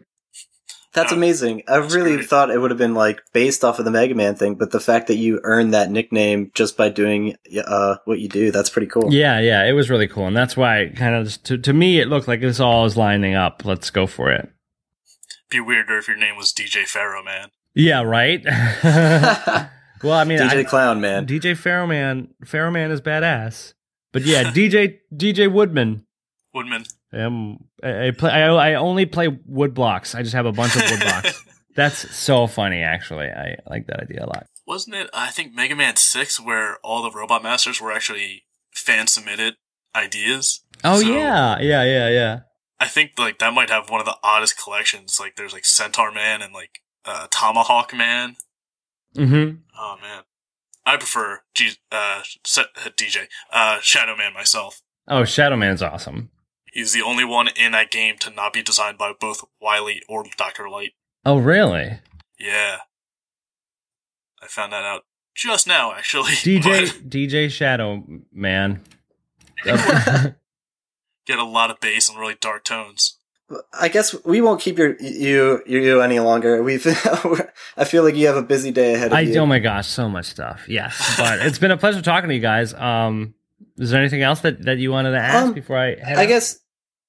That's 0.93 1.13
amazing. 1.13 1.63
I 1.69 1.79
that's 1.79 1.95
really 1.95 2.17
great. 2.17 2.29
thought 2.29 2.51
it 2.51 2.59
would 2.59 2.71
have 2.73 2.79
been 2.79 2.95
like 2.95 3.21
based 3.33 3.63
off 3.65 3.79
of 3.79 3.85
the 3.85 3.91
Mega 3.93 4.15
Man 4.15 4.35
thing, 4.35 4.57
but 4.57 4.73
the 4.73 4.81
fact 4.81 5.07
that 5.07 5.17
you 5.17 5.41
earned 5.45 5.73
that 5.73 5.91
nickname 5.91 6.51
just 6.55 6.77
by 6.77 6.89
doing 6.89 7.37
uh, 7.65 7.97
what 8.07 8.19
you 8.19 8.29
do, 8.29 8.51
that's 8.51 8.71
pretty 8.71 8.89
cool. 8.89 9.13
yeah 9.13 9.39
yeah 9.39 9.65
it 9.69 9.73
was 9.73 9.89
really 9.89 10.09
cool 10.09 10.27
and 10.27 10.37
that's 10.37 10.57
why 10.57 10.91
kind 10.97 11.15
of 11.15 11.27
just 11.27 11.45
to, 11.45 11.57
to 11.59 11.73
me 11.73 12.01
it 12.01 12.09
looked 12.09 12.27
like 12.27 12.41
this 12.41 12.59
all 12.59 12.85
is 12.87 12.97
lining 12.97 13.35
up 13.35 13.65
let's 13.65 13.91
go 13.91 14.07
for 14.07 14.31
it 14.33 14.51
Be 15.49 15.61
weirder 15.61 15.99
if 15.99 16.09
your 16.09 16.17
name 16.17 16.37
was 16.37 16.53
DJ 16.53 16.85
Pharaoh, 16.87 17.23
man. 17.23 17.51
yeah 17.75 18.03
right 18.03 18.43
well 20.03 20.15
i 20.15 20.25
mean 20.25 20.39
DJ 20.41 20.61
I, 20.61 20.65
Clown, 20.65 21.01
man. 21.01 21.27
DJ 21.27 21.57
Pharaoh 21.57 21.87
Man. 21.87 22.29
Pharaoh 22.45 22.71
Man 22.73 22.91
is 22.91 23.01
badass. 23.01 23.75
But 24.13 24.23
yeah, 24.23 24.45
DJ 24.53 24.99
DJ 25.15 25.53
Woodman. 25.53 26.05
Woodman. 26.55 26.85
Um, 27.13 27.65
I, 27.83 28.09
I 28.09 28.11
play. 28.13 28.31
I, 28.31 28.49
I 28.49 28.75
only 28.75 29.07
play 29.07 29.29
wood 29.47 29.75
blocks. 29.75 30.15
I 30.15 30.23
just 30.23 30.35
have 30.35 30.47
a 30.47 30.53
bunch 30.53 30.77
of 30.77 30.83
wood 30.91 31.01
blocks. 31.01 31.45
That's 31.77 32.15
so 32.15 32.47
funny, 32.49 32.83
actually. 32.83 33.27
I 33.29 33.57
like 33.69 33.87
that 33.87 34.01
idea 34.01 34.25
a 34.25 34.27
lot. 34.27 34.47
Wasn't 34.67 34.95
it, 34.95 35.09
I 35.15 35.31
think, 35.31 35.55
Mega 35.55 35.75
Man 35.77 35.97
6 35.97 36.41
where 36.41 36.79
all 36.85 37.03
the 37.03 37.11
Robot 37.17 37.43
Masters 37.43 37.81
were 37.81 37.93
actually 37.93 38.45
fan 38.73 39.07
submitted 39.07 39.55
ideas? 39.95 40.63
Oh 40.85 41.01
So- 41.01 41.07
yeah, 41.07 41.59
yeah, 41.61 41.85
yeah, 41.85 42.09
yeah. 42.09 42.39
I 42.83 42.87
think 42.87 43.13
like 43.19 43.39
that 43.41 43.53
might 43.53 43.69
have 43.71 43.91
one 43.91 44.01
of 44.01 44.07
the 44.07 44.17
oddest 44.23 44.57
collections. 44.63 45.19
Like 45.21 45.37
there's 45.37 45.53
like 45.53 45.65
Centaur 45.67 46.11
Man 46.13 46.41
and 46.43 46.53
like 46.55 46.81
uh, 47.05 47.27
Tomahawk 47.31 47.95
Man. 47.95 48.37
Mm-hmm. 49.17 49.57
Oh 49.79 49.97
man, 50.01 50.23
I 50.87 50.97
prefer 50.97 51.41
G- 51.55 51.73
uh, 51.93 52.23
Se- 52.47 52.63
DJ 52.97 53.27
uh, 53.53 53.81
Shadow 53.83 54.17
Man 54.17 54.33
myself. 54.33 54.81
Oh, 55.09 55.25
Shadow 55.25 55.57
Man's 55.57 55.83
awesome. 55.83 56.31
He's 56.73 56.93
the 56.93 57.03
only 57.03 57.25
one 57.25 57.49
in 57.49 57.73
that 57.73 57.91
game 57.91 58.17
to 58.19 58.31
not 58.31 58.53
be 58.53 58.63
designed 58.63 58.99
by 58.99 59.13
both 59.19 59.45
Wily 59.61 60.03
or 60.09 60.25
Doctor 60.37 60.69
Light. 60.69 60.93
Oh, 61.25 61.39
really? 61.39 61.99
Yeah, 62.39 62.79
I 64.43 64.47
found 64.47 64.73
that 64.73 64.85
out 64.85 65.03
just 65.35 65.67
now, 65.67 65.93
actually. 65.93 66.31
DJ 66.33 66.87
DJ 67.09 67.51
Shadow 67.51 68.05
Man. 68.33 68.83
Get 69.65 71.39
a 71.39 71.45
lot 71.45 71.71
of 71.71 71.81
bass 71.81 72.09
and 72.09 72.19
really 72.19 72.37
dark 72.41 72.65
tones. 72.65 73.19
I 73.79 73.89
guess 73.89 74.15
we 74.25 74.41
won't 74.41 74.61
keep 74.61 74.79
your 74.79 74.97
you 75.01 75.63
you 75.67 76.01
any 76.01 76.21
longer. 76.21 76.63
We've 76.63 76.87
I 77.77 77.85
feel 77.85 78.05
like 78.05 78.15
you 78.15 78.27
have 78.29 78.37
a 78.37 78.43
busy 78.43 78.71
day 78.71 78.95
ahead 78.95 79.09
of 79.09 79.13
I 79.15 79.21
you. 79.21 79.39
oh 79.39 79.47
my 79.47 79.59
gosh, 79.59 79.89
so 79.89 80.09
much 80.09 80.27
stuff. 80.27 80.67
Yes, 80.69 81.17
but 81.19 81.41
it's 81.41 81.59
been 81.59 81.73
a 81.73 81.77
pleasure 81.77 82.01
talking 82.01 82.29
to 82.29 82.35
you 82.35 82.41
guys. 82.41 82.73
Um, 82.75 83.35
is 83.81 83.91
there 83.91 84.01
anything 84.01 84.23
else 84.23 84.41
that 84.41 84.63
that 84.65 84.79
you 84.79 84.91
wanted 84.93 85.13
to 85.13 85.19
ask 85.19 85.47
Um, 85.49 85.53
before 85.55 85.79
I 85.79 85.97
head 85.97 86.19
I 86.19 86.23
out? 86.25 86.29
guess 86.29 86.59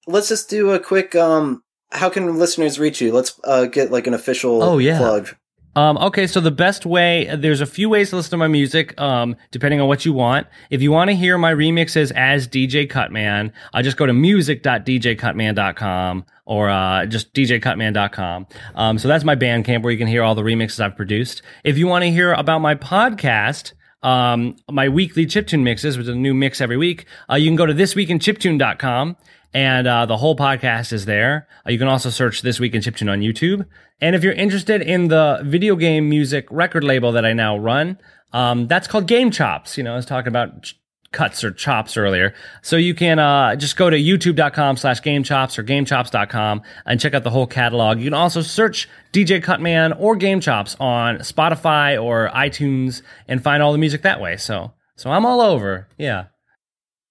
let's 0.07 0.29
just 0.29 0.49
do 0.49 0.71
a 0.71 0.79
quick 0.79 1.13
um 1.15 1.61
how 1.91 2.09
can 2.09 2.37
listeners 2.39 2.79
reach 2.79 3.01
you? 3.01 3.11
Let's 3.11 3.37
uh, 3.43 3.65
get 3.65 3.91
like 3.91 4.07
an 4.07 4.13
official 4.13 4.63
Oh, 4.63 4.77
yeah. 4.77 4.97
plug. 4.97 5.35
Um, 5.75 5.97
okay, 5.97 6.25
so 6.27 6.39
the 6.41 6.51
best 6.51 6.85
way, 6.85 7.33
there's 7.35 7.61
a 7.61 7.65
few 7.65 7.87
ways 7.89 8.09
to 8.09 8.17
listen 8.17 8.31
to 8.31 8.37
my 8.37 8.47
music, 8.49 8.99
um, 8.99 9.37
depending 9.51 9.79
on 9.79 9.87
what 9.87 10.03
you 10.05 10.11
want. 10.11 10.47
If 10.69 10.81
you 10.81 10.91
want 10.91 11.09
to 11.09 11.15
hear 11.15 11.37
my 11.37 11.53
remixes 11.53 12.11
as 12.13 12.45
DJ 12.47 12.89
Cutman, 12.89 13.53
I 13.73 13.81
just 13.81 13.95
go 13.97 14.05
to 14.05 14.11
music.djcutman.com 14.13 16.25
or 16.45 16.69
uh, 16.69 17.05
just 17.05 17.33
djcutman.com. 17.33 18.47
Um, 18.75 18.97
so 18.97 19.07
that's 19.07 19.23
my 19.23 19.35
Bandcamp 19.35 19.83
where 19.83 19.91
you 19.91 19.97
can 19.97 20.07
hear 20.07 20.23
all 20.23 20.35
the 20.35 20.41
remixes 20.41 20.79
I've 20.79 20.95
produced. 20.95 21.41
If 21.63 21.77
you 21.77 21.87
want 21.87 22.03
to 22.03 22.11
hear 22.11 22.33
about 22.33 22.59
my 22.59 22.75
podcast, 22.75 23.73
um, 24.03 24.55
my 24.69 24.89
weekly 24.89 25.25
chiptune 25.25 25.63
mixes, 25.63 25.97
which 25.97 26.05
is 26.05 26.09
a 26.09 26.15
new 26.15 26.33
mix 26.33 26.61
every 26.61 26.77
week, 26.77 27.05
uh, 27.29 27.35
you 27.35 27.47
can 27.47 27.55
go 27.55 27.65
to 27.65 27.73
thisweekinchiptune.com 27.73 29.17
and 29.53 29.87
uh, 29.87 30.05
the 30.05 30.17
whole 30.17 30.35
podcast 30.35 30.93
is 30.93 31.05
there. 31.05 31.47
Uh, 31.65 31.71
you 31.71 31.77
can 31.77 31.87
also 31.87 32.09
search 32.09 32.41
This 32.41 32.59
Week 32.59 32.73
in 32.73 32.81
Chiptune 32.81 33.11
on 33.11 33.19
YouTube. 33.19 33.65
And 33.99 34.15
if 34.15 34.23
you're 34.23 34.33
interested 34.33 34.81
in 34.81 35.09
the 35.09 35.41
video 35.43 35.75
game 35.75 36.09
music 36.09 36.47
record 36.49 36.83
label 36.83 37.11
that 37.11 37.25
I 37.25 37.33
now 37.33 37.57
run, 37.57 37.99
um, 38.33 38.67
that's 38.67 38.87
called 38.87 39.07
Game 39.07 39.29
Chops. 39.29 39.77
You 39.77 39.83
know, 39.83 39.93
I 39.93 39.95
was 39.97 40.05
talking 40.05 40.29
about 40.29 40.73
cuts 41.11 41.43
or 41.43 41.51
chops 41.51 41.97
earlier. 41.97 42.33
So 42.61 42.77
you 42.77 42.93
can 42.95 43.19
uh, 43.19 43.55
just 43.55 43.75
go 43.75 43.89
to 43.89 43.97
youtube.com 43.97 44.77
slash 44.77 45.01
gamechops 45.01 45.57
or 45.59 45.63
gamechops.com 45.63 46.61
and 46.85 46.99
check 46.99 47.13
out 47.13 47.23
the 47.23 47.29
whole 47.29 47.47
catalog. 47.47 47.97
You 47.99 48.05
can 48.05 48.13
also 48.13 48.41
search 48.41 48.87
DJ 49.13 49.43
Cutman 49.43 49.93
or 49.93 50.15
Game 50.15 50.39
Chops 50.39 50.75
on 50.79 51.17
Spotify 51.17 52.01
or 52.01 52.29
iTunes 52.33 53.01
and 53.27 53.43
find 53.43 53.61
all 53.61 53.71
the 53.73 53.77
music 53.77 54.03
that 54.03 54.21
way. 54.21 54.37
So, 54.37 54.73
so 54.95 55.09
I'm 55.11 55.25
all 55.25 55.41
over. 55.41 55.87
Yeah. 55.97 56.25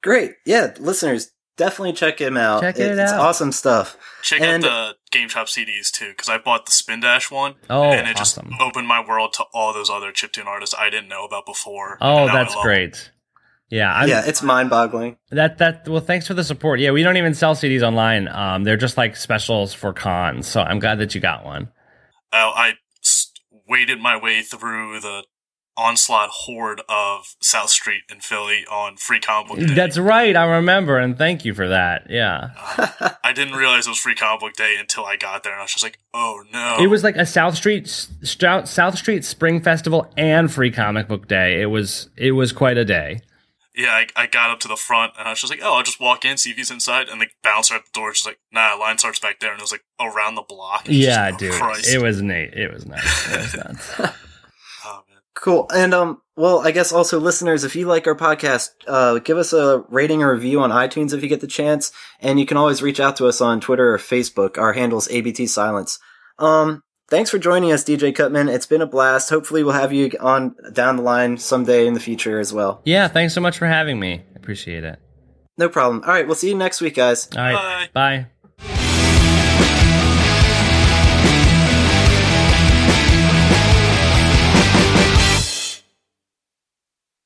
Great. 0.03 0.33
Yeah, 0.47 0.73
listeners, 0.79 1.31
definitely 1.59 1.93
check 1.93 2.19
him 2.19 2.39
out. 2.39 2.63
Check 2.63 2.79
it 2.79 2.99
it's 2.99 3.13
out. 3.13 3.21
awesome 3.21 3.53
stuff. 3.53 3.99
Check 4.23 4.41
And- 4.41 4.65
out 4.65 4.95
the 5.13 5.19
Game 5.19 5.29
Chop 5.29 5.49
CDs 5.49 5.91
too, 5.91 6.09
because 6.11 6.29
I 6.31 6.39
bought 6.39 6.65
the 6.67 6.73
Spin 6.73 7.01
Dash 7.01 7.31
one, 7.31 7.57
Oh, 7.69 7.83
and 7.83 8.09
it 8.09 8.19
awesome. 8.19 8.49
just 8.49 8.61
opened 8.63 8.87
my 8.89 9.05
world 9.07 9.33
to 9.35 9.45
all 9.53 9.75
those 9.75 9.91
other 9.91 10.13
chiptune 10.13 10.47
artists 10.47 10.75
I 10.79 10.89
didn't 10.89 11.09
know 11.09 11.25
about 11.27 11.45
before. 11.45 11.99
Oh, 12.01 12.19
and 12.19 12.27
now 12.29 12.33
I 12.33 12.37
that's 12.45 12.55
love 12.55 12.65
them. 12.65 12.73
great. 12.73 13.11
Yeah. 13.71 13.93
I'm, 13.95 14.09
yeah, 14.09 14.23
it's 14.27 14.43
mind-boggling. 14.43 15.17
That 15.31 15.59
that 15.59 15.89
well, 15.89 16.01
thanks 16.01 16.27
for 16.27 16.35
the 16.35 16.45
support. 16.45 16.81
Yeah, 16.81 16.91
we 16.91 17.03
don't 17.03 17.17
even 17.17 17.35
sell 17.35 17.55
CDs 17.55 17.83
online. 17.83 18.27
Um, 18.29 18.65
they're 18.65 18.77
just 18.77 18.97
like 18.97 19.17
specials 19.17 19.73
for 19.73 19.93
cons. 19.93 20.47
So 20.49 20.61
I'm 20.61 20.79
glad 20.81 20.99
that 20.99 21.15
you 21.15 21.21
got 21.21 21.45
one. 21.45 21.69
Uh, 22.33 22.51
I 22.55 22.73
s- 23.03 23.33
waded 23.69 24.01
my 24.01 24.17
way 24.17 24.43
through 24.43 25.01
the 25.01 25.25
onslaught 25.77 26.29
horde 26.31 26.83
of 26.89 27.35
South 27.41 27.71
Street 27.71 28.03
in 28.11 28.21
Philly 28.21 28.67
on 28.71 28.97
Free 28.97 29.21
Comic 29.21 29.49
Book 29.49 29.59
Day. 29.69 29.75
That's 29.75 29.97
right. 29.99 30.37
I 30.37 30.45
remember, 30.57 30.99
and 30.99 31.17
thank 31.17 31.45
you 31.45 31.55
for 31.55 31.69
that. 31.69 32.07
Yeah, 32.11 32.51
I 33.25 33.33
didn't 33.33 33.55
realize 33.55 33.87
it 33.87 33.91
was 33.91 33.99
Free 33.99 34.15
Comic 34.17 34.41
Book 34.41 34.53
Day 34.55 34.77
until 34.79 35.07
I 35.07 35.17
got 35.17 35.43
there, 35.45 35.53
and 35.53 35.61
I 35.61 35.65
was 35.65 35.73
just 35.73 35.85
like, 35.85 35.99
"Oh 36.13 36.43
no!" 36.53 36.77
it 36.81 36.89
was 36.89 37.03
like 37.05 37.17
a 37.17 37.25
South 37.25 37.55
Street 37.57 37.87
Stout 37.89 38.69
South 38.69 38.99
Street 38.99 39.25
Spring 39.25 39.63
Festival 39.63 40.13
and 40.17 40.53
Free 40.53 40.71
Comic 40.73 41.09
Book 41.09 41.29
Day. 41.29 41.63
It 41.63 41.67
was 41.67 42.11
it 42.17 42.33
was 42.33 42.53
quite 42.53 42.77
a 42.77 42.85
day. 42.85 43.21
Yeah. 43.81 43.91
I, 43.93 44.07
I 44.17 44.27
got 44.27 44.51
up 44.51 44.61
to 44.61 44.69
the 44.69 44.77
front, 44.77 45.13
and 45.19 45.27
I 45.27 45.31
was 45.31 45.41
just 45.41 45.53
like, 45.53 45.61
"Oh, 45.63 45.77
I'll 45.77 45.83
just 45.83 46.01
walk 46.01 46.25
in, 46.25 46.37
see 46.37 46.51
if 46.51 46.57
he's 46.57 46.71
inside." 46.71 47.09
And 47.09 47.21
the 47.21 47.27
bouncer 47.43 47.75
at 47.75 47.85
the 47.85 47.91
door 47.93 48.09
was 48.09 48.19
just 48.19 48.27
like, 48.27 48.39
"Nah, 48.53 48.75
line 48.75 48.99
starts 48.99 49.19
back 49.19 49.41
there," 49.41 49.51
and 49.53 49.59
it 49.61 49.63
was 49.63 49.73
like 49.73 49.85
around 50.01 50.35
the 50.35 50.43
block. 50.43 50.83
It 50.87 50.91
was 50.91 50.97
just 50.99 51.09
Yeah, 51.09 51.31
oh, 51.33 51.37
dude, 51.39 51.53
Christ. 51.55 51.89
it 51.93 52.03
was 52.03 52.23
neat. 52.23 52.55
It 52.55 52.73
was 52.73 52.87
nice. 52.87 53.29
It 53.33 53.37
was 53.39 53.55
nuts. 53.59 53.93
Oh, 53.99 55.03
man. 55.09 55.19
Cool. 55.35 55.67
And 55.75 55.95
um 55.95 56.21
well, 56.37 56.61
I 56.67 56.71
guess 56.71 56.93
also 56.93 57.19
listeners, 57.21 57.65
if 57.65 57.77
you 57.77 57.87
like 57.87 58.07
our 58.07 58.15
podcast, 58.17 58.71
uh 58.87 59.19
give 59.19 59.37
us 59.39 59.53
a 59.53 59.85
rating 59.89 60.23
or 60.23 60.33
review 60.35 60.61
on 60.61 60.71
iTunes 60.71 61.13
if 61.15 61.23
you 61.23 61.29
get 61.29 61.41
the 61.41 61.47
chance, 61.47 61.93
and 62.21 62.39
you 62.41 62.47
can 62.47 62.57
always 62.57 62.83
reach 62.83 63.01
out 63.01 63.17
to 63.17 63.27
us 63.27 63.41
on 63.41 63.61
Twitter 63.61 63.93
or 63.95 63.99
Facebook. 63.99 64.59
Our 64.59 64.73
handle's 64.73 65.09
ABT 65.11 65.47
Silence. 65.47 65.99
Um 66.39 66.83
thanks 67.11 67.29
for 67.31 67.39
joining 67.39 67.73
us, 67.73 67.85
DJ 67.85 68.15
Cutman. 68.15 68.49
It's 68.49 68.67
been 68.67 68.81
a 68.81 68.87
blast. 68.87 69.29
Hopefully 69.29 69.63
we'll 69.63 69.75
have 69.75 69.93
you 69.93 70.11
on 70.21 70.55
down 70.73 70.97
the 70.97 71.03
line 71.03 71.37
someday 71.37 71.87
in 71.87 71.93
the 71.95 72.01
future 72.01 72.41
as 72.41 72.53
well. 72.53 72.81
yeah, 72.85 73.09
thanks 73.09 73.35
so 73.35 73.41
much 73.41 73.59
for 73.59 73.67
having 73.67 74.01
me. 74.01 74.23
Appreciate 74.37 74.85
it. 74.85 74.99
No 75.59 75.69
problem. 75.69 76.03
All 76.05 76.11
right, 76.11 76.27
we'll 76.27 76.37
see 76.37 76.49
you 76.49 76.55
next 76.55 76.81
week, 76.81 76.95
guys. 76.95 77.29
All 77.37 77.43
right, 77.43 77.89
Bye. 77.93 78.27
bye. 78.27 78.27